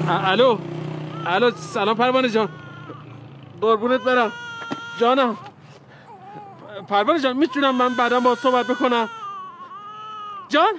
[0.07, 0.57] الو
[1.25, 2.49] الو سلام پروانه جان.
[3.61, 4.31] قربونت برم.
[4.99, 5.37] جانم.
[6.89, 9.09] پروانه جان می‌تونم من بعدا با صحبت بکنم؟
[10.49, 10.73] جان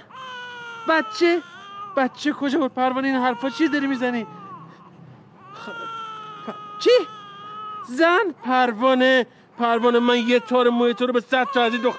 [0.89, 1.43] بچه
[1.97, 4.27] بچه کجا بود؟ پروانه این حرفا چی داری می‌زنی؟
[6.85, 6.91] چی؟
[7.89, 9.27] زن پروانه
[9.59, 11.99] پروانه من یه تار موی تو رو به صد تا از این دخت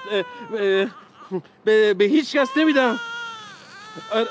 [1.64, 2.98] به, به هیچ کس نمیدم.
[4.12, 4.26] آره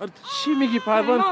[0.00, 0.10] آره
[0.44, 1.24] چی میگی پروانه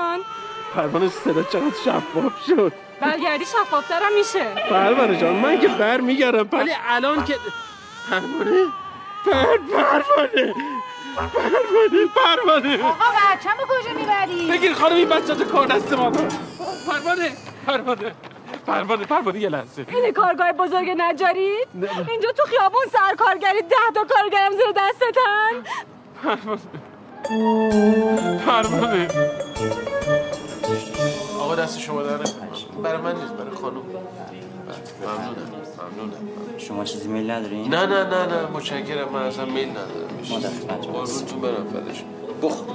[0.75, 2.73] پروانه صدا چقدر شفاف شد.
[3.01, 4.45] برگردی شفافترم میشه.
[4.71, 7.35] پروانه جان من که بر میگردم ولی الان که
[8.11, 8.65] پروانه؟
[9.25, 10.55] پر پروانه!
[11.17, 13.05] پروانه پروانه آقا
[13.35, 17.33] بچه‌مو کجا می‌بری؟ بگیر خانم این بچه تو کار دست ما پروانه
[17.67, 18.15] پروانه
[18.67, 19.87] پروانه پروانه یه لحظه.
[19.89, 21.53] این کارگاه بزرگ نجاری.
[22.09, 25.53] اینجا تو خیابون سرکارگری ده تا کارگرم زیر دستتن.
[26.23, 26.61] پروانه
[28.47, 29.09] پروانه
[31.41, 33.83] آقا دست شما در نکنم برای من نیست برای خانم.
[35.03, 35.53] ممنونم.
[35.79, 39.13] ممنونم شما چیزی میل نداری؟ نه نه نه نه متشکرم.
[39.13, 40.09] من اصلا میل ندارم.
[40.69, 42.05] قربونتون برم فدش
[42.43, 42.67] بخور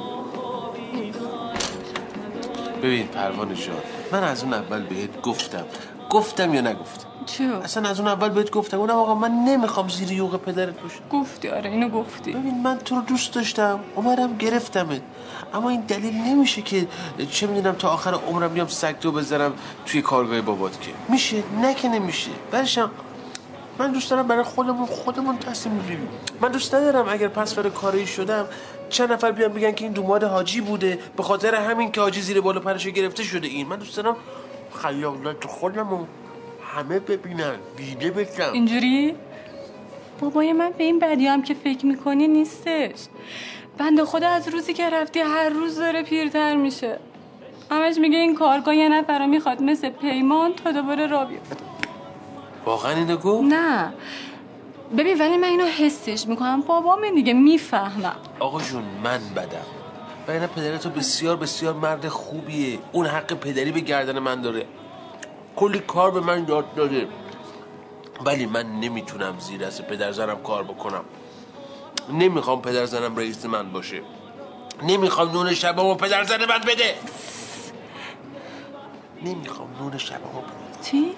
[2.84, 3.76] ببین پروانه جان
[4.12, 5.66] من از اون اول بهت گفتم.
[6.10, 8.80] گفتم یا نگفتم؟ چرا؟ اصلا از اون اول بهت گفتم.
[8.80, 11.00] اونم آقا من نمی‌خوام زیر یوغ پدرت باشم.
[11.12, 12.32] گفتی آره اینو گفتی.
[12.32, 13.80] ببین من تو رو دوست داشتم.
[13.96, 15.02] اومدم گرفتمت.
[15.54, 16.88] اما این دلیل نمیشه که
[17.32, 19.54] چه می‌دونم تا آخر عمرم بیام سگدو بذارم
[19.86, 20.92] توی کارگاه بابات که.
[21.10, 22.32] میشه؟ نه که نمیشه.
[22.52, 22.92] برشم
[23.80, 26.08] من دوست دارم برای خودمون خودمون تصمیم بگیریم.
[26.42, 28.46] من دوست ندارم اگر پس فرد کاری شدم
[28.90, 32.42] چند نفر بیان بگن که این دوماد حاجی بوده به خاطر همین که حاجی زیر
[32.42, 33.68] بالا پرش گرفته شده این.
[33.68, 34.16] من دوست دارم
[34.82, 36.08] خیالات خودمون
[36.76, 39.16] همه ببینن دیده بشم اینجوری؟
[40.20, 43.00] بابای من به این بدی هم که فکر می‌کنی نیستش.
[43.78, 47.00] بنده خدا از روزی که رفتی هر روز داره پیرتر میشه.
[47.72, 51.56] همش میگه این کارگاه یه نفر می‌خواد مثل پیمان تا دوباره را بیفته.
[52.66, 53.94] واقعا اینو گفت؟ نه.
[54.98, 56.62] ببین ولی من اینو حسش می‌کنم.
[56.62, 58.16] بابام دیگه می‌فهمم.
[58.40, 59.66] آقا جون من بدم.
[60.28, 62.80] و اینا پدرتو بسیار بسیار مرد خوبیه.
[62.92, 64.66] اون حق پدری به گردن من داره.
[65.60, 67.08] کلی کار به من یاد داده.
[68.26, 71.04] ولی من نمی‌تونم زیر دست پدر زنم کار بکنم.
[72.14, 74.02] نمی‌خوام پدر زنم رئیس من باشه.
[74.84, 76.96] نمی‌خوام نون شبامو پدر زن من بده.
[79.24, 80.42] نمی‌خوام نون شبامو
[80.84, 81.16] چی؟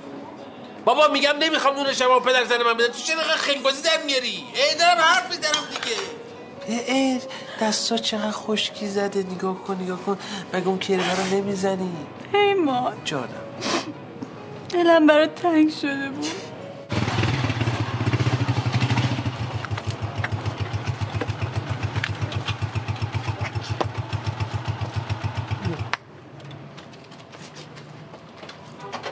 [0.86, 2.88] بابا میگم نمی‌خوام نون شبامو پدر زن من بده.
[2.88, 6.92] تو چرا خیلی بازی در میاری؟ ای دارم حرف می‌زنم دیگه.
[6.94, 7.22] ای
[7.62, 9.24] دستا چقدر خشکی زده.
[9.24, 10.18] نگاه کن نگاه کن.
[10.54, 11.92] مگه اون کیره رو نمی‌زنی؟
[12.32, 13.28] پیمان جانم.
[14.74, 16.26] دلم برای تنگ شده بود.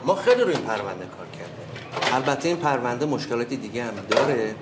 [0.06, 2.14] ما خیلی روی این پرونده کار کردیم.
[2.14, 4.56] البته این پرونده مشکلاتی دیگه هم داره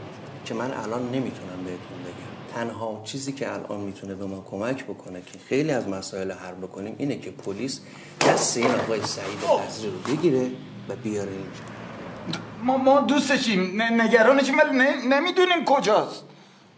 [0.46, 2.56] که من الان نمی‌تونم بهتون بگم.
[2.56, 6.96] تنها چیزی که الان می‌تونه به ما کمک بکنه که خیلی از مسائل حل بکنیم
[6.98, 7.82] اینه که پلیس
[8.22, 10.52] دست این آقای سعید عزیزی رو بگیره
[10.90, 16.24] و بیاره اینجا ما ما دوستشیم ن- نگرانشیم ولی ن- نمی‌دونیم کجاست.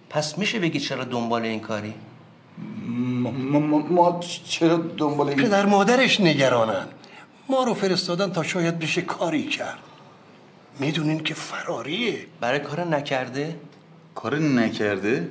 [0.10, 1.94] پس میشه بگی چرا دنبال این کاری؟
[2.88, 6.88] ما, ما, ما چرا دنبال این پدر مادرش نگرانن.
[7.50, 9.80] ما رو فرستادن تا شاید بشه کاری کرد.
[10.80, 13.56] می‌دونین که فراریه برای کار نکرده؟
[14.16, 15.30] کار نکرده؟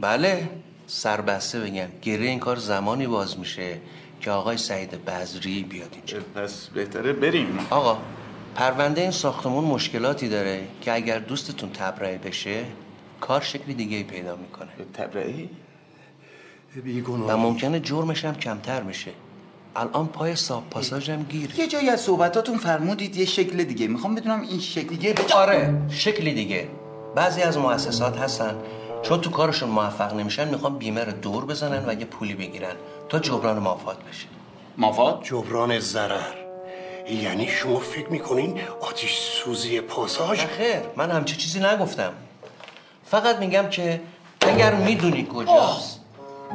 [0.00, 0.48] بله.
[0.86, 1.88] سربسته بگم.
[2.02, 3.80] گره این کار زمانی باز میشه.
[4.20, 6.18] که آقای سعید بزری بیاد اینجا.
[6.34, 7.58] پس بهتره بریم.
[7.70, 7.98] آقا
[8.54, 12.64] پرونده این ساختمون مشکلاتی داره که اگر دوستتون تبرئه بشه
[13.20, 14.68] کار شکل دیگه ای پیدا می‌کنه.
[14.94, 15.48] تبرئه؟
[17.28, 19.10] و ممکنه جرمش هم کمتر میشه
[19.76, 23.86] الان پای ساب پاساژ هم گیر یه جایی از صحبتاتون فرمودید یه شکل دیگه.
[23.86, 26.68] می‌خوام بدونم این شکل دیگه آره شکلی دیگه.
[27.14, 28.56] بعضی از مؤسسات هستن.
[29.02, 32.74] چون تو کارشون موفق نمیشن می‌خوان بیمه رو دور بزنن و یه پولی بگیرن.
[33.08, 34.26] تا جبران مافات بشه.
[34.76, 36.46] مافات؟ جبران ضرر.
[37.10, 42.12] یعنی شما فکر می‌کنین آتیش سوزی پاساژ؟ نه خیر من همچه چیزی نگفتم.
[43.04, 44.00] فقط میگم که
[44.40, 46.00] اگر می‌دونی کجاست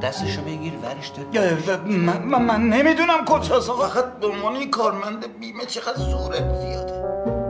[0.04, 3.72] دستشو بگیر ورش دار من, من, من نمی‌دونم کجاست.
[3.72, 7.41] فقط به عنوان کارمند بیمه چقدر زوره زیاده.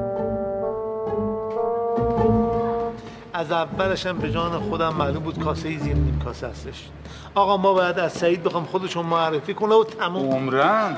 [3.41, 6.89] از اولش هم به جان خودم معلوم بود کاسه ای زیر نیم کاسه هستش.
[7.35, 10.31] آقا ما باید از سعید بخوام خودشون معرفی کنه و تموم.
[10.31, 10.97] عمرن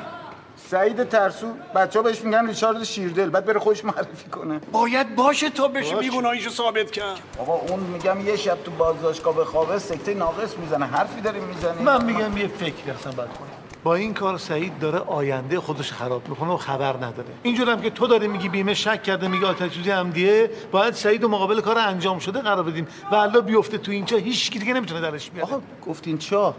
[0.70, 4.60] سعید ترسو بچه ها بهش میگن ریچارد شیردل بعد بره خودش معرفی کنه.
[4.72, 5.95] باید باشه تا بشه.
[5.95, 10.86] بیگناهیشو ثابت کرد آقا اون میگم یه شب تو بازداشتگاه به خوابه سکته ناقص می‌زنه
[10.86, 13.53] حرفی داریم می‌زنی من میگم یه فکری اصلا باید کنیم
[13.84, 17.30] با این کار سعید داره آینده خودش خراب می‌کنه و خبر نداره.
[17.43, 21.23] اینجور هم که تو داری میگی بیمه شک کرده میگه آتش سوزی عمدیه باید سعید
[21.23, 22.88] و مقابل کار انجام شده قرار بدیم.
[23.11, 25.49] و الله بیفته تو اینجا هیچ کی دیگه نمی‌تونه درش بیاره.
[25.49, 26.55] آقا گفتین چا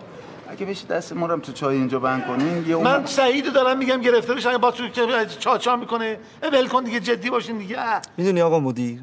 [0.48, 3.78] اگه بشه دست ما رو هم تو چای اینجا بند کنین یه من سعید دارم
[3.78, 8.00] میگم گرفتارش اگه با تو که چاچا می‌کنه ول کن دیگه جدی باشین دیگه.
[8.16, 9.00] می‌دونی آقا مدیر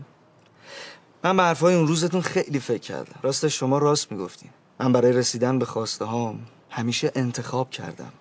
[1.24, 3.20] من به حرفای اون روزتون خیلی فکر کردم.
[3.22, 4.50] راستش شما راست می‌گفتین.
[4.80, 6.40] من برای رسیدن به خواسته هام
[6.72, 8.12] همیشه انتخاب کردم.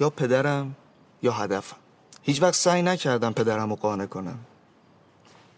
[0.00, 0.76] یا پدرم
[1.22, 1.76] یا هدفم.
[2.22, 4.38] هیچ وقت سعی نکردم پدرم رو قانع کنم.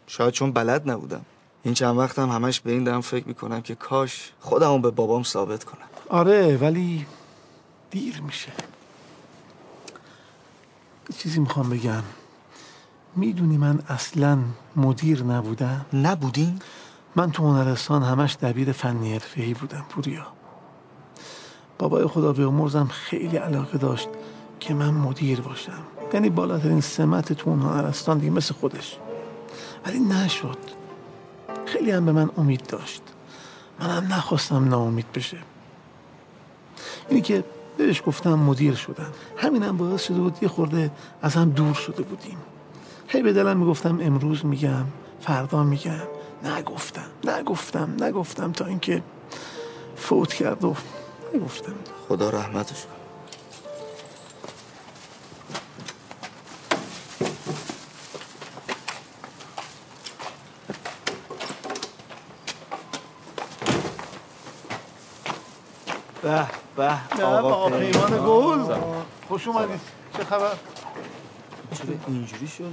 [0.07, 1.25] شاید چون بلد نبودم.
[1.63, 5.23] این چند وقتم همش به این دارم فکر می‌کنم که کاش خودم رو به بابام
[5.23, 5.87] ثابت کنم.
[6.09, 7.07] آره ولی
[7.91, 8.53] دیر میشه.
[11.19, 12.03] چیزی می‌خوام بگم.
[13.17, 14.39] می‌دونی من اصلا
[14.77, 16.61] مدیر نبودم؟ نبودین؟
[17.17, 20.36] من تو هنرستان همش دبیر فنی حرفه‌ای بودم پوریا.
[21.79, 24.09] بابای خدا بیامرزم خیلی علاقه داشت
[24.61, 25.83] که من مدیر باشم.
[26.15, 28.97] یعنی بالاترین سمت تو اون هنرستان دیگه مثل خودش.
[29.87, 30.59] ولی نشد.
[31.67, 33.03] خیلی هم به من امید داشت.
[33.81, 35.39] منم نخواستم ناامید بشه.
[37.09, 37.45] اینی که
[37.79, 39.13] بهش گفتم مدیر شدم.
[39.37, 40.91] همینم باعث شده بود یه خورده
[41.23, 42.39] از هم دور شده بودیم.
[43.09, 44.85] هی به دلم می‌گفتم امروز میگم
[45.21, 46.01] فردا میگم.
[46.45, 49.03] نگفتم نگفتم نگفتم تا اینکه
[49.97, 50.75] فوت کرد و
[51.35, 51.75] نگفتم
[52.09, 52.97] خدا رحمتش کنه.
[66.23, 66.47] به
[66.77, 68.75] به نه آقا پیمان گل.
[69.29, 69.81] خوش اومدید.
[70.17, 70.53] چه خبر؟
[71.75, 72.67] چرا اینجوری شده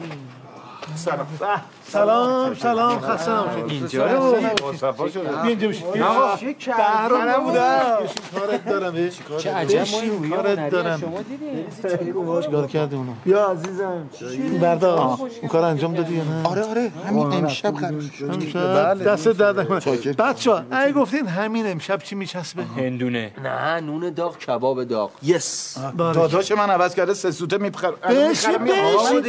[0.95, 1.27] سلام.
[1.87, 4.35] سلام سلام خسته نباشید اینجا رو.
[5.43, 6.07] اینجا بیا.
[6.07, 8.23] آقا چه بهرام کردی؟ نبودم بشین.
[8.39, 9.09] کارت دارم.
[9.37, 9.85] چه عجب
[10.29, 10.99] کارت دارم.
[12.41, 14.09] چیکار کرده اونو بیا عزیزم
[14.61, 19.03] بردا اون کار انجام دادی یا نه؟ آره آره همین امشب قرار امشب.
[19.03, 19.69] دست درد
[20.47, 23.31] ها اگه گفتین همین امشب چی میچسبه؟ هندونه.
[23.43, 25.11] نه نون داغ کباب داغ.
[25.23, 27.91] یس داداش من عوض کرده؟ سه سوته میپخر.
[27.91, 29.21] بشین بشین.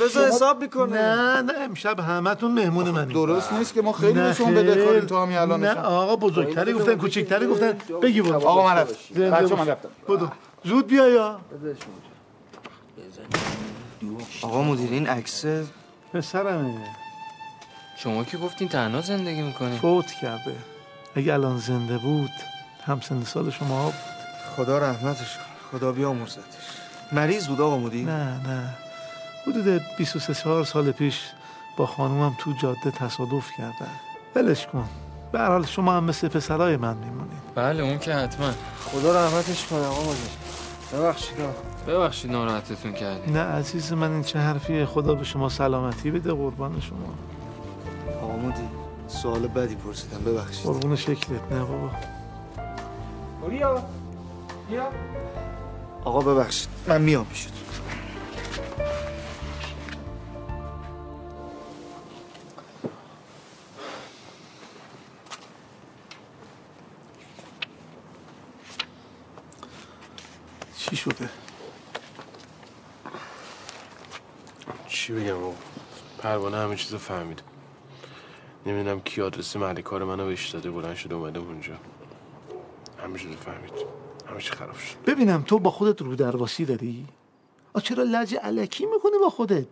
[0.00, 1.00] بذار حساب می‌کنه.
[1.00, 4.54] نه نه امشب همتون مهمون منی درست نیست که ما خیلی بهشون خیر.
[4.54, 7.72] بده کنیم تو همین الان نه آقا بزرگتری گفتن کوچکتری گفتن.
[8.02, 9.30] بگی برو آقا من رفتم.
[9.30, 9.54] بچه.
[9.54, 9.88] من رفتم.
[10.08, 10.28] بدو.
[10.64, 11.40] زود بیا یا.
[14.42, 15.44] آقا مدیر این عکس
[16.14, 16.74] پسرمه.
[17.96, 20.54] شما که گفتین تنها زندگی می‌کنین فوت کرده.
[21.16, 22.30] اگه الان زنده بود
[22.86, 23.94] هم سن سال شما بود.
[24.56, 25.46] خدا رحمتش کنه.
[25.72, 26.40] خدا بیامرزتش.
[27.12, 28.74] مریض بود آقا مدیر؟ نه نه.
[29.46, 31.20] حدود 23 4 سال پیش
[31.76, 33.90] با خانومم تو جاده تصادف کردن.
[34.36, 34.88] ولش کن.
[35.32, 37.40] به هر حال شما هم مثل پسرای من میمونید.
[37.54, 38.50] بله اون که حتما.
[38.84, 40.30] خدا رحمتش کنه آقا مدیر
[40.92, 41.52] ببخشید آقا.
[41.86, 46.80] ببخشید ناراحتتون کردیم نه عزیز من این چه حرفیه؟ خدا به شما سلامتی بده قربان
[46.80, 46.98] شما.
[48.22, 48.68] آمودی
[49.08, 50.66] سوال بدی پرسیدم ببخشید.
[50.66, 51.90] قربون شکلت نه بابا.
[53.48, 53.82] بیا
[54.70, 54.88] بیا.
[56.04, 57.54] آقا ببخشید من میام پیشتون.
[70.90, 71.28] چی شده؟
[74.88, 75.54] چی بگم آقا؟
[76.18, 77.42] پروانه همه چیزو فهمیده
[78.66, 81.72] نمی‌دونم کی آدرس محل کار منو بهش داده بلند شده اومده اونجا.
[83.02, 83.72] همه چیزو فهمید.
[84.30, 84.96] همه چی خراب شد.
[85.06, 87.06] ببینم تو با خودت رو درواسی داری؟
[87.72, 89.66] آ چرا لج علکی می‌کنی با خودت؟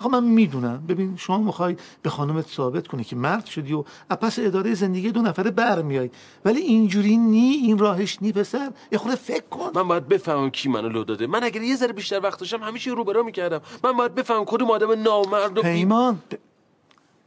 [0.00, 0.86] آقا من می‌دونم.
[0.88, 5.10] ببین شما می‌خوای به خانمت ثابت کنی که مرد شدی و از پس اداره زندگی
[5.10, 6.10] دو نفره برمیای
[6.44, 8.72] ولی اینجوری نی این راهش نی پسر.
[8.92, 9.70] یه خورده فکر کن.
[9.74, 11.26] من باید بفهمم کی منو لو داده.
[11.26, 13.60] من اگر یه ذره بیشتر وقت داشتم همیشه رو برا می‌کردم.
[13.84, 16.36] من باید بفهمم کدوم آدم نامرد و پیمان پ-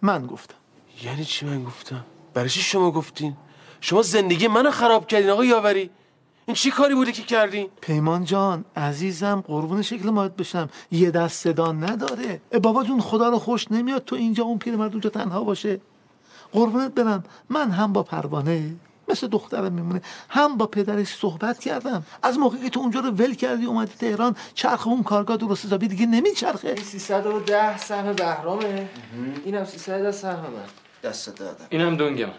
[0.02, 0.56] من گفتم.
[1.04, 3.34] یعنی چی من گفتم؟ برای چی شما گفتین؟
[3.82, 5.90] شما زندگی منو خراب کردین آقا یاوری.
[6.48, 10.70] این چی کاری بوده که کردین پیمان جان عزیزم قربون شکل ماهت بشم.
[10.92, 12.42] یه دست صدا نداره.
[12.64, 15.80] بابا جون خدا رو خوش نمیاد تو اینجا اون پیرمرد اونجا تنها باشه.
[16.52, 17.24] قربونت برم.
[17.50, 18.76] من هم با پروانه
[19.08, 22.06] مثل دخترم میمونه هم با پدرش صحبت کردم.
[22.24, 25.88] از موقعی که تو اونجا رو ول کردی اومدی تهران چرخ اون کارگاه درست حسابی
[25.88, 26.68] دیگه نمیچرخه.
[26.68, 28.90] این 310 سهم بهرامه.
[29.46, 31.10] اینم 310 سهم من.
[31.10, 32.34] دست دادم اینم دنگ من.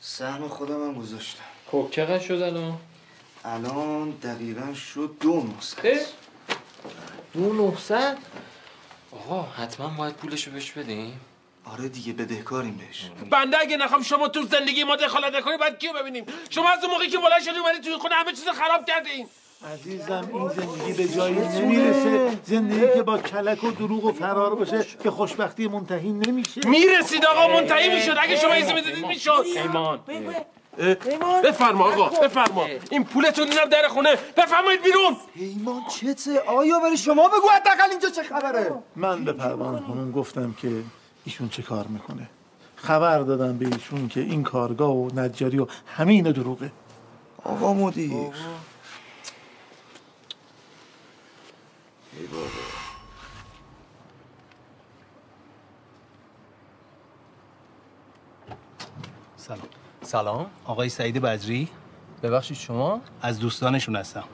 [0.00, 1.47] سهم خودم هم گذاشتم.
[1.72, 2.78] خب چقدر شد الان؟
[3.44, 5.44] الان دقیقا شد دو
[5.84, 5.98] اه؟
[7.34, 8.18] دو 900
[9.12, 11.20] آقا حتما باید پولشو بهش بدیم.
[11.64, 13.10] آره دیگه بدهکاریم بهش.
[13.30, 16.92] بنده اگه نخوام شما تو زندگی ما دخالت نکنی بعد کیو ببینیم؟ شما از اون
[16.92, 19.28] موقعی که بلند شدی اومدی توی خونه همه چیز خراب کردین
[19.72, 22.38] عزیزم این زندگی به جایی نمی‌رسه.
[22.44, 26.60] زندگی که با کلک و دروغ و فرار باشه به خوشبختی منتهی نمیشه.
[26.64, 28.16] می‌رسید آقا منتهی می‌شد.
[28.20, 29.44] اگه شما ایزی می‌دادید می‌شد.
[29.56, 30.00] ایمان
[31.44, 32.66] بفرما آقا بفرما.
[32.90, 34.16] این پولتون اینم در خونه.
[34.36, 35.16] بفرمایید بیرون.
[35.34, 40.54] پیمان چته؟ آیا بری شما بگو حداقل اینجا چه خبره؟ من به پروانه خانم گفتم
[40.62, 40.82] که
[41.24, 42.30] ایشون چه کار می‌کنه.
[42.76, 46.72] خبر دادم به ایشون که این کارگاه و نجاری و همین دروغه.
[47.44, 48.10] آقا مدیر.
[48.10, 48.32] سلام
[60.08, 60.46] سلام.
[60.64, 61.68] آقای سعید بدری.
[62.22, 64.24] ببخشید شما؟ از دوستانشون هستم.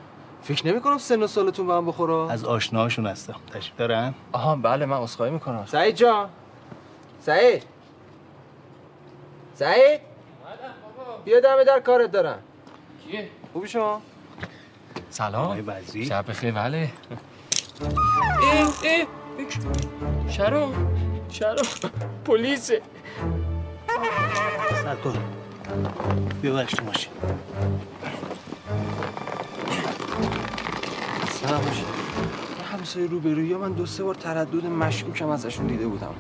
[0.43, 2.33] فکر نمی کنم سن و سالتون به هم بخوره.
[2.33, 3.35] از آشناهاشون هستم.
[3.55, 5.67] تشریف دارن؟ آها بله من عذرخواهی می‌کنم.
[5.67, 6.29] سعید جان.
[7.21, 7.63] سعید.
[9.55, 10.01] سعید.
[11.25, 12.39] بیا دم در کارت دارم.
[13.05, 14.03] کیه؟ خوبی شما؟
[15.11, 15.45] سلام.
[15.45, 16.07] آقای بدری.
[16.07, 16.91] شب بخیر بله.
[18.43, 19.07] اه اه
[20.29, 20.73] شرم
[21.31, 21.67] شرم
[22.25, 22.83] پلیسه.
[24.83, 25.15] سرکار
[26.43, 27.13] بیا برش تو ماشین
[31.31, 31.85] سلام باشید
[32.73, 36.15] همسایه روبرویی ها من دو سه بار تردد مشکوکم ازشون دیده بودم.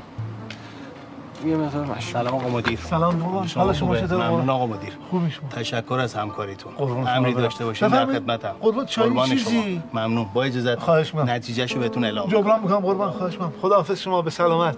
[1.47, 2.13] یه مقدار مشکوک.
[2.13, 2.79] سلام آقا مدیر.
[2.79, 4.93] سلام دوباره حالا شما؟ چطور ممنون آقا مدیر.
[5.11, 6.73] خوبی شما؟ تشکر از همکاریتون.
[6.79, 7.35] امری.
[7.35, 8.07] داشته باشین در.
[8.07, 8.55] خدمتم.
[8.61, 10.27] قربون چای قربان چیزی؟ ممنون.
[10.35, 11.31] با اجازت خواهش می‌کنم.
[11.31, 12.81] نتیجهشو بهتون اعلام جبران می‌کنم.
[12.81, 14.77] قربان خواهش من خدا حافظ شما به سلامت.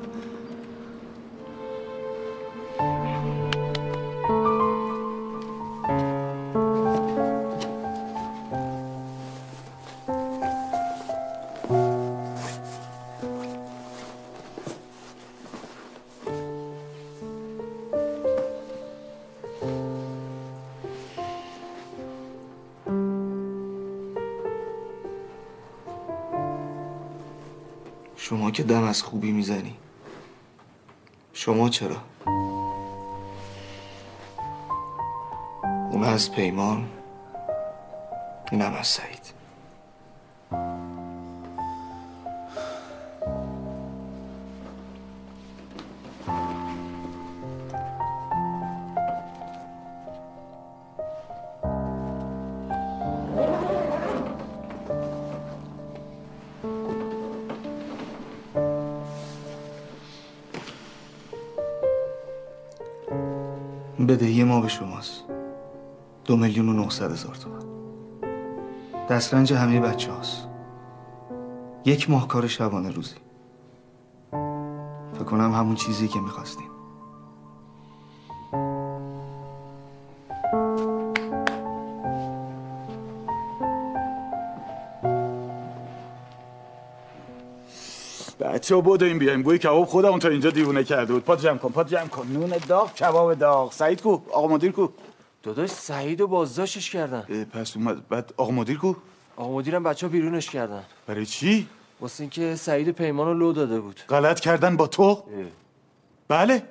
[28.29, 29.77] شما که دم از خوبی می‌زنی.
[31.33, 31.97] شما چرا؟
[35.91, 36.89] اون از پیمان
[38.53, 39.16] اینم از سعید.
[66.87, 67.63] 900 هزار تومن.
[69.09, 70.49] دسترنج همه بچه هاست.
[71.85, 73.15] یک ماه کار شبانه روزی.
[75.15, 76.67] فکر کنم همون چیزی که می‌خواستیم.
[88.41, 89.43] بچه ها بودیم بیایم.
[89.43, 91.25] گوی کباب خودمون تا اینجا دیوونه کرده بود.
[91.25, 92.27] پات جمع کن پات جمع کن.
[92.27, 93.73] نون داغ کباب داغ.
[93.73, 94.89] سعید کو آقا مدیر کو.
[95.47, 97.47] داداش سعید و بازداشتش کردن.
[97.53, 98.95] پس اومد بعد آقا مدیر کو؟
[99.37, 100.83] آقا مدیرم بچه ها بیرونش کردن.
[101.07, 101.69] برای چی؟
[102.01, 104.01] واسه اینکه سعید پیمان رو لو داده بود.
[104.09, 105.23] غلط کردن با تو؟
[106.29, 106.63] بله.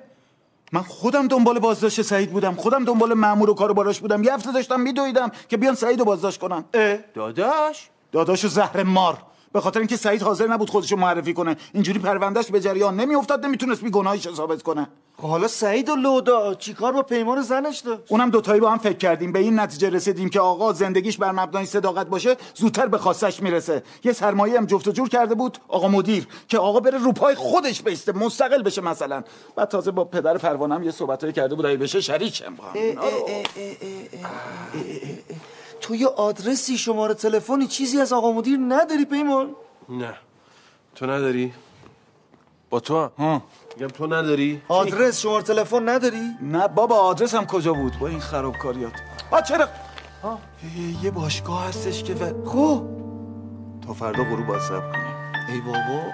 [0.72, 2.54] من خودم دنبال بازداشت سعید بودم.
[2.54, 4.24] خودم دنبال مامور و کارو باراش بودم.
[4.24, 6.64] یه هفته داشتم میدویدم که بیان سعید رو بازداشت کنن.
[6.74, 6.98] اه.
[7.14, 7.88] داداش.
[8.12, 9.18] داداشو زهر مار.
[9.52, 11.56] به خاطر اینکه سعید حاضر نبود خودشو معرفی کنه.
[11.74, 14.88] اینجوری پروندهش به جریان نمیافتاد نمی‌تونست بی گناهیش ثابت کنه.
[15.22, 19.32] حالا سعید و لودا چیکار با پیمان زنش داشت؟ اونم دوتایی با هم فکر کردیم.
[19.32, 23.82] به این نتیجه رسیدیم که آقا زندگیش بر مبنای صداقت باشه زودتر به خواستش می‌رسه.
[24.04, 27.34] یه سرمایه هم جفت و جور کرده بود آقا مدیر که آقا بره رو پای
[27.34, 29.22] خودش بیسته مستقل بشه مثلا.
[29.56, 32.74] بعد تازه با پدر پروانه هم یه صحبتایی کرده بود اگه بشه شریکم با هم.
[35.80, 39.56] تو یه آدرسی شماره تلفنی چیزی از آقا مدیر نداری پیمان؟
[39.88, 40.14] نه.
[40.94, 41.52] تو نداری؟
[42.70, 43.42] با تو هم؟
[43.76, 48.20] میگم تو نداری؟ آدرس شماره تلفن نداری؟ نه بابا آدرس هم کجا بود؟ با این
[48.20, 48.92] خرابکاریات.
[49.30, 49.68] آ چرا؟
[50.24, 50.38] اه،
[51.02, 52.44] یه باشگاه هستش که و...
[52.46, 52.82] خب.
[53.86, 55.14] تا فردا غروب باید کنیم.
[55.48, 56.12] ای بابا.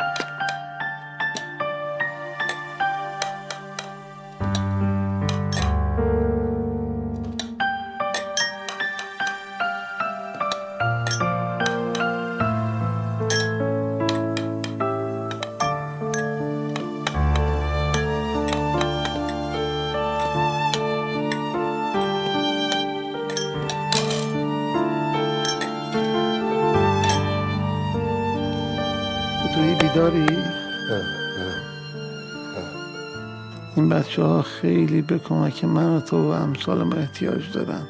[34.02, 37.82] بچه ها خیلی به کمک من و تو و امثال ما احتیاج دارن.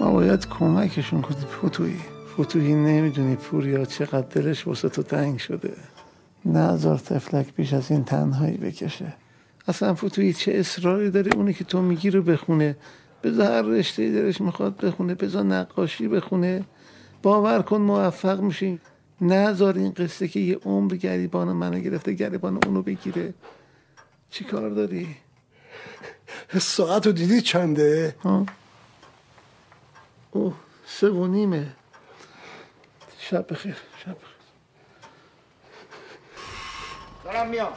[0.00, 2.00] ما باید کمکشون کنیم فتویی
[2.34, 5.72] فتویی نمی‌دونی پوریا چقدر دلش واسه تو تنگ شده.
[6.44, 9.14] نذار تفلک بیش از این تنهایی بکشه.
[9.68, 12.76] اصلا فتویی چه اصراری داره؟ اونی که تو میگی رو بخونه.
[13.24, 15.14] بذار هر رشته دلش می‌خواد بخونه.
[15.14, 16.64] بذار نقاشی بخونه.
[17.22, 18.78] باور کن موفق میشین
[19.20, 23.34] نذار این قصه که یه عمر گریبان منو گرفته گریبان اونو بگیره.
[24.30, 25.16] چی کار داری؟
[26.60, 28.46] ساعت رو دیدی چنده؟ ها؟
[30.30, 30.54] اوه
[30.86, 31.76] سه و نیمه.
[33.18, 34.40] شب بخیر شب بخیر.
[37.24, 37.72] دارم میام.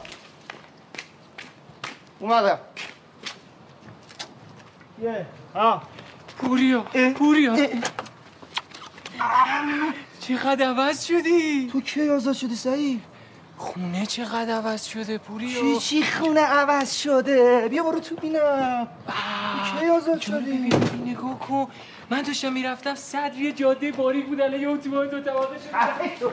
[2.20, 2.60] اومدم.
[5.02, 5.26] یه.
[5.54, 5.82] ها
[6.38, 6.82] پوریا
[7.18, 7.68] پوریا.
[10.20, 13.13] چقدر عوض شدی؟ تو کی آزاد شدی سعید؟
[13.58, 18.88] خونه چقدر عوض شده پوریا چی چی خونه عوض شده؟ بیا برو تو بینم
[19.80, 20.70] کی آزاد شدی؟
[21.06, 21.68] نگاه کن.
[22.14, 25.58] من داشتم می‌رفتم صدر یه جاده باریک بود الان یه اتوبان دو طبقه
[26.20, 26.26] شد.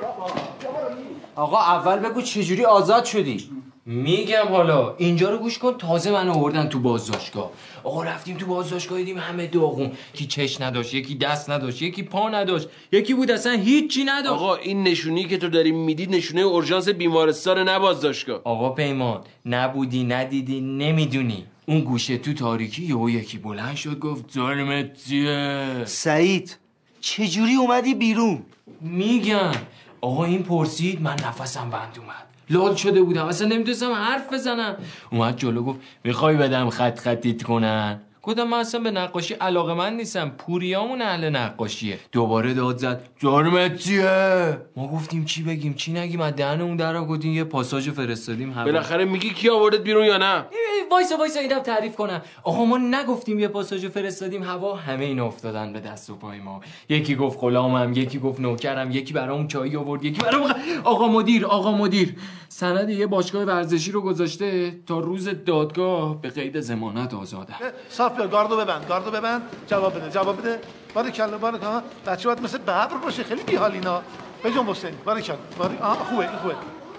[1.36, 3.50] آقا اول بگو چجوری آزاد شدی؟
[3.86, 7.50] میگم حالا اینجا رو گوش کن تازه من آوردن تو بازداشتگاه.
[7.84, 9.92] آقا رفتیم تو بازداشتگاه دیدیم همه داغون.
[10.12, 14.32] کی چش نداشت یکی دست نداشت یکی پا نداشت یکی بود اصلا هیچی نداشت.
[14.32, 18.40] آقا این نشونی که تو داری میدی نشونه اورژانس بیمارستان نبازداشتگاه.
[18.44, 21.46] آقا پیمان نبودی ندیدی نمی‌دونی.
[21.70, 26.56] اون گوشه تو تاریکی یهو یکی بلند شد گفت ظالمت چیه؟ سعید
[27.00, 28.42] چجوری اومدی بیرون؟
[28.80, 29.52] میگم.
[30.00, 32.26] آقا این پرسید من نفسم بند اومد.
[32.50, 34.76] لال شده بودم اصلا نمی‌تونستم حرف بزنم.
[35.12, 39.96] اومد جلو گفت می‌خوای بدم خط خطیت کنن؟ گفتم من اصلا به نقاشی علاقه من
[39.96, 41.98] نیستم پوریامون اهل نقاشیه.
[42.12, 43.08] دوباره داد زد.
[43.18, 47.88] جرمت چیه؟ ما گفتیم چی بگیم؟ چی نگیم؟ از دهن اون در گفتیم یه پاساژ
[47.88, 48.64] فرستادیم هوا.
[48.64, 50.44] بالاخره میگی کی آوردت بیرون یا نه؟
[50.90, 52.22] وایسا وایسا اینم تعریف کنم.
[52.42, 54.76] آقا ما نگفتیم یه پاساژ فرستادیم هوا.
[54.76, 56.60] همه اینا افتادن به دست و پای ما.
[56.88, 61.72] یکی گفت غلامم یکی گفت نوکرم یکی برام چای آورد یکی برام آقا مدیر آقا
[61.72, 62.16] مدیر.
[62.48, 67.54] سند یه باشگاه ورزشی رو گذاشته تا روز دادگاه به قید ضمانت آزاده.
[67.88, 69.42] صاف بیار گاردو ببند گاردو ببند.
[69.66, 70.60] جواب بده جواب بده.
[70.94, 74.02] باریکلا باریکلا بچه باید مثل ببر باشه خیلی بیحال اینا.
[74.44, 76.54] بجون حسین باریکلا باری آه خوبه این خوبه.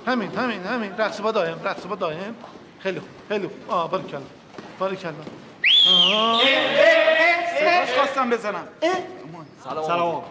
[0.07, 0.97] همین همین همین.
[0.97, 2.35] رقص با دائم رقص با دائم
[2.79, 3.71] خیلی خوب خیلی خوب.
[3.71, 4.21] آه باری کلا
[4.79, 5.11] باری کلا
[5.89, 6.41] آه.
[7.59, 8.67] صداش خواستم بزنم.
[9.63, 9.85] سلام.
[9.87, 10.23] سلام.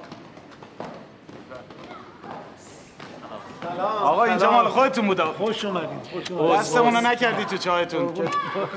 [4.02, 8.12] آقا اینجا مال خودتون بود خوش اومدین خوش اومدین دستمون رو نکردی تو چایتون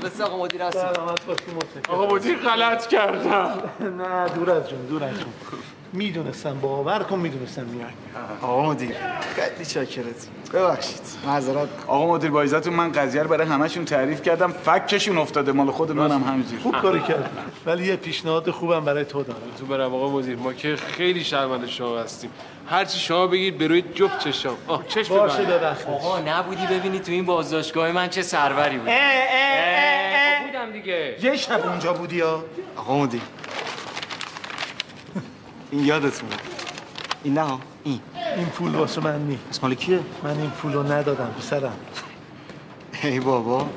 [0.06, 0.88] مثل آقا مدیر محسن
[1.90, 3.50] آقا مدیر غلط کردم.
[3.80, 5.34] نه دور از جون دور از جون.
[5.94, 7.92] می‌دونستم باور کن می‌دونستم میای
[8.42, 8.96] آقا مدیر.
[9.36, 11.02] خیلی چاکرت ببخشید.
[11.26, 14.52] معذرت آقا مدیر با عزتون من قضیه رو برای همشون تعریف کردم.
[14.52, 16.62] فکشون افتاده مال خود منم همینجوری.
[16.62, 17.30] خوب کاری کردی.
[17.66, 19.40] ولی یه پیشنهاد خوبم برای تو دارم.
[19.60, 19.96] تو برم.
[19.96, 22.30] آقا مدیر ما که خیلی شرمنده شما هستیم.
[22.70, 25.46] هرچی شما بگید به روی جفت چشام آه چشم باشه.
[25.46, 28.88] داداش آقا نبودی ببینی تو این بازداشتگاه من چه سروری بود.
[28.90, 31.16] اه، اه، خب بودم دیگه.
[31.22, 32.44] یه شب اونجا بودی یا؟
[32.78, 33.22] آقا مدیر
[35.72, 36.36] این یادتونه.
[37.24, 38.00] این نه این.
[38.38, 41.78] این پول واسه من نی مال کیه؟ من این پولو ندادم پسرم.
[43.04, 43.68] ای بابا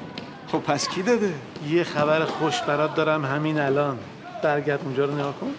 [0.53, 1.35] خب پس کی داده؟
[1.71, 3.99] یه خبر خوش برات دارم همین الان.
[4.43, 5.55] برگرد اونجا رو نگاه کن.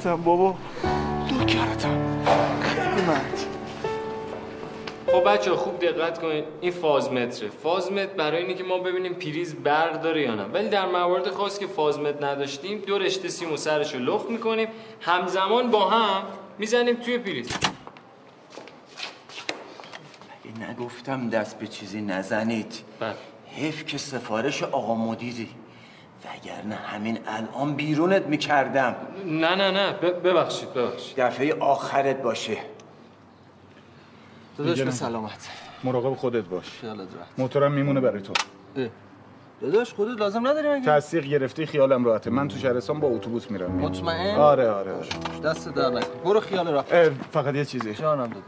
[0.00, 0.54] نوکرتم بابا.
[1.32, 2.24] نوکرتم
[2.62, 3.46] خیلی مرد.
[5.06, 6.44] خب بچه خوب دقت کنید.
[6.60, 7.48] این فازمتره.
[7.48, 10.42] فازمتر برای اینه که ما ببینیم پریز برق داره یا نه.
[10.42, 14.68] ولی در موارد خاص که فازمتر نداشتیم دو رشته سیم و سرش رو لخت می‌کنیم.
[15.00, 16.22] همزمان با هم
[16.58, 17.48] می‌زنیم توی پریز.
[20.44, 23.14] مگه نگفتم دست به چیزی نزنید؟ بله.
[23.56, 25.48] حیف که سفارش آقا مدیری.
[26.24, 28.96] وگرنه همین الان بیرونت می‌کردم.
[29.26, 31.20] نه نه نه ببخشید ببخشید.
[31.20, 32.56] دفعه آخرت باشه.
[34.58, 34.82] داداش.
[34.82, 35.48] به سلامت.
[35.84, 36.80] مراقب خودت باش.
[37.38, 38.32] موتورم میمونه برای تو.
[39.60, 42.30] داداش خودت لازم نداری مگه؟ تصدیق گرفتی خیالم راحته.
[42.30, 43.70] من تو شهرستان با اتوبوس میرم.
[43.70, 45.08] مطمئن؟ آره آره آره.
[45.44, 46.20] دست در نکن.
[46.24, 47.94] برو خیال راحت فقط یه چیزی.
[47.94, 48.42] جانم داداش.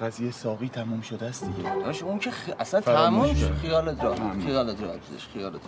[0.00, 1.74] قضیه ساقی تموم شده است دیگه.
[1.74, 2.50] داداش اون که خ...
[2.60, 3.54] اصلا تموم شد.
[3.54, 4.20] خیالت راحت.
[4.20, 4.46] ممنون.
[4.46, 4.98] خیالت راحت
[5.32, 5.60] خیالت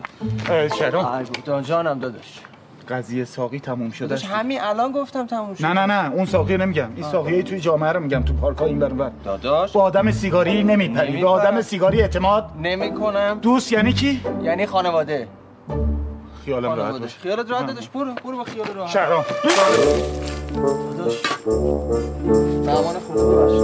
[0.48, 0.74] راحت.
[0.78, 1.24] شهرام.
[1.46, 2.40] بابا، جانم داداش.
[2.88, 6.56] قضیه ساقی تموم شده است همین الان گفتم تموم شد نه نه نه اون ساقی
[6.56, 6.88] نمیگم.
[6.96, 7.04] این.
[7.04, 9.72] ساقیه توی جامعه رو میگم تو پارک این بر داداش.
[9.72, 11.06] با آدم سیگاری نمیپری.
[11.06, 11.28] به نمیپرم.
[11.32, 12.50] آدم سیگاری اعتماد.
[12.62, 13.38] نمی‌کنم.
[13.42, 15.28] دوست یعنی کی؟ یعنی خانواده.
[16.44, 18.90] خیالم راحت خانواده باش خیالت راحت داداش برو برو با خیال راحت.
[18.90, 19.24] شهرام.
[20.98, 21.20] داداش
[22.68, 23.62] امان خدا ببخشید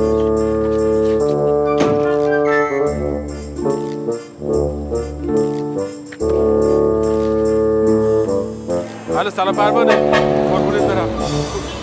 [9.18, 10.10] الو سلام پروانه.
[10.50, 11.08] قربونت برم.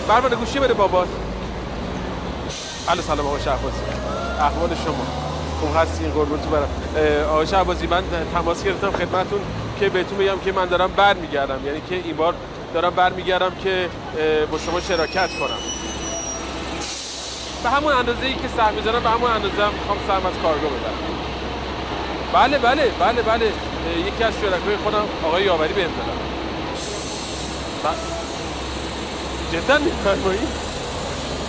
[0.07, 1.07] پروانه گوشی بده بابات
[2.89, 3.81] الو سلام آقا شهبازی.
[4.39, 5.05] احوال شما.
[5.59, 6.69] خوب هستین قربونتون برم.
[7.29, 8.03] آقا شهبازی من
[8.33, 9.39] تماس گرفتم خدمتتون.
[9.79, 11.65] که بهتون بگم که من دارم برمیگردم.
[11.65, 12.33] یعنی که این بار
[12.73, 13.89] دارم برمیگردم که
[14.19, 15.59] اه، با شما شراکت کنم.
[17.63, 20.71] به همون اندازه ای که سهم می‌ذارم به همون اندازه هم می‌خوام سهم از کارگاه
[20.71, 20.93] بدم
[22.33, 23.45] بله بله بله بله.
[24.07, 26.19] یکی از شرکای خودم آقای یاوری بهم دادن
[27.83, 27.97] ب-
[29.55, 30.39] جدا میفرمایی؟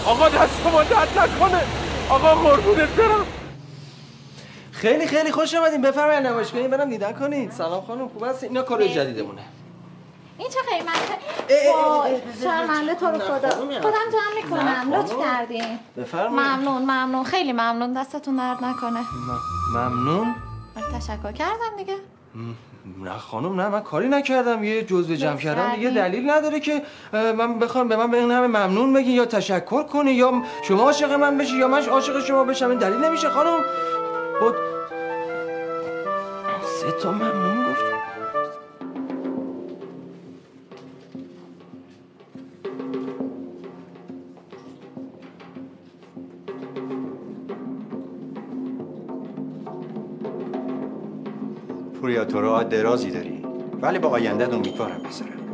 [0.06, 1.62] آقا دست ما درد نکنه.
[2.08, 3.26] آقا قربونت برم.
[4.76, 8.86] خیلی خیلی خوش اومدین بفرمایید نمایشگاهی برم دیدن کنید سلام خانم خوب هستین اینا کار
[8.86, 9.42] جدیدمونه
[10.38, 15.18] این چه قیمته؟ شرمنده تو رو خدا خودم جمع می‌کنم لطف.
[15.20, 19.00] کردین بفرمایید ممنون ممنون خیلی ممنون دستتون درد نکنه
[19.74, 20.34] ممنون
[20.98, 21.94] تشکر کردم دیگه
[23.04, 26.82] نه خانم نه من کاری نکردم یه جزوه جمع کردم دیگه؟ دلیل نداره که
[27.12, 31.12] من بخوام به من به این همه ممنون بگی یا تشکر کنی یا شما عاشق
[31.12, 33.60] من بشی یا من عاشق شما بشم این دلیل نمیشه خانم
[34.40, 34.54] بود.
[36.62, 37.84] سه تا ممنون گفت.
[52.00, 53.42] پوریا تو راه درازی داری.
[53.82, 55.45] ولی با آینده امیدوارم پسرم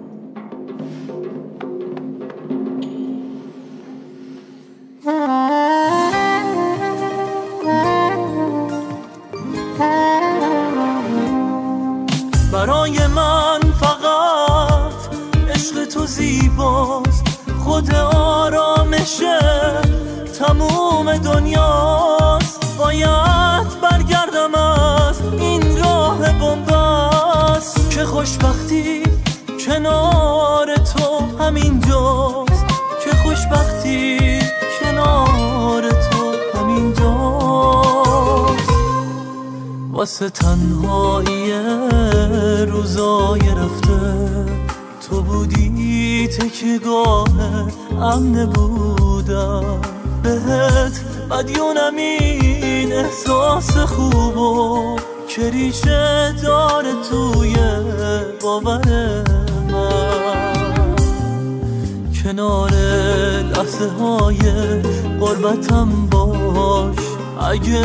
[51.42, 54.96] مدیونم این احساس خوبو
[55.28, 57.56] که ریشه داره توی
[58.42, 58.88] باور
[59.72, 60.96] من.
[62.24, 62.70] کنار
[63.56, 64.38] لحظه های
[65.20, 66.96] قربتم باش
[67.50, 67.84] اگه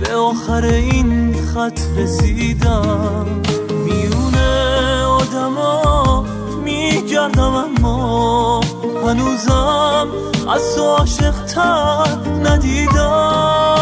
[0.00, 3.26] به آخر این خط رسیدم
[3.84, 6.24] میونه آدما
[6.64, 8.60] میگردم اما
[9.06, 10.08] هنوزم
[10.48, 13.77] از تو عاشق تر ندیدم.